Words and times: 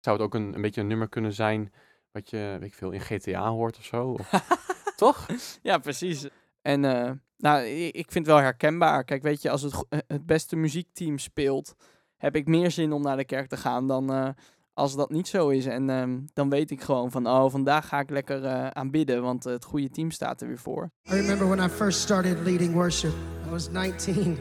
Zou 0.00 0.16
het 0.16 0.26
ook 0.26 0.34
een, 0.34 0.54
een 0.54 0.60
beetje 0.62 0.80
een 0.80 0.86
nummer 0.86 1.08
kunnen 1.08 1.32
zijn 1.32 1.72
wat 2.12 2.30
je, 2.30 2.56
weet 2.60 2.68
ik 2.68 2.74
veel, 2.74 2.90
in 2.90 3.00
GTA 3.00 3.48
hoort 3.50 3.78
of 3.78 3.84
zo? 3.84 4.06
Of- 4.08 4.58
Toch? 4.96 5.26
Ja, 5.62 5.78
precies. 5.78 6.28
En 6.62 6.84
eh, 6.84 7.10
nou, 7.36 7.64
ik 7.66 8.12
vind 8.12 8.26
het 8.26 8.34
wel 8.34 8.44
herkenbaar. 8.44 9.04
Kijk, 9.04 9.22
weet 9.22 9.42
je, 9.42 9.50
als 9.50 9.62
het, 9.62 9.84
eh, 9.88 9.98
het 10.06 10.26
beste 10.26 10.56
muziekteam 10.56 11.18
speelt, 11.18 11.74
heb 12.16 12.36
ik 12.36 12.46
meer 12.46 12.70
zin 12.70 12.92
om 12.92 13.02
naar 13.02 13.16
de 13.16 13.24
kerk 13.24 13.48
te 13.48 13.56
gaan 13.56 13.86
dan 13.86 14.12
eh, 14.12 14.28
als 14.74 14.96
dat 14.96 15.10
niet 15.10 15.28
zo 15.28 15.48
is. 15.48 15.66
En 15.66 15.90
ehm, 15.90 16.18
dan 16.32 16.50
weet 16.50 16.70
ik 16.70 16.80
gewoon 16.80 17.10
van, 17.10 17.26
oh, 17.26 17.50
vandaag 17.50 17.88
ga 17.88 18.00
ik 18.00 18.10
lekker 18.10 18.72
aanbidden, 18.72 19.22
want 19.22 19.44
het 19.44 19.64
goede 19.64 19.90
team 19.90 20.10
staat 20.10 20.40
er 20.40 20.46
weer 20.48 20.58
voor. 20.58 20.90
I 21.08 21.14
remember 21.14 21.48
when 21.48 21.66
I 21.66 21.68
first 21.68 22.00
started 22.00 22.38
leading 22.44 22.72
worship. 22.72 23.12
I 23.46 23.50
was 23.50 23.68
19. 23.70 24.38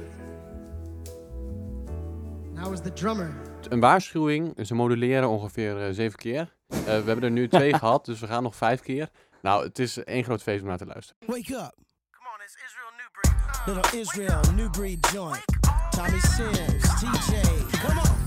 And 2.55 2.67
I 2.67 2.69
was 2.69 2.81
the 2.81 2.93
drummer. 2.93 3.48
Een 3.67 3.79
waarschuwing, 3.79 4.65
ze 4.65 4.75
moduleren 4.75 5.29
ongeveer 5.29 5.85
eh, 5.85 5.93
zeven 5.93 6.17
keer. 6.17 6.55
Eh, 6.67 6.77
we 6.79 6.91
hebben 6.91 7.21
er 7.21 7.31
nu 7.31 7.47
twee 7.57 7.73
gehad, 7.73 8.05
dus 8.05 8.19
we 8.19 8.27
gaan 8.27 8.43
nog 8.43 8.55
vijf 8.55 8.81
keer. 8.81 9.09
Nou, 9.41 9.63
het 9.63 9.79
is 9.79 10.03
één 10.03 10.23
groot 10.23 10.41
feest 10.41 10.61
om 10.61 10.67
naar 10.67 10.77
te 10.77 10.85
luisteren. 10.85 11.21
Wake 11.25 11.53
up. 11.53 11.75
Come 12.11 12.27
on, 12.33 12.41
it's 12.43 12.55
Israel 12.65 12.91
New 12.97 13.11
Breed. 13.11 13.65
Little 13.65 13.99
Israel 13.99 14.53
New 14.55 14.71
Breed 14.71 15.09
joint. 15.11 15.43
Tommy 15.89 16.19
Sims, 16.19 16.99
TJ. 16.99 17.41
Come 17.85 17.99
on. 17.99 18.19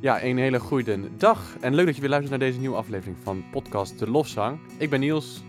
Ja, 0.00 0.22
een 0.22 0.38
hele 0.38 0.60
goede 0.60 1.16
dag. 1.16 1.56
En 1.60 1.74
leuk 1.74 1.86
dat 1.86 1.94
je 1.94 2.00
weer 2.00 2.10
luistert 2.10 2.38
naar 2.38 2.48
deze 2.48 2.60
nieuwe 2.60 2.76
aflevering 2.76 3.16
van 3.22 3.44
podcast 3.50 3.98
De 3.98 4.10
Lofzang. 4.10 4.60
Ik 4.78 4.90
ben 4.90 5.00
Niels 5.00 5.42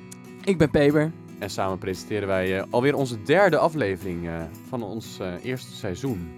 Ik 0.44 0.58
ben 0.58 0.70
Peber. 0.70 1.12
En 1.42 1.50
samen 1.50 1.78
presenteren 1.78 2.28
wij 2.28 2.58
eh, 2.60 2.64
alweer 2.70 2.96
onze 2.96 3.22
derde 3.24 3.58
aflevering 3.58 4.28
eh, 4.28 4.34
van 4.70 4.84
ons 4.84 5.20
eh, 5.20 5.34
eerste 5.44 5.76
seizoen. 5.76 6.30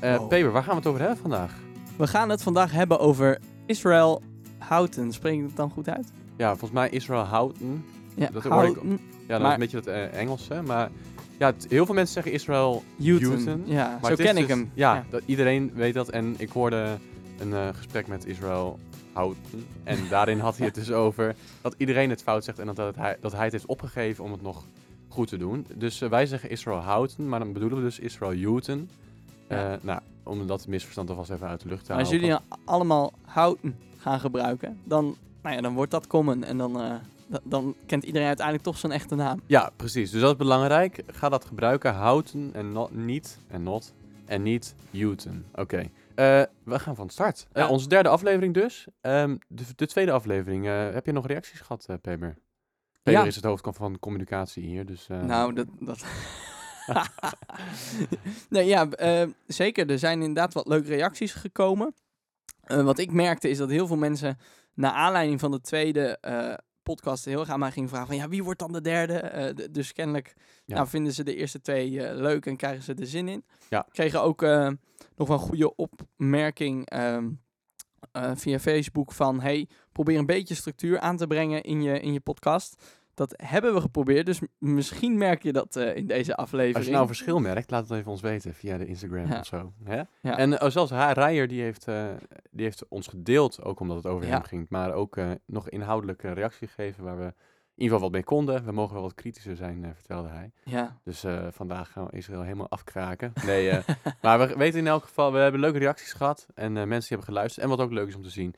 Wow. 0.00 0.28
Peper, 0.28 0.52
waar 0.52 0.62
gaan 0.62 0.70
we 0.72 0.78
het 0.78 0.86
over 0.86 1.00
hebben 1.00 1.18
vandaag? 1.18 1.54
We 1.96 2.06
gaan 2.06 2.28
het 2.28 2.42
vandaag 2.42 2.72
hebben 2.72 2.98
over 3.00 3.38
Israel 3.66 4.22
Houten. 4.58 5.12
Spreek 5.12 5.38
ik 5.38 5.42
het 5.42 5.56
dan 5.56 5.70
goed 5.70 5.88
uit? 5.88 6.12
Ja, 6.36 6.48
volgens 6.48 6.70
mij 6.70 6.88
Israel 6.88 7.22
Houghton. 7.24 7.84
Ja, 8.14 8.28
Dat 8.32 8.42
hoor 8.42 8.52
ik- 8.52 8.58
Houten. 8.58 8.98
Ja, 9.28 9.38
dat 9.38 9.46
is 9.46 9.52
een 9.52 9.58
beetje 9.58 9.80
dat 9.80 9.86
eh, 9.86 10.14
Engelse. 10.20 10.62
Maar 10.66 10.90
ja, 11.38 11.46
het- 11.46 11.66
heel 11.68 11.86
veel 11.86 11.94
mensen 11.94 12.14
zeggen 12.14 12.32
Israel 12.32 12.82
Houten. 13.04 13.62
Ja, 13.64 13.98
Maar 14.02 14.10
zo 14.10 14.16
ken 14.16 14.36
ik 14.36 14.46
dus- 14.46 14.56
hem. 14.56 14.70
Ja, 14.74 15.04
Dat, 15.10 15.22
iedereen 15.26 15.70
weet 15.74 15.94
dat. 15.94 16.08
En 16.08 16.34
ik 16.38 16.50
hoorde 16.50 16.86
een 17.38 17.74
gesprek 17.74 18.06
met 18.06 18.26
Israel 18.26 18.78
Houghton. 19.12 19.66
En 19.84 19.98
daarin 20.08 20.38
had 20.38 20.56
hij 20.56 20.66
het 20.66 20.74
dus 20.74 20.90
over 20.92 21.34
dat 21.60 21.74
iedereen 21.78 22.10
het 22.10 22.22
fout 22.22 22.44
zegt. 22.44 22.58
En 22.58 22.66
dat, 22.66 22.76
dat, 22.76 22.96
hij, 22.96 23.16
dat 23.20 23.32
hij 23.32 23.42
het 23.44 23.52
heeft 23.52 23.66
opgegeven 23.66 24.24
om 24.24 24.32
het 24.32 24.42
nog 24.42 24.64
goed 25.08 25.28
te 25.28 25.36
doen. 25.36 25.66
Dus 25.74 26.00
eh, 26.00 26.08
wij 26.08 26.26
zeggen 26.26 26.50
Israel 26.50 26.78
Houghton, 26.78 27.28
maar 27.28 27.38
dan 27.38 27.52
bedoelen 27.52 27.78
we 27.78 27.84
dus 27.84 27.98
Israel 27.98 28.42
Houghton. 28.42 28.88
Ja. 29.48 29.72
Eh, 29.72 29.78
nou, 29.82 30.00
om 30.22 30.46
dat 30.46 30.66
misverstand 30.66 31.10
alvast 31.10 31.30
even 31.30 31.46
uit 31.48 31.60
de 31.62 31.68
lucht 31.68 31.84
te 31.84 31.90
Maar 31.92 32.00
als 32.00 32.10
halen. 32.10 32.26
jullie 32.26 32.40
allemaal 32.64 33.12
houten 33.24 33.76
gaan 33.98 34.20
gebruiken, 34.20 34.78
dan, 34.84 35.16
nou 35.42 35.56
ja, 35.56 35.60
dan 35.62 35.74
wordt 35.74 35.90
dat 35.90 36.06
common. 36.06 36.44
En 36.44 36.58
dan, 36.58 36.80
eh, 36.80 36.94
da- 37.26 37.40
dan 37.44 37.74
kent 37.86 38.04
iedereen 38.04 38.26
uiteindelijk 38.26 38.66
toch 38.66 38.78
zijn 38.78 38.92
echte 38.92 39.14
naam. 39.14 39.40
Ja, 39.46 39.70
precies. 39.76 40.10
Dus 40.10 40.20
dat 40.20 40.30
is 40.30 40.36
belangrijk. 40.36 41.02
Ga 41.06 41.28
dat 41.28 41.44
gebruiken. 41.44 41.94
Houten 41.94 42.50
en 42.52 42.72
not, 42.72 42.94
niet 42.94 43.38
en 43.48 43.62
not 43.62 43.92
en 44.24 44.42
niet 44.42 44.74
Houghton. 44.92 45.44
Oké. 45.54 45.88
Eh, 46.14 46.42
we 46.64 46.78
gaan 46.78 46.96
van 46.96 47.08
start. 47.10 47.46
Eh, 47.52 47.62
Ja. 47.62 47.68
onze 47.68 47.88
derde 47.88 48.08
aflevering 48.08 48.54
dus. 48.54 48.86
Ehm, 49.00 49.36
de, 49.48 49.62
de 49.76 49.86
tweede 49.86 50.12
aflevering. 50.12 50.66
eh, 50.66 50.90
heb 50.92 51.06
je 51.06 51.12
nog 51.12 51.26
reacties 51.26 51.60
gehad, 51.60 51.84
eh 51.88 51.96
Peber? 52.02 52.36
Peber 53.02 53.20
Ja. 53.20 53.26
is 53.26 53.34
het 53.36 53.44
hoofd 53.44 53.66
van 53.70 53.98
communicatie 53.98 54.62
hier. 54.66 54.86
Dus, 54.86 55.06
Nou, 55.06 55.52
dat... 55.52 55.66
dat 55.80 56.04
nee, 58.48 58.66
ja, 58.66 58.88
zeker. 59.46 59.90
Er 59.90 59.98
zijn 59.98 60.20
inderdaad 60.20 60.52
wat 60.54 60.66
leuke 60.66 60.88
reacties 60.88 61.32
gekomen. 61.32 61.94
Wat 62.66 62.98
ik 62.98 63.12
merkte 63.12 63.48
is 63.48 63.58
dat 63.58 63.70
heel 63.70 63.86
veel 63.86 63.96
mensen, 63.96 64.38
naar 64.74 64.92
aanleiding 64.92 65.40
van 65.40 65.50
de 65.50 65.60
tweede 65.60 66.18
podcast, 66.82 67.24
heel 67.24 67.44
graag 67.44 67.56
mij 67.56 67.70
gingen 67.70 67.88
vragen 67.88 68.06
van, 68.06 68.16
ja, 68.16 68.28
wie 68.28 68.44
wordt 68.44 68.58
dan 68.58 68.72
de 68.72 68.80
derde? 68.80 69.18
Eh, 69.18 69.68
dus 69.70 69.92
kennelijk 69.92 70.34
Ja. 70.64 70.74
nou, 70.74 70.88
vinden 70.88 71.12
ze 71.12 71.24
de 71.24 71.34
eerste 71.36 71.60
twee 71.60 72.02
eh, 72.06 72.16
leuk 72.16 72.46
en 72.46 72.56
krijgen 72.56 72.82
ze 72.82 72.94
er 72.94 73.06
zin 73.06 73.28
in. 73.28 73.44
Ja. 73.68 73.86
Kregen 73.90 74.22
ook 74.22 74.42
eh, 74.42 74.68
nog 75.16 75.28
wel 75.28 75.36
een 75.36 75.42
goede 75.42 75.74
opmerking 75.76 76.88
ehm, 76.88 77.30
eh, 78.12 78.30
via 78.34 78.58
Facebook 78.58 79.12
van, 79.12 79.40
hey, 79.40 79.68
probeer 79.92 80.18
een 80.18 80.26
beetje 80.26 80.54
structuur 80.54 81.00
aan 81.00 81.16
te 81.16 81.26
brengen 81.26 81.62
in 81.62 81.82
je, 81.82 82.00
in 82.00 82.12
je 82.12 82.20
podcast. 82.20 83.00
Dat 83.14 83.34
hebben 83.44 83.74
we 83.74 83.80
geprobeerd, 83.80 84.26
dus 84.26 84.40
misschien 84.58 85.18
merk 85.18 85.42
je 85.42 85.52
dat 85.52 85.76
eh, 85.76 85.96
in 85.96 86.06
deze 86.06 86.36
aflevering. 86.36 86.76
als 86.76 86.86
je 86.86 86.92
nou 86.92 87.06
verschil 87.06 87.38
merkt, 87.40 87.70
laat 87.70 87.88
het 87.88 87.98
even 87.98 88.10
ons 88.10 88.20
weten 88.20 88.54
via 88.54 88.78
de 88.78 88.86
Instagram 88.86 89.26
Ja. 89.26 89.38
of 89.38 89.46
zo. 89.46 89.72
Hè? 89.84 90.02
Ja. 90.20 90.38
En 90.38 90.58
eh, 90.60 90.70
zelfs 90.70 90.90
haar 90.90 91.18
Rijer, 91.18 91.48
die 91.48 91.62
heeft, 91.62 91.88
eh, 91.88 92.06
die 92.50 92.64
heeft 92.64 92.88
ons 92.88 93.06
gedeeld, 93.06 93.62
ook 93.64 93.80
omdat 93.80 93.96
het 93.96 94.06
over 94.06 94.26
Ja. 94.26 94.32
hem 94.32 94.42
ging. 94.42 94.66
Maar 94.68 94.92
ook 94.92 95.16
nog 95.46 95.68
inhoudelijke 95.68 96.32
reactie 96.32 96.68
gegeven 96.68 97.04
waar 97.04 97.16
we 97.18 97.24
in 97.74 97.82
ieder 97.88 97.96
geval 97.96 98.00
wat 98.00 98.12
mee 98.12 98.24
konden. 98.24 98.64
We 98.64 98.72
mogen 98.72 98.94
wel 98.94 99.02
wat 99.02 99.14
kritischer 99.14 99.56
zijn, 99.56 99.92
vertelde 99.94 100.28
hij. 100.28 100.52
Ja, 100.64 101.00
Dus 101.04 101.24
vandaag 101.50 101.92
gaan 101.92 102.06
we 102.06 102.16
Israël 102.16 102.42
helemaal 102.42 102.68
afkraken. 102.70 103.32
Nee, 103.46 103.80
maar 104.22 104.38
we 104.38 104.56
weten 104.56 104.78
in 104.78 104.86
elk 104.86 105.02
geval, 105.04 105.32
we 105.32 105.38
hebben 105.38 105.60
leuke 105.60 105.78
reacties 105.78 106.12
gehad. 106.12 106.46
En 106.54 106.72
mensen 106.72 106.88
die 106.98 107.08
hebben 107.08 107.26
geluisterd. 107.26 107.64
En 107.64 107.70
wat 107.70 107.80
ook 107.80 107.92
leuk 107.92 108.08
is 108.08 108.14
om 108.14 108.22
te 108.22 108.30
zien, 108.30 108.54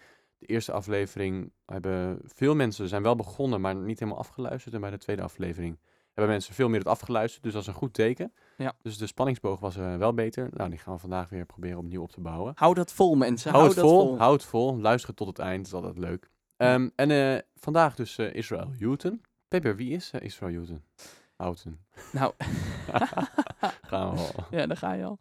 de 0.46 0.52
eerste 0.52 0.72
aflevering 0.72 1.52
hebben 1.66 2.18
veel 2.24 2.54
mensen 2.54 2.88
zijn 2.88 3.02
wel 3.02 3.16
begonnen, 3.16 3.60
maar 3.60 3.76
niet 3.76 3.98
helemaal 3.98 4.20
afgeluisterd. 4.20 4.74
En 4.74 4.80
bij 4.80 4.90
de 4.90 4.98
tweede 4.98 5.22
aflevering 5.22 5.78
hebben 6.14 6.32
mensen 6.32 6.54
veel 6.54 6.68
meer 6.68 6.78
het 6.78 6.88
afgeluisterd. 6.88 7.42
Dus 7.42 7.52
dat 7.52 7.62
is 7.62 7.68
een 7.68 7.74
goed 7.74 7.94
teken. 7.94 8.32
Ja. 8.56 8.72
Dus 8.82 8.98
de 8.98 9.06
spanningsboog 9.06 9.60
was 9.60 9.76
eh, 9.76 9.96
wel 9.96 10.14
beter. 10.14 10.48
Nou, 10.52 10.70
die 10.70 10.78
gaan 10.78 10.94
we 10.94 11.00
vandaag 11.00 11.28
weer 11.28 11.46
proberen 11.46 11.78
opnieuw 11.78 12.02
op 12.02 12.10
te 12.10 12.20
bouwen. 12.20 12.52
hou 12.56 12.74
dat 12.74 12.92
vol 12.92 13.14
mensen. 13.14 13.50
Hou 13.50 13.66
het 13.66 13.74
dat 13.74 13.84
vol, 13.84 14.18
hou 14.18 14.32
het 14.32 14.44
vol. 14.44 14.78
Luister 14.78 15.08
het 15.08 15.16
tot 15.16 15.26
het 15.26 15.38
eind, 15.38 15.56
dat 15.56 15.66
is 15.66 15.72
altijd 15.72 15.98
leuk. 15.98 16.30
Ehm, 16.56 16.88
en 16.96 17.10
eh, 17.10 17.40
vandaag 17.54 17.94
dus 17.94 18.18
eh, 18.18 18.34
Israël 18.34 18.72
Houghton. 18.78 19.22
Peper, 19.48 19.76
wie 19.76 19.90
is 19.90 20.10
Israël 20.10 20.54
Houghton? 20.54 20.82
Houghton. 21.36 21.78
Nou, 22.12 22.32
Gaan 23.90 24.10
we 24.10 24.20
al. 24.20 24.44
ja, 24.58 24.66
daar 24.66 24.76
ga 24.76 24.92
je 24.92 25.04
al. 25.04 25.18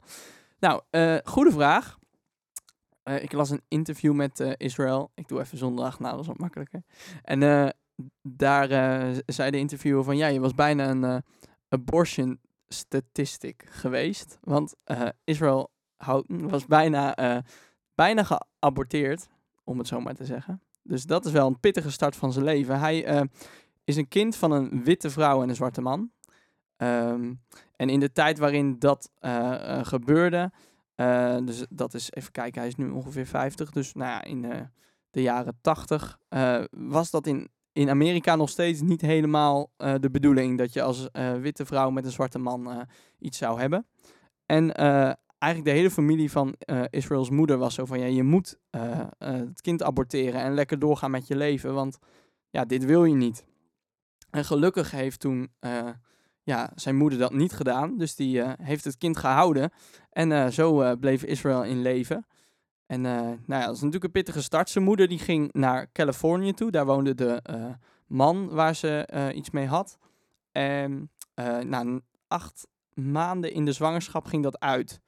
Nou, 0.60 0.82
goede 1.24 1.52
vraag. 1.52 1.98
Eh, 3.04 3.24
ik 3.24 3.32
las 3.32 3.50
een 3.50 3.62
interview 3.68 4.14
met 4.14 4.40
eh, 4.40 4.52
Israël. 4.58 5.12
Ik 5.16 5.28
doe 5.28 5.40
even 5.40 5.58
zondag, 5.58 6.00
nou 6.00 6.12
dat 6.12 6.22
is 6.22 6.28
wat 6.28 6.38
makkelijker. 6.38 6.84
En 7.22 7.44
eh, 7.44 7.70
daar 8.22 8.68
zei 9.26 9.52
de 9.52 9.58
interviewer 9.58 10.04
van, 10.04 10.18
ja, 10.18 10.28
je 10.28 10.40
was 10.40 10.54
bijna 10.54 10.90
een 10.90 11.24
abortion 11.70 12.40
statistic 12.68 13.66
geweest. 13.70 14.38
Want 14.42 14.76
Israël 15.24 15.72
Houghton 15.98 16.50
was 16.50 16.66
bijna, 16.66 17.16
bijna 17.96 18.24
geaborteerd, 18.24 19.28
om 19.64 19.78
het 19.78 19.88
zo 19.88 20.00
maar 20.00 20.14
te 20.14 20.26
zeggen. 20.26 20.62
Dus 20.82 21.04
dat 21.04 21.26
is 21.26 21.32
wel 21.32 21.48
een 21.48 21.60
pittige 21.60 21.92
start 21.92 22.16
van 22.16 22.34
zijn 22.34 22.46
leven. 22.46 22.80
Hij 22.80 23.28
is 23.84 23.96
een 23.96 24.08
kind 24.08 24.36
van 24.36 24.52
een 24.52 24.84
witte 24.84 25.10
vrouw 25.10 25.42
en 25.42 25.50
een 25.50 25.56
zwarte 25.56 25.82
man. 25.82 26.12
Ehm, 26.76 27.34
en 27.76 27.90
in 27.90 28.00
de 28.00 28.12
tijd 28.12 28.38
waarin 28.38 28.80
dat 28.80 29.12
gebeurde, 29.82 30.52
eh, 30.96 31.38
dus 31.44 31.66
dat 31.70 31.94
is, 31.94 32.12
even 32.12 32.32
kijken, 32.32 32.60
hij 32.60 32.70
is 32.70 32.76
nu 32.76 32.90
ongeveer 32.90 33.26
50, 33.26 33.72
dus 33.72 33.94
nou 33.94 34.10
ja, 34.10 34.24
in 34.24 34.46
eh, 34.46 34.62
de 35.10 35.22
jaren 35.22 35.58
80, 35.62 36.20
eh, 36.30 36.64
was 36.72 37.12
dat 37.12 37.28
in, 37.28 37.50
in 37.72 37.90
Amerika 37.90 38.36
nog 38.36 38.50
steeds 38.50 38.82
niet 38.82 39.02
helemaal 39.02 39.72
de 39.78 40.10
bedoeling 40.12 40.58
dat 40.58 40.74
je 40.74 40.82
als 40.82 41.10
witte 41.42 41.66
vrouw 41.66 41.90
met 41.90 42.06
een 42.06 42.12
zwarte 42.12 42.40
man 42.40 42.88
iets 43.20 43.38
zou 43.38 43.60
hebben. 43.60 43.88
En 44.46 44.72
eigenlijk 45.38 45.74
de 45.74 45.80
hele 45.80 45.92
familie 45.92 46.32
van 46.32 46.56
Israëls 46.90 47.30
moeder 47.30 47.58
was 47.58 47.74
zo 47.74 47.86
van, 47.86 48.00
ja, 48.00 48.06
je 48.06 48.24
moet 48.24 48.58
het 49.18 49.62
kind 49.62 49.84
aborteren 49.84 50.42
en 50.42 50.54
lekker 50.54 50.80
doorgaan 50.80 51.12
met 51.12 51.28
je 51.28 51.36
leven, 51.36 51.74
want 51.74 51.98
ja, 52.50 52.66
dit 52.66 52.86
wil 52.86 53.06
je 53.06 53.16
niet. 53.16 53.46
En 54.30 54.46
gelukkig 54.46 54.92
heeft 54.92 55.20
toen 55.20 55.52
ja, 56.44 56.72
zijn 56.76 56.96
moeder 56.96 57.20
dat 57.20 57.34
niet 57.34 57.54
gedaan. 57.54 57.98
Dus 57.98 58.16
die 58.16 58.42
eh, 58.42 58.52
heeft 58.62 58.84
het 58.84 58.98
kind 58.98 59.18
gehouden. 59.18 59.72
En 60.10 60.32
eh, 60.32 60.48
zo 60.48 60.82
eh, 60.82 60.92
bleef 61.00 61.24
Israël 61.24 61.64
in 61.64 61.82
leven. 61.82 62.26
En 62.86 63.02
nou 63.02 63.38
ja, 63.48 63.66
dat 63.66 63.76
is 63.76 63.82
natuurlijk 63.82 64.04
een 64.04 64.12
pittige 64.12 64.42
start. 64.42 64.70
Zijn 64.70 64.84
moeder 64.84 65.08
die 65.08 65.20
ging 65.20 65.54
naar 65.54 65.92
Californië 65.92 66.54
toe. 66.54 66.72
Daar 66.72 66.86
woonde 66.86 67.16
de 67.16 67.42
man 68.08 68.50
waar 68.50 68.76
ze 68.76 69.08
iets 69.36 69.50
mee 69.50 69.68
had. 69.68 69.98
En 70.52 71.12
na 71.64 72.00
acht 72.28 72.68
maanden 72.94 73.52
in 73.52 73.66
de 73.66 73.72
zwangerschap 73.72 74.26
ging 74.26 74.44
dat 74.44 74.60
uit. 74.60 75.00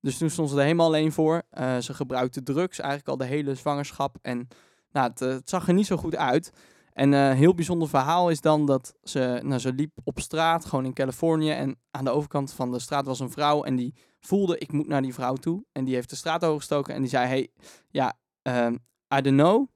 Dus 0.00 0.18
toen 0.18 0.30
stond 0.30 0.50
ze 0.50 0.56
er 0.56 0.62
helemaal 0.62 0.86
alleen 0.86 1.12
voor. 1.12 1.42
Ze 1.80 1.94
gebruikte 1.94 2.42
drugs 2.42 2.78
eigenlijk 2.78 3.08
al 3.08 3.16
de 3.16 3.34
hele 3.34 3.54
zwangerschap. 3.54 4.16
En 4.22 4.48
nou, 4.92 5.10
het 5.14 5.48
zag 5.48 5.68
er 5.68 5.74
niet 5.74 5.86
zo 5.86 5.96
goed 5.96 6.16
uit. 6.16 6.52
En 6.98 7.14
eh, 7.14 7.28
een 7.28 7.36
heel 7.36 7.54
bijzonder 7.54 7.88
verhaal 7.88 8.30
is 8.30 8.40
dan 8.40 8.66
dat 8.66 8.94
ze, 9.02 9.40
nou, 9.42 9.60
ze 9.60 9.72
liep 9.72 9.98
op 10.04 10.20
straat, 10.20 10.64
gewoon 10.64 10.84
in 10.84 10.92
Californië. 10.92 11.50
En 11.50 11.78
aan 11.90 12.04
de 12.04 12.10
overkant 12.10 12.52
van 12.52 12.72
de 12.72 12.78
straat 12.78 13.06
was 13.06 13.20
een 13.20 13.30
vrouw. 13.30 13.64
En 13.64 13.76
die 13.76 13.94
voelde, 14.20 14.58
ik 14.58 14.72
moet 14.72 14.86
naar 14.86 15.02
die 15.02 15.14
vrouw 15.14 15.34
toe. 15.34 15.64
En 15.72 15.84
die 15.84 15.94
heeft 15.94 16.10
de 16.10 16.16
straat 16.16 16.44
overgestoken. 16.44 16.94
En 16.94 17.00
die 17.00 17.10
zei, 17.10 17.26
hey, 17.26 17.50
ja, 17.90 18.18
ehm, 18.42 18.72
I 19.14 19.20
don't 19.20 19.36
know. 19.36 19.66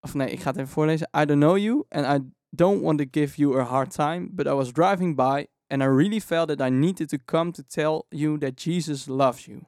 Of 0.00 0.14
nee, 0.14 0.30
ik 0.30 0.40
ga 0.40 0.50
het 0.50 0.56
even 0.58 0.70
voorlezen. 0.70 1.08
I 1.20 1.24
don't 1.24 1.40
know 1.40 1.56
you. 1.56 1.84
And 1.88 2.22
I 2.22 2.30
don't 2.50 2.82
want 2.82 2.98
to 2.98 3.04
give 3.10 3.40
you 3.40 3.60
a 3.60 3.64
hard 3.64 3.90
time. 3.90 4.28
But 4.30 4.46
I 4.46 4.52
was 4.52 4.72
driving 4.72 5.16
by. 5.16 5.46
And 5.66 5.82
I 5.82 5.86
really 5.86 6.20
felt 6.20 6.48
that 6.48 6.60
I 6.60 6.70
needed 6.70 7.08
to 7.08 7.16
come 7.24 7.50
to 7.50 7.62
tell 7.66 8.02
you 8.08 8.38
that 8.38 8.62
Jesus 8.62 9.06
loves 9.06 9.44
you. 9.44 9.60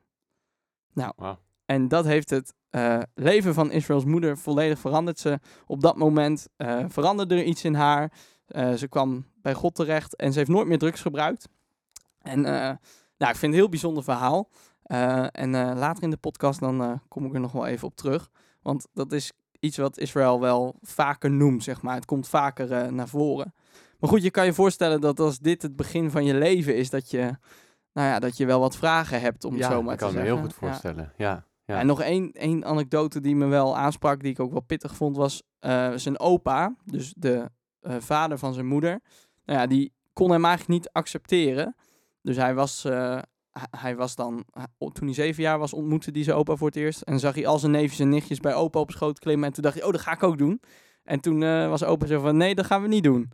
Nou, 0.93 1.37
en 1.65 1.89
dat 1.89 2.05
heeft 2.05 2.31
het 2.31 2.55
eh, 2.71 2.99
leven 3.15 3.55
van 3.55 3.71
Israëls 3.71 4.05
moeder 4.05 4.39
volledig 4.39 4.79
veranderd. 4.79 5.19
Ze 5.19 5.39
op 5.67 5.81
dat 5.81 5.97
moment 5.97 6.49
eh, 6.57 6.85
veranderde 6.89 7.35
er 7.35 7.45
iets 7.45 7.65
in 7.65 7.75
haar. 7.75 8.13
Eh, 8.47 8.73
ze 8.73 8.89
kwam 8.89 9.27
bij 9.43 9.55
God 9.55 9.75
terecht 9.75 10.17
en 10.17 10.33
ze 10.33 10.39
heeft 10.39 10.51
nooit 10.51 10.67
meer 10.67 10.79
drugs 10.79 11.01
gebruikt. 11.01 11.49
En 12.23 12.41
nou, 12.41 13.31
ik 13.33 13.37
vind 13.37 13.41
het 13.41 13.43
een 13.43 13.53
heel 13.53 13.69
bijzonder 13.69 14.03
verhaal. 14.05 14.49
En 15.33 15.51
later 15.79 16.03
in 16.03 16.11
de 16.11 16.17
podcast 16.17 16.61
dan 16.61 17.01
kom 17.09 17.25
ik 17.27 17.35
er 17.35 17.41
nog 17.41 17.53
wel 17.53 17.67
even 17.67 17.89
op 17.89 17.97
terug. 17.97 18.31
Want 18.63 18.87
dat 18.93 19.13
is 19.13 19.33
iets 19.61 19.77
wat 19.77 19.99
Israël 19.99 20.41
wel 20.41 20.75
vaker 20.83 21.31
noemt, 21.31 21.63
zeg 21.63 21.83
maar. 21.83 21.95
Het 21.95 22.05
komt 22.05 22.29
vaker 22.29 22.93
naar 22.93 23.09
voren. 23.09 23.55
Maar 24.01 24.11
goed, 24.11 24.23
je 24.23 24.31
kan 24.31 24.45
je 24.45 24.53
voorstellen 24.53 25.01
dat 25.01 25.21
als 25.21 25.39
dit 25.39 25.63
het 25.63 25.77
begin 25.77 26.11
van 26.11 26.25
je 26.25 26.35
leven 26.35 26.77
is, 26.77 26.91
dat 26.91 27.11
je, 27.11 27.21
nou 27.93 28.09
ja, 28.09 28.19
dat 28.19 28.37
je 28.37 28.47
wel 28.47 28.61
wat 28.61 28.77
vragen 28.77 29.21
hebt, 29.21 29.45
om 29.45 29.53
het 29.53 29.63
ja, 29.63 29.71
zo 29.71 29.83
maar 29.83 29.93
ik 29.93 29.99
te 29.99 30.05
kan 30.05 30.15
me 30.15 30.21
zeggen. 30.21 30.37
heel 30.37 30.47
goed 30.47 30.57
Ja. 30.61 30.67
voorstellen. 30.67 31.13
Ja. 31.17 31.29
Ja. 31.31 31.45
En 31.67 31.87
nog 31.87 32.01
één, 32.03 32.33
één 32.33 32.65
anekdote 32.65 33.21
die 33.21 33.37
me 33.37 33.47
wel 33.47 33.77
aansprak, 33.77 34.23
die 34.23 34.31
ik 34.33 34.41
ook 34.41 34.53
wel 34.53 34.61
pittig 34.61 34.97
vond, 34.97 35.17
was 35.17 35.43
eh, 35.59 35.93
zijn 35.95 36.19
opa, 36.19 36.75
dus 36.85 37.15
de 37.17 37.51
eh, 37.81 37.97
vader 37.99 38.39
van 38.39 38.55
zijn 38.55 38.67
moeder. 38.67 39.01
Nou 39.45 39.61
ja, 39.61 39.67
die 39.67 39.93
kon 40.13 40.31
hem 40.31 40.45
eigenlijk 40.45 40.79
niet 40.79 40.91
accepteren. 40.93 41.77
Dus 42.23 42.37
hij 42.37 42.55
was, 42.55 42.85
eh, 42.85 43.19
hij- 43.71 43.97
was 43.97 44.15
dan, 44.15 44.45
toen 44.79 45.05
hij 45.05 45.13
zeven 45.15 45.43
jaar 45.43 45.59
was, 45.59 45.73
ontmoette 45.73 46.11
hij 46.13 46.23
zijn 46.23 46.37
opa 46.37 46.57
voor 46.57 46.67
het 46.67 46.77
eerst. 46.77 47.01
En 47.01 47.19
zag 47.19 47.35
hij 47.35 47.47
al 47.47 47.59
zijn 47.59 47.73
neefjes 47.73 47.99
en 48.01 48.09
nichtjes 48.09 48.41
bij 48.41 48.55
opa 48.55 48.79
op 48.81 48.91
schoot 48.91 49.19
klimmen. 49.19 49.47
En 49.49 49.53
toen 49.55 49.63
dacht 49.63 49.75
hij, 49.77 49.85
oh, 49.85 49.93
dat 49.93 50.01
ga 50.01 50.13
ik 50.13 50.23
ook 50.23 50.39
doen. 50.39 50.61
En 51.05 51.21
toen 51.21 51.39
was 51.69 51.85
opa 51.85 52.07
zo 52.07 52.21
van, 52.21 52.37
nee, 52.37 52.55
dat 52.55 52.67
gaan 52.67 52.83
we 52.83 52.89
niet 52.89 53.05
doen. 53.05 53.31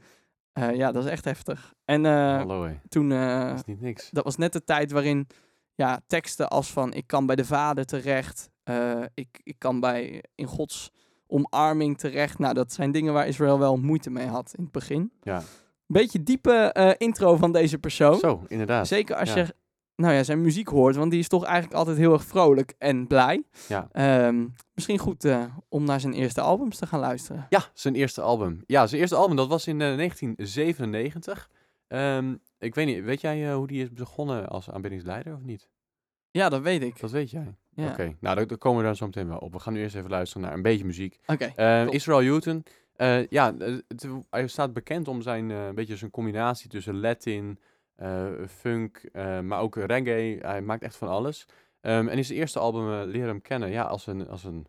Ja, 0.52 0.92
dat 0.92 1.04
is 1.04 1.10
echt 1.10 1.24
heftig. 1.24 1.74
En 1.84 2.04
Hallo 2.04 2.68
toen... 2.88 3.08
Dat 3.08 3.54
is 3.58 3.64
niet 3.64 3.80
niks. 3.80 4.10
dat 4.10 4.24
was 4.24 4.36
net 4.36 4.52
de 4.52 4.64
tijd 4.64 4.92
waarin 4.92 5.26
ja, 5.74 6.00
teksten 6.06 6.48
als 6.48 6.72
van 6.72 6.92
ik 6.92 7.06
kan 7.06 7.26
bij 7.26 7.36
de 7.36 7.44
vader 7.44 7.84
terecht, 7.84 8.50
eh, 8.62 9.00
ik, 9.14 9.40
ik 9.42 9.58
kan 9.58 9.80
bij 9.80 10.24
in 10.34 10.46
Gods 10.46 10.90
omarming 11.26 11.98
terecht. 11.98 12.38
Nou, 12.38 12.54
dat 12.54 12.72
zijn 12.72 12.92
dingen 12.92 13.12
waar 13.12 13.26
Israël 13.26 13.58
wel 13.58 13.76
moeite 13.76 14.10
mee 14.10 14.26
had 14.26 14.52
in 14.56 14.62
het 14.62 14.72
begin. 14.72 15.12
Ja. 15.22 15.42
Beetje 15.86 16.22
diepe 16.22 16.52
eh, 16.52 16.90
intro 16.98 17.36
van 17.36 17.52
deze 17.52 17.78
persoon. 17.78 18.18
Zo, 18.18 18.42
inderdaad. 18.48 18.86
Zeker 18.86 19.16
als 19.16 19.32
ja. 19.32 19.36
je 19.36 19.54
nou 19.96 20.14
ja, 20.14 20.22
zijn 20.22 20.40
muziek 20.40 20.68
hoort, 20.68 20.96
want 20.96 21.10
die 21.10 21.20
is 21.20 21.28
toch 21.28 21.44
eigenlijk 21.44 21.74
altijd 21.74 21.96
heel 21.96 22.12
erg 22.12 22.24
vrolijk 22.24 22.74
en 22.78 23.06
blij. 23.06 23.42
Ja. 23.68 23.88
Ehm, 23.92 24.46
misschien 24.74 24.98
goed 24.98 25.24
eh, 25.24 25.44
om 25.68 25.84
naar 25.84 26.00
zijn 26.00 26.12
eerste 26.12 26.40
albums 26.40 26.76
te 26.76 26.86
gaan 26.86 27.00
luisteren. 27.00 27.46
Ja, 27.48 27.64
zijn 27.74 27.94
eerste 27.94 28.20
album. 28.20 28.62
Ja, 28.66 28.86
zijn 28.86 29.00
eerste 29.00 29.16
album, 29.16 29.36
dat 29.36 29.48
was 29.48 29.66
in 29.66 29.80
eh, 29.80 29.96
1997. 29.96 31.50
Ehm, 31.92 32.34
ik 32.58 32.74
weet 32.74 32.86
niet, 32.86 33.04
weet 33.04 33.20
jij 33.20 33.48
eh, 33.48 33.54
hoe 33.54 33.66
die 33.66 33.82
is 33.82 33.92
begonnen 33.92 34.48
als 34.48 34.70
aanbiddingsleider 34.70 35.34
of 35.34 35.42
niet? 35.42 35.68
Ja, 36.30 36.48
dat 36.48 36.62
weet 36.62 36.82
ik. 36.82 37.00
Dat 37.00 37.10
weet 37.10 37.30
jij. 37.30 37.54
Ja. 37.74 37.90
Oké, 37.90 38.16
nou, 38.20 38.36
daar, 38.36 38.46
daar 38.46 38.58
komen 38.58 38.80
we 38.80 38.84
dan 38.86 38.96
zo 38.96 39.06
meteen 39.06 39.28
wel 39.28 39.38
op. 39.38 39.52
We 39.52 39.58
gaan 39.58 39.72
nu 39.72 39.80
eerst 39.80 39.96
even 39.96 40.10
luisteren 40.10 40.42
naar 40.46 40.54
een 40.54 40.62
beetje 40.62 40.84
muziek. 40.84 41.18
Oké. 41.26 41.52
Eh, 41.56 41.84
Top. 41.84 41.94
Israel 41.94 42.24
Houghton, 42.24 42.64
eh, 42.96 43.26
ja, 43.26 43.54
eh, 43.58 43.76
het, 43.88 44.06
hij 44.30 44.46
staat 44.46 44.72
bekend 44.72 45.08
om 45.08 45.22
zijn 45.22 45.50
eh, 45.50 45.66
een 45.66 45.74
beetje 45.74 45.96
zijn 45.96 46.10
combinatie 46.10 46.68
tussen 46.68 47.00
Latin, 47.00 47.58
eh, 47.96 48.26
funk, 48.48 48.96
eh, 48.96 49.40
maar 49.40 49.60
ook 49.60 49.76
reggae. 49.76 50.38
Hij 50.40 50.62
maakt 50.62 50.82
echt 50.82 50.96
van 50.96 51.08
alles. 51.08 51.46
Ehm, 51.80 52.08
en 52.08 52.16
in 52.16 52.24
zijn 52.24 52.38
eerste 52.38 52.58
album 52.58 52.92
eh 52.92 53.06
leren 53.06 53.28
hem 53.28 53.40
kennen 53.40 53.70
ja, 53.70 53.82
als 53.82 54.06
een, 54.06 54.28
als 54.28 54.44
een 54.44 54.66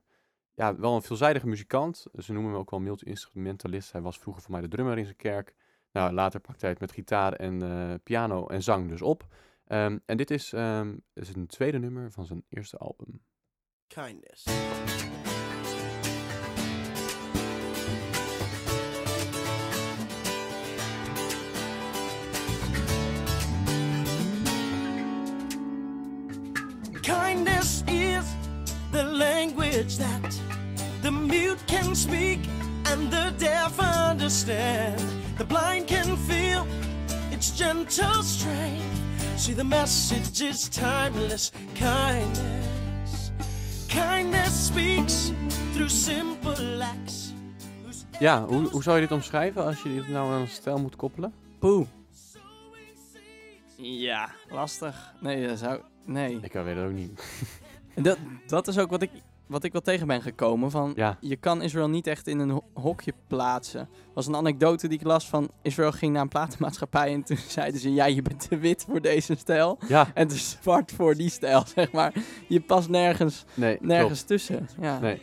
ja, 0.56 0.76
wel 0.76 0.96
een 0.96 1.02
veelzijdige 1.02 1.48
muzikant. 1.48 2.06
Ze 2.18 2.34
noemen 2.34 2.52
hem 2.52 2.60
ook 2.60 2.72
wel 2.72 2.80
multi-instrumentalist. 2.80 3.92
Hij 3.92 4.02
was 4.02 4.20
vroeger 4.20 4.42
voor 4.44 4.52
mij 4.52 4.62
de 4.62 4.68
drummer 4.68 4.98
in 4.98 5.04
zijn 5.04 5.16
kerk. 5.16 5.54
Nou, 5.94 6.14
later 6.14 6.40
pakte 6.40 6.60
hij 6.60 6.70
het 6.70 6.80
met 6.80 6.92
gitaar 6.92 7.34
en 7.34 7.62
eh, 7.62 7.94
piano 8.04 8.48
en 8.48 8.64
zang 8.64 8.90
dus 8.90 9.02
op. 9.02 9.28
Ehm, 9.68 9.98
en 10.06 10.18
dit 10.18 10.32
is, 10.32 10.54
ehm, 10.54 10.96
is 11.14 11.36
een 11.36 11.48
tweede 11.48 11.80
nummer 11.80 12.12
van 12.12 12.26
zijn 12.26 12.44
eerste 12.50 12.78
album. 12.78 13.22
Kindness. 13.88 14.44
Kindness 27.02 27.84
is 27.86 28.26
the 28.92 29.04
language 29.04 29.98
that 29.98 30.42
the 31.02 31.12
mute 31.12 31.66
can 31.66 31.96
speak 31.96 32.40
and 32.94 33.12
the 33.12 33.34
deaf 33.38 33.80
understand. 34.10 35.00
The 35.38 35.46
blind 35.46 35.88
can 35.88 36.18
feel 36.18 36.66
its 37.32 37.58
gentle 37.58 38.24
strength. 38.24 39.02
See, 39.36 39.54
the 39.56 39.64
message 39.64 40.42
is 40.42 40.70
timeless 40.70 41.52
kindness. 41.74 43.32
Kindness 43.88 44.68
speaks 44.68 45.32
through 45.74 45.90
simple 45.90 46.84
acts. 46.84 47.34
Ja, 48.20 48.46
hoe, 48.46 48.68
hoe 48.70 48.84
zou 48.84 48.96
je 48.96 49.02
dit 49.02 49.12
omschrijven 49.12 49.66
als 49.66 49.82
je 49.82 49.94
dit 49.94 50.08
nou 50.08 50.34
aan 50.34 50.42
een 50.42 50.48
stijl 50.48 50.80
moet 50.80 50.96
koppelen? 50.96 51.34
Poeh. 51.60 51.88
Ja, 53.78 54.30
lastig. 54.50 55.14
Nee, 55.20 55.48
dat 55.48 55.60
zou... 55.60 55.82
Nee. 56.06 56.40
Ik 56.42 56.54
weet 56.54 56.76
het 56.76 56.86
ook 56.86 56.92
niet. 56.92 57.24
En 57.96 58.04
Dat, 58.04 58.18
dat 58.48 58.68
is 58.68 58.78
ook 58.78 58.90
wat 58.90 59.02
ik, 59.02 59.10
wat 59.48 59.64
ik 59.64 59.72
wel 59.72 59.82
tegen 59.82 60.08
ben 60.08 60.22
gekomen. 60.22 60.72
Van, 60.72 60.94
Ja, 60.96 61.18
Je 61.20 61.36
kan 61.36 61.62
Israël 61.62 61.90
niet 61.90 62.08
echt 62.08 62.28
in 62.28 62.40
een 62.40 62.50
ho- 62.50 62.64
hokje 62.74 63.14
plaatsen. 63.28 63.90
was 64.14 64.28
een 64.28 64.36
anekdote 64.36 64.88
die 64.88 65.00
ik 65.00 65.06
las 65.06 65.30
van... 65.30 65.50
Israël 65.62 65.92
ging 65.92 66.14
naar 66.14 66.22
een 66.22 66.28
platenmaatschappij 66.28 67.14
en 67.14 67.24
toen 67.24 67.38
zeiden 67.58 67.80
ze... 67.80 67.94
Ja, 67.94 68.06
je 68.06 68.22
bent 68.22 68.50
te 68.50 68.58
wit 68.58 68.86
voor 68.90 69.02
deze 69.02 69.36
stijl 69.36 69.78
ja, 69.88 70.08
en 70.14 70.28
te 70.28 70.38
zwart 70.38 70.92
voor 70.92 71.16
die 71.16 71.30
stijl, 71.30 71.64
zeg 71.76 71.92
maar. 71.92 72.14
Je 72.48 72.62
past 72.62 72.90
nergens, 72.90 73.46
nee, 73.54 73.78
nergens 73.82 74.22
tussen. 74.22 74.70
Ja. 74.82 75.00
Nee. 75.00 75.20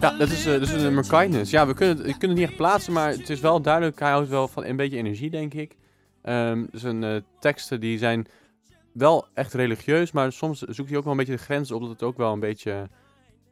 Ja, 0.00 0.16
dat 0.18 0.28
is, 0.28 0.46
uh, 0.46 0.60
is 0.60 0.72
een 0.72 0.82
nummer 0.82 1.06
Kindness. 1.08 1.50
Ja, 1.50 1.66
we 1.66 1.74
kunnen, 1.74 1.96
het- 1.96 2.06
we 2.06 2.10
kunnen 2.10 2.28
het 2.30 2.38
niet 2.38 2.48
echt 2.48 2.56
plaatsen, 2.56 2.92
maar 2.92 3.10
het 3.10 3.30
is 3.30 3.40
wel 3.40 3.60
duidelijk. 3.60 3.98
Hij 3.98 4.10
houdt 4.10 4.28
wel 4.28 4.48
van 4.48 4.64
een 4.64 4.76
beetje 4.76 4.96
energie, 4.96 5.30
denk 5.30 5.54
ik. 5.54 5.76
Ehm 6.22 6.64
zijn 6.72 7.04
eh, 7.04 7.16
teksten 7.38 7.80
die 7.80 7.98
zijn 7.98 8.26
wel 8.92 9.26
echt 9.34 9.54
religieus, 9.54 10.12
maar 10.12 10.32
soms 10.32 10.58
zoekt 10.60 10.88
hij 10.88 10.98
ook 10.98 11.04
wel 11.04 11.12
een 11.12 11.18
beetje 11.18 11.36
de 11.36 11.42
grens 11.42 11.70
op 11.70 11.80
dat 11.80 11.90
het 11.90 12.02
ook 12.02 12.16
wel 12.16 12.32
een 12.32 12.40
beetje... 12.40 12.88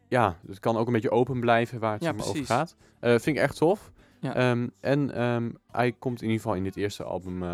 Ja, 0.09 0.39
het 0.47 0.61
kan 0.61 0.77
ook 0.77 0.87
een 0.87 0.93
beetje 0.93 1.11
open 1.11 1.41
blijven 1.41 1.79
waar 1.79 1.93
het 1.93 2.03
Ja, 2.03 2.12
over 2.17 2.45
gaat. 2.45 2.76
Eh, 3.00 3.11
vind 3.11 3.26
ik 3.37 3.43
echt 3.43 3.57
tof. 3.57 3.91
Ja. 4.21 4.35
Ehm, 4.35 4.69
en 4.81 5.15
ehm, 5.15 5.50
hij 5.73 5.93
komt 5.99 6.19
in 6.23 6.26
ieder 6.29 6.43
geval 6.43 6.57
in 6.57 6.65
dit 6.65 6.76
eerste 6.76 7.05
album... 7.05 7.45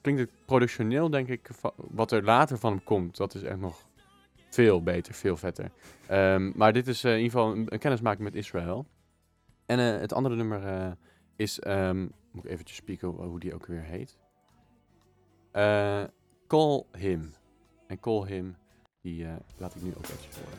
klinkt 0.00 0.20
het 0.20 0.30
productioneel, 0.46 1.10
denk 1.10 1.28
ik, 1.28 1.48
wat 1.76 2.12
er 2.12 2.24
later 2.24 2.58
van 2.58 2.70
hem 2.72 2.84
komt. 2.84 3.16
Dat 3.16 3.34
is 3.34 3.42
echt 3.42 3.58
nog 3.60 3.86
veel 4.54 4.82
beter, 4.82 5.14
veel 5.14 5.36
vetter. 5.36 5.70
Ehm, 6.06 6.50
maar 6.54 6.72
dit 6.72 6.86
is 6.86 7.04
eh, 7.04 7.10
in 7.12 7.20
ieder 7.20 7.38
geval 7.38 7.56
een, 7.56 7.78
kennismaking 7.78 8.22
met 8.22 8.34
Israël. 8.34 8.86
En 9.66 9.78
eh, 9.78 10.00
het 10.00 10.12
andere 10.12 10.36
nummer 10.36 10.66
eh, 10.66 10.90
is, 11.36 11.60
ehm, 11.60 12.00
moet 12.30 12.44
ik 12.44 12.50
eventjes 12.50 12.76
spieken 12.76 13.08
hoe, 13.08 13.40
die 13.40 13.54
ook 13.54 13.66
weer 13.66 13.82
heet. 13.82 14.18
Call 16.46 16.84
Him. 16.92 17.34
En 17.86 18.00
Call 18.00 18.26
Him, 18.26 18.56
die 19.00 19.26
laat 19.56 19.74
ik 19.74 19.82
nu 19.82 19.94
ook 19.96 20.04
eventjes 20.04 20.36
horen. 20.36 20.56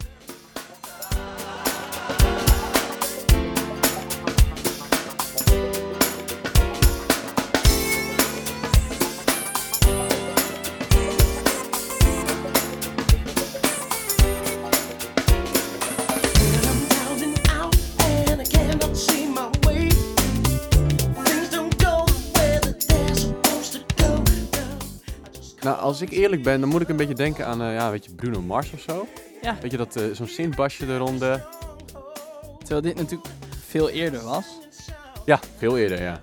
Nou, 25.63 25.77
als 25.77 26.01
ik 26.01 26.10
eerlijk 26.10 26.43
ben, 26.43 26.60
dan 26.60 26.70
moet 26.70 26.82
ik 26.82 26.89
een 26.89 26.96
beetje 26.96 27.13
denken 27.13 27.46
aan, 27.46 27.62
eh, 27.62 27.74
ja, 27.74 27.91
weet 27.91 28.05
je, 28.05 28.15
Bruno 28.15 28.41
Mars 28.41 28.72
of 28.72 28.79
zo. 28.79 29.08
Ja. 29.43 29.58
Weet 29.62 29.72
je, 29.72 29.77
dat 29.77 29.96
eh, 29.96 30.03
zo'n 30.12 30.27
synthbasje 30.27 30.93
eronder. 30.93 31.46
Terwijl 32.58 32.82
dit 32.82 32.96
natuurlijk 32.96 33.29
veel 33.67 33.89
eerder 33.89 34.24
was. 34.24 34.46
Ja, 35.25 35.39
veel 35.58 35.77
eerder, 35.77 36.01
ja. 36.01 36.22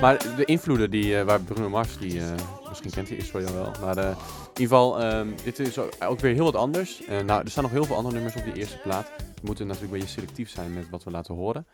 Maar 0.00 0.36
de 0.36 0.44
invloeden 0.44 0.90
die, 0.90 1.18
eh, 1.18 1.24
waar 1.24 1.40
Bruno 1.40 1.68
Mars, 1.68 1.98
die, 1.98 2.20
eh, 2.20 2.26
misschien 2.68 2.90
kent 2.90 3.08
hij 3.08 3.16
Israël 3.16 3.52
wel, 3.52 3.72
maar 3.80 3.98
in 3.98 4.04
ieder 4.08 4.16
geval, 4.54 5.00
ehm, 5.00 5.28
dit 5.44 5.58
is 5.58 5.78
ook, 5.78 6.20
weer 6.20 6.34
heel 6.34 6.44
wat 6.44 6.56
anders. 6.56 7.02
Nou, 7.26 7.42
er 7.42 7.50
staan 7.50 7.62
nog 7.62 7.72
heel 7.72 7.84
veel 7.84 7.96
andere 7.96 8.14
nummers 8.14 8.36
op 8.36 8.44
die 8.44 8.54
eerste 8.54 8.78
plaat. 8.78 9.10
We 9.16 9.42
moeten 9.42 9.66
natuurlijk 9.66 9.92
een 9.92 9.98
beetje 9.98 10.14
selectief 10.14 10.50
zijn 10.50 10.74
met 10.74 10.90
wat 10.90 11.04
we 11.04 11.10
laten 11.10 11.34
horen. 11.34 11.66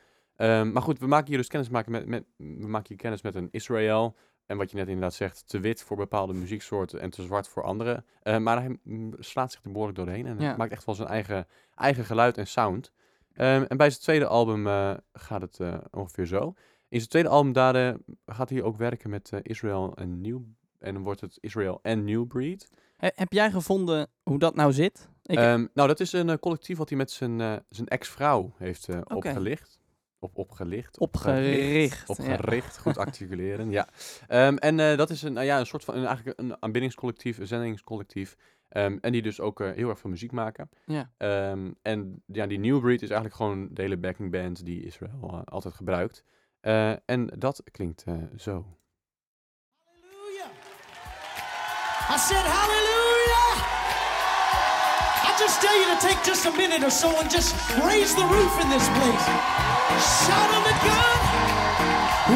Ehm, 0.43 0.73
maar 0.73 0.83
goed, 0.83 0.99
we 0.99 1.07
maken 1.07 1.27
hier 1.29 1.37
dus 1.37 1.47
kennis 1.49 1.69
maken 1.69 1.93
met, 1.93 2.07
met, 2.07 2.25
we 2.37 2.67
maken 2.67 2.89
hier 2.89 2.97
kennis 2.97 3.23
met 3.23 3.35
een 3.35 3.49
Israël, 3.51 4.17
En 4.47 4.57
wat 4.59 4.71
je 4.71 4.77
net 4.77 4.87
inderdaad 4.87 5.15
zegt, 5.15 5.49
te 5.49 5.61
wit 5.61 5.83
voor 5.83 5.97
bepaalde 5.97 6.33
muzieksoorten 6.33 7.01
en 7.01 7.11
te 7.11 7.23
zwart 7.23 7.49
voor 7.49 7.63
andere. 7.63 8.05
Eh, 8.23 8.39
maar 8.39 8.63
hij 8.63 8.79
slaat 9.19 9.53
zich 9.53 9.65
er 9.65 9.71
behoorlijk 9.73 9.99
doorheen 9.99 10.27
en 10.27 10.41
Ja. 10.41 10.57
maakt 10.57 10.73
echt 10.73 10.85
wel 10.85 10.95
zijn 10.95 11.09
eigen, 11.09 11.47
eigen 11.75 12.05
geluid 12.05 12.39
en 12.39 12.47
sound. 12.47 12.93
Ehm, 13.33 13.63
en 13.69 13.77
bij 13.77 13.91
zijn 13.91 14.03
tweede 14.03 14.27
album 14.27 14.67
eh, 14.67 14.95
gaat 15.13 15.41
het 15.41 15.61
eh, 15.61 15.79
ongeveer 15.91 16.27
zo. 16.27 16.55
In 16.89 16.99
zijn 16.99 17.09
tweede 17.09 17.29
album 17.29 17.53
daar, 17.53 17.97
gaat 18.27 18.51
hij 18.51 18.63
ook 18.63 18.77
werken 18.77 19.11
met 19.11 19.31
eh, 19.33 19.41
Israel 19.43 19.95
en 19.97 20.21
New... 20.21 20.41
En 20.79 20.95
dan 20.95 21.03
wordt 21.03 21.21
het 21.21 21.39
Israel 21.41 21.79
en 21.83 22.05
New 22.05 22.27
Breed. 22.27 22.69
He- 22.97 23.11
heb 23.15 23.33
jij 23.33 23.51
gevonden 23.51 24.09
hoe 24.23 24.39
dat 24.39 24.55
nou 24.55 24.73
zit? 24.73 25.09
Ik, 25.23 25.39
Ehm, 25.39 25.67
nou, 25.75 25.89
dat 25.89 26.01
is 26.01 26.13
een 26.13 26.39
collectief 26.39 26.79
wat 26.79 26.89
hij 26.89 26.99
met 26.99 27.11
zijn, 27.11 27.39
zijn 27.69 27.89
ex-vrouw 27.89 28.53
heeft 28.57 28.89
Oké. 28.89 29.15
opgelicht. 29.15 29.81
Op, 30.23 30.39
opgelicht. 30.39 30.99
Opgericht. 30.99 32.09
Opgericht. 32.09 32.79
Goed 32.79 32.99
articuleren, 33.07 33.71
ja. 33.71 33.89
Ehm, 34.29 34.57
en 34.57 34.81
eh, 34.81 34.97
dat 34.97 35.11
is 35.11 35.23
een, 35.23 35.33
nou 35.33 35.47
ja, 35.47 35.59
een 35.59 35.67
soort 35.67 35.85
van 35.85 35.95
een, 35.95 36.07
eigenlijk 36.07 36.39
een 36.39 36.63
aanbiddingscollectief, 36.63 37.39
een 37.39 37.47
zendingscollectief. 37.47 38.37
Ehm, 38.69 38.99
en 39.01 39.13
die 39.13 39.23
dus 39.23 39.41
ook 39.41 39.61
eh, 39.61 39.71
heel 39.73 39.89
erg 39.89 39.99
veel 39.99 40.11
muziek 40.11 40.33
maken. 40.33 40.69
Ja. 40.87 41.11
Ehm, 41.17 41.71
en 41.83 42.23
ja, 42.27 42.47
die 42.47 42.59
New 42.59 42.81
Breed 42.81 43.03
is 43.03 43.11
eigenlijk 43.11 43.37
gewoon 43.37 43.69
de 43.71 43.83
hele 43.83 43.97
backing 43.97 44.31
band 44.31 44.65
die 44.65 44.85
Israël 44.85 45.31
eh, 45.31 45.41
altijd 45.45 45.75
gebruikt. 45.75 46.25
Eh, 46.63 46.91
en 46.91 47.27
dat 47.39 47.63
klinkt 47.71 48.03
eh, 48.07 48.15
zo. 48.37 48.67
Hallelujah. 49.85 50.51
I 52.15 52.19
said, 52.19 52.45
Hallelujah. 52.45 53.55
I 55.29 55.37
just 55.39 55.61
tell 55.61 55.77
you 55.81 55.87
to 55.95 56.07
take 56.07 56.25
just 56.25 56.47
a 56.47 56.51
minute 56.51 56.85
or 56.85 56.91
so 56.91 57.09
and 57.19 57.33
just 57.33 57.55
raise 57.85 58.15
the 58.15 58.27
roof 58.27 58.63
in 58.63 58.69
this 58.71 58.89
place. 58.89 59.72
Shout 60.01 60.51
on 60.57 60.63
the 60.63 60.75
gun 60.87 61.19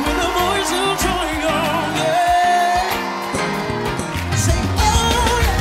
with 0.05 0.25
a 0.27 0.31
voice 0.41 0.73
of 0.73 0.99
joy. 1.05 1.29
Oh, 1.49 1.87
yeah. 1.97 2.91
Say, 4.45 4.61
oh, 4.77 5.41
yeah. 5.43 5.61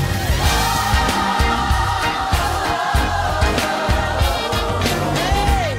Hey, 5.16 5.70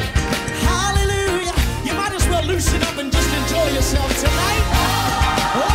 hallelujah. 0.67 1.55
You 1.85 1.93
might 1.95 2.15
as 2.15 2.27
well 2.29 2.45
loosen 2.45 2.83
up 2.83 2.97
and 2.99 3.11
just 3.13 3.31
enjoy 3.35 3.69
yourself 3.75 4.11
tonight. 4.21 4.65
Oh, 5.55 5.69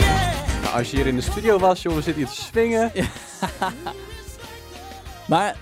yeah. 0.00 0.62
Nou, 0.62 0.74
als 0.76 0.90
je 0.90 0.96
hier 0.96 1.06
in 1.06 1.16
de 1.16 1.22
studio 1.22 1.58
was, 1.58 1.82
jongen, 1.82 2.02
zit 2.02 2.14
hier 2.14 2.26
te 2.26 2.34
swingen. 2.34 2.92
Maar 5.28 5.56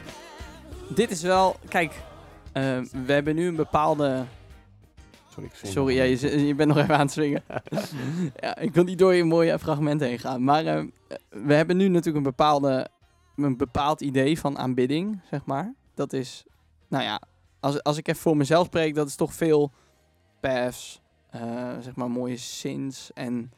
dit 0.88 1.10
is 1.10 1.22
wel... 1.22 1.56
Kijk, 1.68 1.92
eh, 2.52 2.80
we 3.06 3.12
hebben 3.12 3.34
nu 3.34 3.46
een 3.46 3.56
bepaalde... 3.56 4.24
Sorry, 5.28 5.48
ik 5.48 5.70
Sorry, 5.70 5.94
ja, 5.94 6.02
je, 6.02 6.46
je 6.46 6.54
bent 6.54 6.68
nog 6.68 6.78
even 6.78 6.94
aan 6.94 7.00
het 7.00 7.10
swingen. 7.10 7.42
ja, 8.36 8.56
ik 8.56 8.74
wil 8.74 8.84
niet 8.84 8.98
door 8.98 9.14
je 9.14 9.24
mooie 9.24 9.58
fragment 9.58 10.00
heen 10.00 10.18
gaan. 10.18 10.44
Maar 10.44 10.66
eh, 10.66 10.84
we 11.28 11.54
hebben 11.54 11.76
nu 11.76 11.88
natuurlijk 11.88 12.16
een, 12.16 12.30
bepaalde, 12.30 12.88
een 13.36 13.56
bepaald 13.56 14.00
idee 14.00 14.38
van 14.38 14.58
aanbidding, 14.58 15.20
zeg 15.30 15.44
maar. 15.44 15.74
Dat 15.94 16.12
is, 16.12 16.44
nou 16.88 17.04
ja, 17.04 17.20
als, 17.60 17.82
als 17.82 17.96
ik 17.96 18.08
even 18.08 18.20
voor 18.20 18.36
mezelf 18.36 18.66
spreek, 18.66 18.94
dat 18.94 19.08
is 19.08 19.16
toch 19.16 19.34
veel 19.34 19.72
paths, 20.40 21.00
eh, 21.30 21.40
zeg 21.80 21.96
maar 21.96 22.10
mooie 22.10 22.36
sins 22.36 23.12
en 23.12 23.52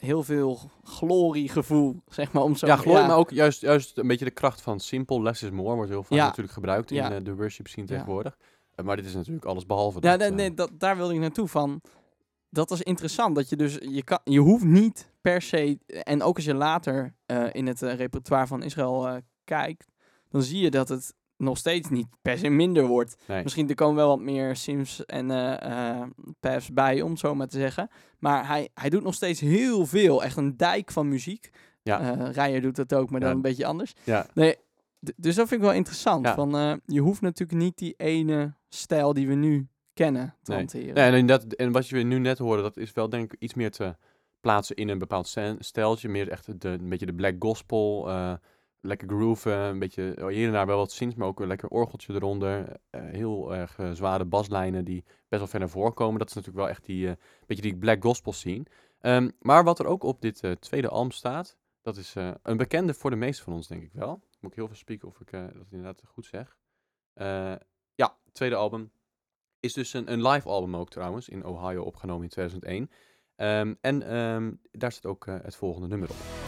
heel 0.00 0.22
veel 0.22 0.60
gloriegevoel, 0.82 2.02
zeg 2.06 2.32
maar. 2.32 2.42
Om 2.42 2.56
zo, 2.56 2.66
ja, 2.66 2.76
glorie, 2.76 3.06
maar 3.06 3.16
ook 3.16 3.30
juist, 3.30 3.60
juist 3.60 3.98
een 3.98 4.06
beetje 4.06 4.24
de 4.24 4.30
kracht 4.30 4.60
van 4.60 4.80
simpel, 4.80 5.22
less 5.22 5.42
is 5.42 5.50
more, 5.50 5.74
wordt 5.74 5.90
heel 5.90 6.02
vaak 6.02 6.18
Ja. 6.18 6.24
natuurlijk 6.24 6.54
gebruikt 6.54 6.90
in 6.90 6.96
Ja. 6.96 7.12
eh, 7.12 7.24
de 7.24 7.34
worship 7.34 7.66
scene 7.68 7.86
tegenwoordig. 7.86 8.36
Eh, 8.74 8.84
maar 8.84 8.96
dit 8.96 9.04
is 9.06 9.14
natuurlijk 9.14 9.44
alles 9.44 9.66
behalve 9.66 9.98
Ja, 10.00 10.10
dat. 10.10 10.18
nee, 10.18 10.28
eh. 10.28 10.34
nee 10.34 10.54
dat, 10.54 10.70
daar 10.72 10.96
wilde 10.96 11.14
ik 11.14 11.20
naartoe 11.20 11.48
van. 11.48 11.80
Dat 12.50 12.70
is 12.70 12.82
interessant. 12.82 13.34
Dat 13.34 13.48
je 13.48 13.56
dus, 13.56 13.78
je, 13.80 14.02
kan, 14.02 14.18
je 14.24 14.38
hoeft 14.38 14.64
niet 14.64 15.10
per 15.20 15.42
se, 15.42 15.78
en 15.86 16.22
ook 16.22 16.36
als 16.36 16.44
je 16.44 16.54
later 16.54 17.14
in 17.52 17.66
het 17.66 17.80
repertoire 17.80 18.46
van 18.46 18.62
Israël 18.62 19.20
kijkt, 19.44 19.86
dan 20.28 20.42
zie 20.42 20.60
je 20.60 20.70
dat 20.70 20.88
het 20.88 21.14
nog 21.38 21.58
steeds 21.58 21.88
niet 21.88 22.06
per 22.22 22.38
se 22.38 22.48
minder 22.48 22.86
wordt. 22.86 23.16
Nee. 23.26 23.42
Misschien 23.42 23.68
er 23.68 23.74
komen 23.74 23.96
wel 23.96 24.08
wat 24.08 24.20
meer 24.20 24.56
sims 24.56 25.04
en 25.04 25.26
paths 26.40 26.72
bij, 26.72 27.02
om 27.02 27.10
het 27.10 27.18
zo 27.18 27.34
maar 27.34 27.48
te 27.48 27.58
zeggen. 27.58 27.88
Maar 28.18 28.46
hij, 28.46 28.68
hij 28.74 28.90
doet 28.90 29.02
nog 29.02 29.14
steeds 29.14 29.40
heel 29.40 29.86
veel. 29.86 30.24
Echt 30.24 30.36
een 30.36 30.56
dijk 30.56 30.90
van 30.90 31.08
muziek. 31.08 31.50
Ja. 31.82 32.00
Eh 32.00 32.32
Rijer 32.32 32.60
doet 32.60 32.76
dat 32.76 32.94
ook, 32.94 33.10
maar 33.10 33.20
dan 33.20 33.30
een 33.30 33.42
beetje 33.42 33.66
anders. 33.66 33.92
Ja. 34.04 34.26
Nee, 34.34 34.56
dus 35.16 35.34
dat 35.34 35.48
vind 35.48 35.60
ik 35.60 35.66
wel 35.66 35.76
interessant. 35.76 36.26
Ja. 36.26 36.34
Van, 36.34 36.80
je 36.86 37.00
hoeft 37.00 37.20
natuurlijk 37.20 37.58
niet 37.58 37.78
die 37.78 37.94
ene 37.96 38.54
stijl 38.68 39.12
die 39.12 39.28
we 39.28 39.34
nu 39.34 39.68
kennen 39.92 40.34
te 40.42 40.50
Nee. 40.50 40.58
hanteren. 40.58 40.94
Nee, 40.94 41.04
en, 41.04 41.14
inderdaad, 41.14 41.52
en 41.52 41.72
wat 41.72 41.88
je 41.88 41.96
nu 41.96 42.18
net 42.18 42.38
hoorde, 42.38 42.62
dat 42.62 42.76
is 42.76 42.92
wel 42.92 43.08
denk 43.08 43.32
ik 43.32 43.40
iets 43.40 43.54
meer 43.54 43.70
te 43.70 43.96
plaatsen 44.40 44.76
in 44.76 44.88
een 44.88 44.98
bepaald 44.98 45.34
steltje. 45.58 46.08
Meer 46.08 46.28
echt 46.28 46.60
de, 46.60 46.68
een 46.68 46.88
beetje 46.88 47.06
de 47.06 47.14
black 47.14 47.34
gospel, 47.38 48.08
lekker 48.80 49.08
groove, 49.08 49.50
een 49.50 49.78
beetje 49.78 50.16
oh, 50.20 50.26
hier 50.26 50.46
en 50.46 50.52
daar 50.52 50.66
wel 50.66 50.76
wat 50.76 50.92
zins, 50.92 51.14
maar 51.14 51.28
ook 51.28 51.40
een 51.40 51.46
lekker 51.46 51.68
orgeltje 51.68 52.14
eronder. 52.14 52.76
eh, 52.90 53.00
heel 53.00 53.54
erg 53.54 53.78
eh, 53.78 53.90
zware 53.90 54.24
baslijnen 54.24 54.84
die 54.84 55.04
best 55.28 55.40
wel 55.40 55.46
ver 55.46 55.60
naar. 55.60 56.18
Dat 56.18 56.28
is 56.28 56.34
natuurlijk 56.34 56.64
wel 56.64 56.68
echt 56.68 56.84
die, 56.84 57.08
eh, 57.08 57.16
beetje 57.46 57.62
die 57.62 57.76
black 57.76 58.02
gospel 58.02 58.32
scene. 58.32 58.64
Ehm, 59.00 59.30
maar 59.40 59.64
wat 59.64 59.78
er 59.78 59.86
ook 59.86 60.02
op 60.02 60.20
dit 60.20 60.56
tweede 60.60 60.88
album 60.88 61.10
staat, 61.10 61.56
dat 61.82 61.96
is 61.96 62.14
een 62.42 62.56
bekende 62.56 62.94
voor 62.94 63.10
de 63.10 63.16
meesten 63.16 63.44
van 63.44 63.52
ons, 63.52 63.66
denk 63.66 63.82
ik 63.82 63.92
wel. 63.92 64.20
Moet 64.40 64.50
ik 64.50 64.56
heel 64.56 64.66
veel 64.66 64.76
spieken 64.76 65.08
of 65.08 65.20
ik 65.20 65.30
dat 65.30 65.66
inderdaad 65.70 66.02
goed 66.06 66.26
zeg. 66.26 66.56
Ja, 67.94 68.16
tweede 68.32 68.54
album. 68.54 68.90
Is 69.60 69.72
dus 69.72 69.92
een, 69.92 70.12
een 70.12 70.26
live 70.28 70.48
album 70.48 70.76
ook 70.76 70.90
trouwens, 70.90 71.28
in 71.28 71.44
Ohio 71.44 71.82
opgenomen 71.82 72.22
in 72.22 72.28
2001. 72.28 72.90
Ehm, 73.36 73.74
en 73.80 74.02
ehm, 74.02 74.52
daar 74.70 74.92
staat 74.92 75.10
ook 75.10 75.26
het 75.26 75.56
volgende 75.56 75.88
nummer 75.88 76.10
op. 76.10 76.47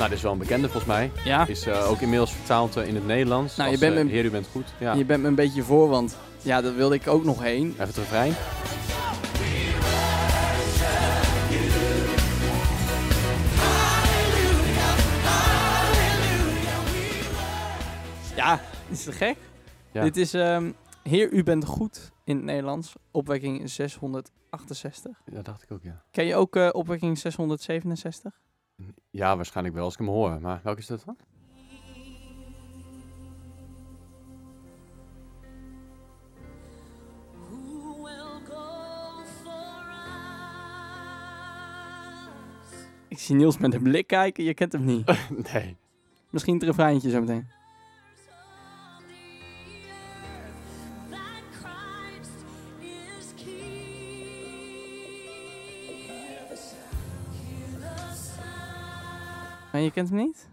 Nou, 0.00 0.12
dit 0.12 0.18
is 0.18 0.24
wel 0.24 0.32
een 0.34 0.38
bekende 0.46 0.68
volgens 0.68 0.92
mij. 0.92 1.10
Ja, 1.24 1.46
Is 1.46 1.66
eh, 1.66 1.90
ook 1.90 2.00
inmiddels 2.00 2.32
vertaald 2.32 2.76
eh, 2.76 2.86
in 2.88 2.94
het 2.94 3.06
Nederlands. 3.06 3.56
Nou, 3.56 3.70
je 3.70 3.78
bent 3.78 3.96
eh, 3.96 4.04
me- 4.04 4.10
Heer, 4.10 4.24
u 4.24 4.30
bent 4.30 4.46
goed. 4.52 4.66
Ja, 4.78 4.92
je 4.94 5.04
bent 5.04 5.22
me 5.22 5.28
een 5.28 5.34
beetje 5.34 5.62
voor, 5.62 5.88
want 5.88 6.16
ja, 6.42 6.60
dat 6.60 6.74
wilde 6.74 6.94
ik 6.94 7.06
ook 7.08 7.24
nog 7.24 7.42
heen. 7.42 7.66
even 7.70 7.86
het 7.86 7.96
refrein. 7.96 8.34
Ja, 18.36 18.60
is 18.88 19.04
te 19.04 19.12
gek? 19.12 19.36
Ja. 19.92 20.02
Dit 20.02 20.16
is 20.16 20.34
ehm, 20.34 20.72
Heer, 21.02 21.30
u 21.32 21.42
bent 21.42 21.64
goed 21.64 22.10
in 22.24 22.36
het 22.36 22.44
Nederlands. 22.44 22.94
Opwekking 23.10 23.70
668. 23.70 25.20
Dat 25.24 25.44
dacht 25.44 25.62
ik 25.62 25.70
ook, 25.72 25.82
ja. 25.82 26.02
Ken 26.10 26.24
je 26.24 26.34
ook 26.36 26.54
opwekking 26.74 27.18
667? 27.18 28.40
Ja, 29.10 29.36
waarschijnlijk 29.36 29.76
wel 29.76 29.84
als 29.84 29.92
ik 29.92 29.98
hem 29.98 30.08
hoor. 30.08 30.40
Maar 30.40 30.60
welke 30.62 30.80
is 30.80 30.86
dat 30.86 31.02
dan? 31.04 31.16
Ik 43.08 43.18
zie 43.18 43.34
Niels 43.34 43.58
met 43.58 43.74
een 43.74 43.82
blik 43.82 44.06
kijken, 44.06 44.44
je 44.44 44.54
kent 44.54 44.72
hem 44.72 44.84
niet. 44.84 45.06
nee. 45.52 45.76
Misschien 46.30 46.54
het 46.54 46.62
refreintje 46.62 47.10
zo 47.10 47.20
meteen. 47.20 47.59
Maar 59.72 59.80
je 59.80 59.90
kent 59.90 60.08
hem 60.08 60.18
niet? 60.18 60.48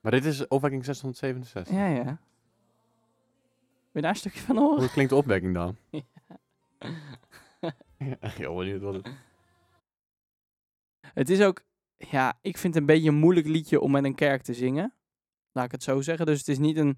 Maar 0.00 0.12
dit 0.12 0.24
is 0.24 0.48
opwekking 0.48 0.84
667. 0.84 1.74
Ja, 1.74 1.86
ja. 1.86 2.04
Wil 2.04 2.14
je 3.92 4.00
daar 4.00 4.10
een 4.10 4.16
stukje 4.16 4.40
van 4.40 4.56
horen? 4.56 4.78
Hoe 4.78 4.90
klinkt 4.90 5.10
de 5.10 5.16
opwekking 5.16 5.54
dan? 5.54 5.76
ja, 7.98 8.16
heel 8.20 8.56
benieuwd 8.56 8.82
wat 8.82 8.94
het... 8.94 9.08
Het 11.00 11.30
is 11.30 11.40
ook, 11.42 11.62
ja, 11.96 12.38
ik 12.40 12.58
vind 12.58 12.74
het 12.74 12.82
een 12.82 12.88
beetje 12.88 13.08
een 13.08 13.14
moeilijk 13.14 13.46
liedje 13.46 13.80
om 13.80 13.90
met 13.90 14.04
een 14.04 14.14
kerk 14.14 14.42
te 14.42 14.54
zingen. 14.54 14.94
Laat 15.52 15.64
ik 15.64 15.72
het 15.72 15.82
zo 15.82 16.00
zeggen. 16.00 16.26
Dus 16.26 16.38
het 16.38 16.48
is 16.48 16.58
niet 16.58 16.76
een 16.76 16.96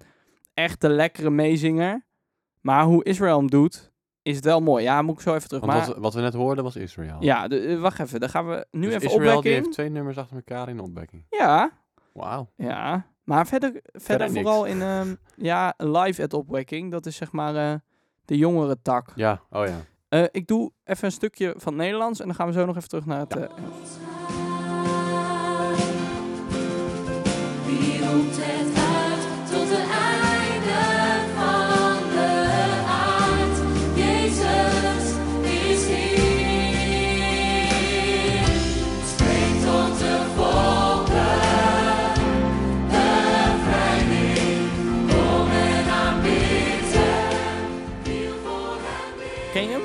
echt 0.53 0.81
de 0.81 0.89
lekkere 0.89 1.29
meezinger. 1.29 2.05
Maar 2.61 2.83
hoe 2.83 3.03
Israël 3.03 3.37
hem 3.37 3.49
doet, 3.49 3.91
is 4.25 4.35
het 4.35 4.45
wel 4.45 4.59
mooi. 4.61 4.83
Ja, 4.83 5.01
moet 5.01 5.15
ik 5.15 5.21
zo 5.21 5.35
even 5.35 5.47
terug. 5.47 5.65
Want 5.65 5.77
Maar, 5.77 5.87
wat, 5.87 5.97
wat 5.97 6.13
we 6.13 6.21
net 6.21 6.33
hoorden 6.33 6.63
was 6.63 6.75
Israël. 6.75 7.17
ja, 7.19 7.47
de, 7.47 7.59
eh, 7.59 7.79
wacht 7.81 7.99
even. 7.99 8.19
Dan 8.19 8.29
gaan 8.29 8.47
we 8.47 8.65
nu 8.71 8.81
Dus 8.85 8.93
even 8.93 9.05
Israël 9.07 9.21
die 9.23 9.35
opwekken. 9.37 9.51
heeft 9.63 9.71
twee 9.71 9.89
nummers 9.89 10.17
achter 10.17 10.35
elkaar 10.35 10.69
in 10.69 10.75
de 10.77 10.83
opbacking. 10.83 11.25
Ja, 11.29 11.71
Wauw. 12.13 12.47
ja. 12.55 13.05
Maar 13.23 13.47
verder, 13.47 13.81
verder 13.93 14.31
vooral 14.31 14.65
in 14.65 14.81
ehm, 14.81 15.15
ja, 15.35 15.73
live 15.77 16.23
at 16.23 16.33
opwekking. 16.33 16.91
Dat 16.91 17.05
is 17.05 17.15
zeg 17.15 17.31
maar 17.31 17.55
eh, 17.55 17.73
de 18.25 18.37
jongere 18.37 18.77
tak. 18.81 19.11
Ja, 19.15 19.41
oh 19.49 19.65
ja. 19.67 19.77
Eh, 20.09 20.23
ik 20.31 20.47
doe 20.47 20.71
even 20.83 21.05
een 21.05 21.11
stukje 21.11 21.53
van 21.57 21.73
het 21.73 21.81
Nederlands 21.81 22.19
en 22.19 22.25
dan 22.25 22.35
gaan 22.35 22.47
we 22.47 22.53
zo 22.53 22.65
nog 22.65 22.75
even 22.75 22.89
terug 22.89 23.05
naar 23.05 23.19
het... 23.19 23.35
Engels. 23.35 23.97
Wie 27.65 27.99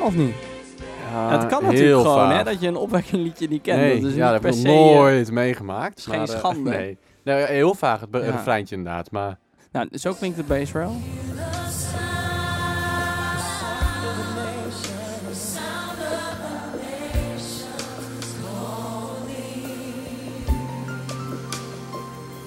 of 0.02 0.14
niet? 0.16 0.35
Ja, 1.12 1.30
het 1.30 1.47
kan 1.47 1.64
natuurlijk 1.64 2.00
gewoon, 2.00 2.30
hè, 2.30 2.45
dat 2.45 2.61
je 2.61 2.69
een 2.69 2.76
opwekkingliedje 2.76 3.49
niet 3.49 3.62
kent. 3.62 3.80
nee, 3.80 4.00
dat 4.00 4.11
is 4.11 4.16
ja, 4.16 4.33
dat 4.33 4.42
heb 4.42 4.52
ik 4.54 4.64
eh, 4.64 4.73
nooit 4.73 5.30
meegemaakt. 5.30 5.99
is 5.99 6.04
geen 6.04 6.19
maar, 6.19 6.28
eh, 6.28 6.37
schande. 6.38 6.71
nee. 6.71 6.99
nee, 7.25 7.45
heel 7.45 7.75
vaag, 7.75 8.00
het 8.00 8.09
Ja. 8.12 8.19
refreintje 8.19 8.76
inderdaad. 8.76 9.11
Maar 9.11 9.38
nou, 9.73 9.88
zo 9.92 10.12
klinkt 10.12 10.37
het 10.37 10.47
bij 10.47 10.66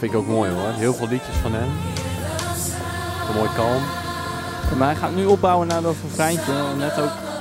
vind 0.04 0.16
ik 0.16 0.22
ook 0.22 0.28
mooi 0.28 0.52
hoor. 0.52 0.72
Heel 0.72 0.94
veel 0.94 1.08
liedjes 1.08 1.36
van 1.36 1.54
hem. 1.54 1.70
Mooi 3.36 3.50
kalm. 3.56 3.82
Maar 4.78 4.88
hij 4.88 4.96
gaat 4.98 5.16
nu 5.16 5.26
opbouwen 5.26 5.68
naar 5.68 5.82
dat 5.82 5.96
refreintje. 6.04 6.54
Net 6.78 7.00
ook... 7.00 7.33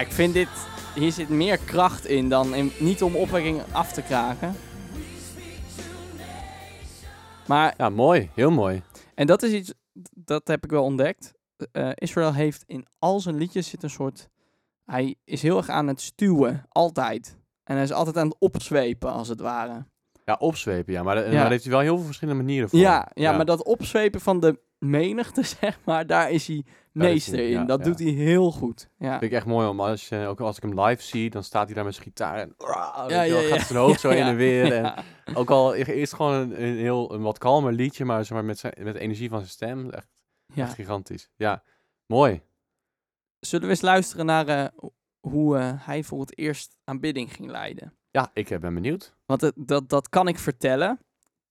Ja, 0.00 0.06
ik 0.06 0.12
vind 0.12 0.34
dit... 0.34 0.48
Hier 0.94 1.12
zit 1.12 1.28
meer 1.28 1.58
kracht 1.58 2.06
in 2.06 2.28
dan... 2.28 2.54
In, 2.54 2.72
niet 2.78 3.02
om 3.02 3.16
opwekking 3.16 3.62
af 3.72 3.92
te 3.92 4.02
kraken. 4.02 4.54
Maar 7.46 7.74
Ja, 7.76 7.88
mooi. 7.88 8.30
Heel 8.34 8.50
mooi. 8.50 8.82
En 9.14 9.26
dat 9.26 9.42
is 9.42 9.52
iets, 9.52 9.72
dat 10.14 10.48
heb 10.48 10.64
ik 10.64 10.70
wel 10.70 10.84
ontdekt. 10.84 11.32
Eh 11.72 11.90
Israël 11.94 12.34
heeft 12.34 12.64
in 12.66 12.86
al 12.98 13.20
zijn 13.20 13.36
liedjes 13.36 13.68
zit 13.68 13.82
een 13.82 13.90
soort... 13.90 14.28
Hij 14.84 15.16
is 15.24 15.42
heel 15.42 15.56
erg 15.56 15.68
aan 15.68 15.86
het 15.86 16.00
stuwen, 16.00 16.66
altijd. 16.68 17.38
En 17.64 17.74
hij 17.74 17.84
is 17.84 17.92
altijd 17.92 18.16
aan 18.16 18.28
het 18.28 18.36
opzwepen, 18.38 19.12
als 19.12 19.28
het 19.28 19.40
ware. 19.40 19.86
Ja, 20.30 20.36
opzwepen, 20.38 20.92
ja. 20.92 21.02
Maar, 21.02 21.14
de- 21.14 21.20
Ja. 21.20 21.26
maar 21.26 21.36
daar 21.40 21.50
heeft 21.50 21.62
hij 21.64 21.72
wel 21.72 21.80
heel 21.82 21.96
veel 21.96 22.04
verschillende 22.06 22.42
manieren 22.42 22.68
voor. 22.68 22.78
Ja, 22.78 23.10
ja, 23.14 23.32
maar 23.36 23.44
dat 23.44 23.64
opzwepen 23.64 24.20
van 24.20 24.40
de 24.40 24.60
menigte, 24.78 25.42
zeg 25.60 25.78
maar, 25.84 26.06
daar 26.06 26.30
is 26.30 26.46
hij 26.46 26.56
is 26.56 26.62
meester 26.92 27.34
hij, 27.34 27.50
in. 27.50 27.66
dat 27.66 27.84
doet 27.84 27.98
hij 27.98 28.08
heel 28.08 28.50
goed. 28.52 28.88
Ja, 28.98 29.10
vind 29.10 29.22
ik 29.22 29.32
echt 29.32 29.46
mooi, 29.46 29.68
om 29.68 29.80
als 29.80 30.08
je, 30.08 30.26
ook 30.26 30.40
als 30.40 30.56
ik 30.56 30.62
hem 30.62 30.80
live 30.80 31.02
zie, 31.02 31.30
dan 31.30 31.44
staat 31.44 31.66
hij 31.66 31.74
daar 31.74 31.84
met 31.84 31.94
zijn 31.94 32.06
gitaar 32.06 32.38
en 32.38 32.54
Ja, 33.08 33.22
ja, 33.22 33.40
gaat 33.56 33.66
zijn 33.66 33.78
hoofd 33.78 34.00
zo 34.04 34.08
in 34.08 34.22
en 34.22 34.36
weer. 34.36 34.72
En 34.72 34.94
ook 35.34 35.50
al 35.50 35.72
is 35.72 35.86
het 35.86 36.12
gewoon 36.12 36.32
een, 36.34 36.62
een 36.62 36.76
heel 36.76 37.14
een 37.14 37.22
wat 37.22 37.38
kalmer 37.38 37.72
liedje, 37.72 38.04
maar, 38.04 38.24
zeg 38.24 38.32
maar 38.32 38.44
met, 38.44 38.58
zijn, 38.58 38.72
met 38.78 38.94
de 38.94 39.00
energie 39.00 39.28
van 39.28 39.38
zijn 39.38 39.50
stem, 39.50 39.90
echt 40.54 40.74
gigantisch. 40.74 41.30
Ja, 41.36 41.62
mooi. 42.06 42.42
Zullen 43.40 43.64
we 43.64 43.70
eens 43.70 43.80
luisteren 43.80 44.26
naar 44.26 44.48
eh, 44.48 44.64
hoe 45.20 45.58
eh, 45.58 45.72
hij 45.76 46.02
voor 46.04 46.20
het 46.20 46.38
eerst 46.38 46.76
aanbidding 46.84 47.34
ging 47.34 47.50
leiden? 47.50 47.94
Ja, 48.10 48.30
ik 48.34 48.50
eh, 48.50 48.58
ben 48.58 48.74
benieuwd. 48.74 49.14
Want 49.26 49.40
het, 49.40 49.52
dat, 49.56 49.88
dat 49.88 50.08
kan 50.08 50.28
ik 50.28 50.38
vertellen. 50.38 51.00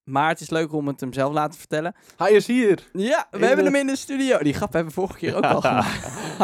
Maar 0.03 0.29
het 0.29 0.39
is 0.41 0.49
leuk 0.49 0.73
om 0.73 0.87
het 0.87 0.99
hem 0.99 1.13
zelf 1.13 1.33
laten 1.33 1.59
vertellen. 1.59 1.95
Hij 2.17 2.31
is 2.31 2.47
hier! 2.47 2.89
Ja, 2.93 3.27
we 3.31 3.37
In 3.37 3.43
hebben 3.43 3.65
de- 3.65 3.71
hem 3.71 3.79
in 3.79 3.87
de 3.87 3.95
studio. 3.95 4.37
Die 4.37 4.53
grap 4.53 4.73
hebben 4.73 4.93
we 4.93 4.99
vorige 4.99 5.17
keer 5.17 5.35
ook 5.35 5.43
al 5.53 5.61
gemaakt. 5.61 6.03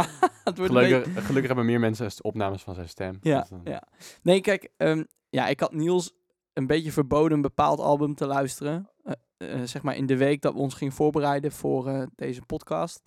beetje- 0.69 1.03
Gelukkig, 1.21 1.45
hebben 1.47 1.65
meer 1.65 1.79
mensen 1.79 2.05
opnames 2.21 2.61
van 2.63 2.73
zijn 2.75 2.89
stem. 2.89 3.17
Ja, 3.21 3.39
Dus 3.39 3.49
dan- 3.49 3.61
ja. 3.63 3.83
Nee, 4.21 4.41
kijk, 4.41 4.69
ehm, 4.77 5.03
ja, 5.29 5.47
ik 5.47 5.59
had 5.59 5.73
Niels 5.73 6.13
een 6.53 6.67
beetje 6.67 6.91
verboden 6.91 7.31
een 7.31 7.41
bepaald 7.41 7.79
album 7.79 8.15
te 8.15 8.25
luisteren. 8.25 8.89
Eh, 9.03 9.13
eh, 9.37 9.61
zeg 9.67 9.81
maar 9.81 9.95
in 9.95 10.05
de 10.05 10.17
week 10.17 10.41
dat 10.41 10.53
we 10.53 10.59
ons 10.59 10.73
gingen 10.73 10.93
voorbereiden 10.93 11.51
voor 11.51 11.87
eh, 11.87 12.03
deze 12.15 12.41
podcast, 12.41 13.01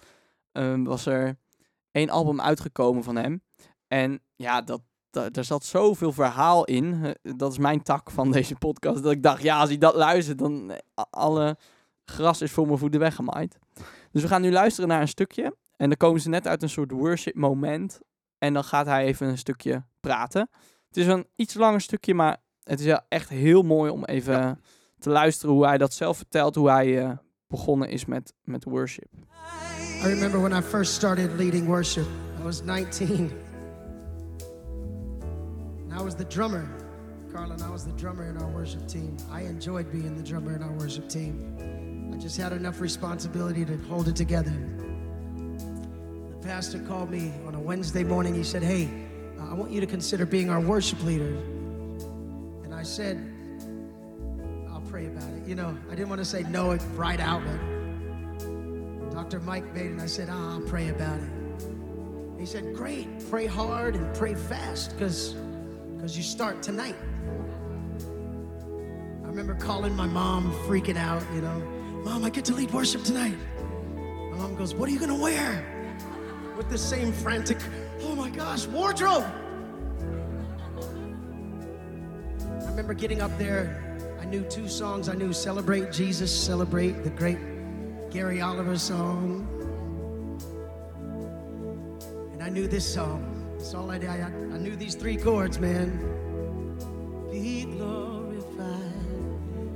ehm, 0.52 0.82
was 0.84 1.06
er 1.06 1.36
één 1.90 2.10
album 2.10 2.40
uitgekomen 2.40 3.04
van 3.04 3.16
hem. 3.16 3.42
En 3.88 4.22
ja, 4.36 4.62
dat, 4.62 4.80
dat, 5.10 5.36
er 5.36 5.44
zat 5.44 5.64
zoveel 5.64 6.12
verhaal 6.12 6.64
in. 6.64 7.14
Dat 7.22 7.52
is 7.52 7.58
mijn 7.58 7.82
tak 7.82 8.10
van 8.10 8.30
deze 8.38 8.54
podcast. 8.54 9.02
Dat 9.02 9.12
ik 9.12 9.22
dacht, 9.22 9.42
ja, 9.42 9.58
als 9.60 9.68
hij 9.68 9.78
dat 9.78 9.94
luistert, 9.94 10.38
dan 10.38 10.70
eh, 10.70 10.78
alle 11.10 11.56
gras 12.04 12.42
is 12.42 12.50
voor 12.52 12.66
mijn 12.66 12.78
voeten 12.78 13.00
weggemaaid. 13.00 13.58
Dus 14.12 14.22
we 14.22 14.28
gaan 14.28 14.42
nu 14.42 14.50
luisteren 14.52 14.88
naar 14.88 15.00
een 15.00 15.08
stukje. 15.08 15.56
En 15.76 15.88
dan 15.88 15.96
komen 15.96 16.20
ze 16.20 16.28
net 16.28 16.46
uit 16.46 16.62
een 16.62 16.68
soort 16.70 16.90
worship 16.90 17.34
moment. 17.34 18.00
En 18.38 18.54
dan 18.54 18.64
gaat 18.64 18.86
hij 18.86 19.04
even 19.04 19.28
een 19.28 19.38
stukje 19.38 19.84
praten. 20.00 20.48
Het 20.88 20.96
is 20.96 21.06
een 21.06 21.26
iets 21.36 21.54
langer 21.54 21.80
stukje, 21.80 22.14
maar 22.14 22.36
het 22.62 22.80
is 22.80 22.86
wel 22.86 23.00
echt 23.08 23.28
heel 23.28 23.62
mooi 23.62 23.90
om 23.90 24.04
even 24.04 24.32
Ja. 24.34 24.58
te 24.98 25.10
luisteren 25.10 25.54
hoe 25.54 25.66
hij 25.66 25.78
dat 25.78 25.92
zelf 25.94 26.16
vertelt, 26.16 26.54
hoe 26.54 26.70
hij 26.70 27.02
eh, 27.04 27.10
begonnen 27.46 27.88
is 27.88 28.04
met, 28.04 28.34
met 28.42 28.64
worship. 28.64 29.08
I 30.04 30.06
remember 30.08 30.40
when 30.40 30.58
I 30.58 30.62
first 30.62 30.92
started 30.92 31.30
leading 31.36 31.66
worship. 31.66 32.06
I 32.40 32.42
was 32.42 32.62
19. 32.62 33.30
I 35.98 36.00
was 36.00 36.14
the 36.14 36.26
drummer. 36.26 36.70
Carla 37.32 37.54
and 37.54 37.62
I 37.64 37.70
was 37.70 37.84
the 37.84 37.90
drummer 37.94 38.30
in 38.30 38.36
our 38.36 38.46
worship 38.46 38.86
team. 38.86 39.16
I 39.32 39.40
enjoyed 39.40 39.90
being 39.90 40.16
the 40.16 40.22
drummer 40.22 40.54
in 40.54 40.62
our 40.62 40.70
worship 40.70 41.08
team. 41.08 42.12
I 42.14 42.16
just 42.18 42.36
had 42.36 42.52
enough 42.52 42.80
responsibility 42.80 43.64
to 43.64 43.76
hold 43.88 44.06
it 44.06 44.14
together. 44.14 44.52
The 45.58 46.36
pastor 46.40 46.78
called 46.78 47.10
me 47.10 47.32
on 47.48 47.56
a 47.56 47.60
Wednesday 47.60 48.04
morning. 48.04 48.32
He 48.32 48.44
said, 48.44 48.62
Hey, 48.62 48.88
I 49.40 49.54
want 49.54 49.72
you 49.72 49.80
to 49.80 49.88
consider 49.88 50.24
being 50.24 50.50
our 50.50 50.60
worship 50.60 51.02
leader. 51.02 51.36
And 52.62 52.72
I 52.72 52.84
said, 52.84 53.16
I'll 54.70 54.82
pray 54.82 55.06
about 55.06 55.28
it. 55.32 55.48
You 55.48 55.56
know, 55.56 55.76
I 55.88 55.96
didn't 55.96 56.10
want 56.10 56.20
to 56.20 56.24
say 56.24 56.44
no 56.44 56.76
right 56.94 57.18
out, 57.18 57.42
but 57.44 59.10
Dr. 59.10 59.40
Mike 59.40 59.74
made 59.74 59.86
it, 59.86 59.90
and 59.90 60.00
I 60.00 60.06
said, 60.06 60.28
ah, 60.30 60.52
I'll 60.52 60.60
pray 60.60 60.90
about 60.90 61.18
it. 61.18 61.30
He 62.38 62.46
said, 62.46 62.72
Great, 62.72 63.08
pray 63.30 63.46
hard 63.46 63.96
and 63.96 64.14
pray 64.14 64.36
fast 64.36 64.92
because 64.92 65.34
you 66.06 66.22
start 66.22 66.62
tonight. 66.62 66.96
I 69.24 69.26
remember 69.26 69.54
calling 69.54 69.94
my 69.94 70.06
mom, 70.06 70.52
freaking 70.66 70.96
out, 70.96 71.22
you 71.34 71.42
know, 71.42 71.62
Mom, 72.04 72.24
I 72.24 72.30
get 72.30 72.44
to 72.46 72.54
lead 72.54 72.72
worship 72.72 73.02
tonight. 73.02 73.36
My 74.30 74.38
mom 74.38 74.54
goes, 74.54 74.74
What 74.74 74.88
are 74.88 74.92
you 74.92 74.98
gonna 74.98 75.14
wear? 75.14 75.64
With 76.56 76.70
the 76.70 76.78
same 76.78 77.12
frantic, 77.12 77.58
oh 78.02 78.14
my 78.14 78.30
gosh, 78.30 78.66
wardrobe. 78.66 79.26
I 82.40 82.70
remember 82.70 82.94
getting 82.94 83.20
up 83.20 83.36
there. 83.38 83.84
I 84.20 84.24
knew 84.24 84.42
two 84.44 84.68
songs. 84.68 85.08
I 85.08 85.14
knew 85.14 85.32
Celebrate 85.32 85.92
Jesus, 85.92 86.34
Celebrate, 86.34 87.04
the 87.04 87.10
great 87.10 87.38
Gary 88.10 88.40
Oliver 88.40 88.78
song. 88.78 89.46
And 92.32 92.42
I 92.42 92.48
knew 92.48 92.66
this 92.66 92.86
song. 92.90 93.37
That's 93.58 93.74
all 93.74 93.90
I 93.90 93.98
did. 93.98 94.08
I, 94.08 94.20
I 94.26 94.58
knew 94.58 94.76
these 94.76 94.94
three 94.94 95.16
chords, 95.16 95.58
man. 95.58 95.90
Be 97.30 97.64
glorified. 97.64 98.94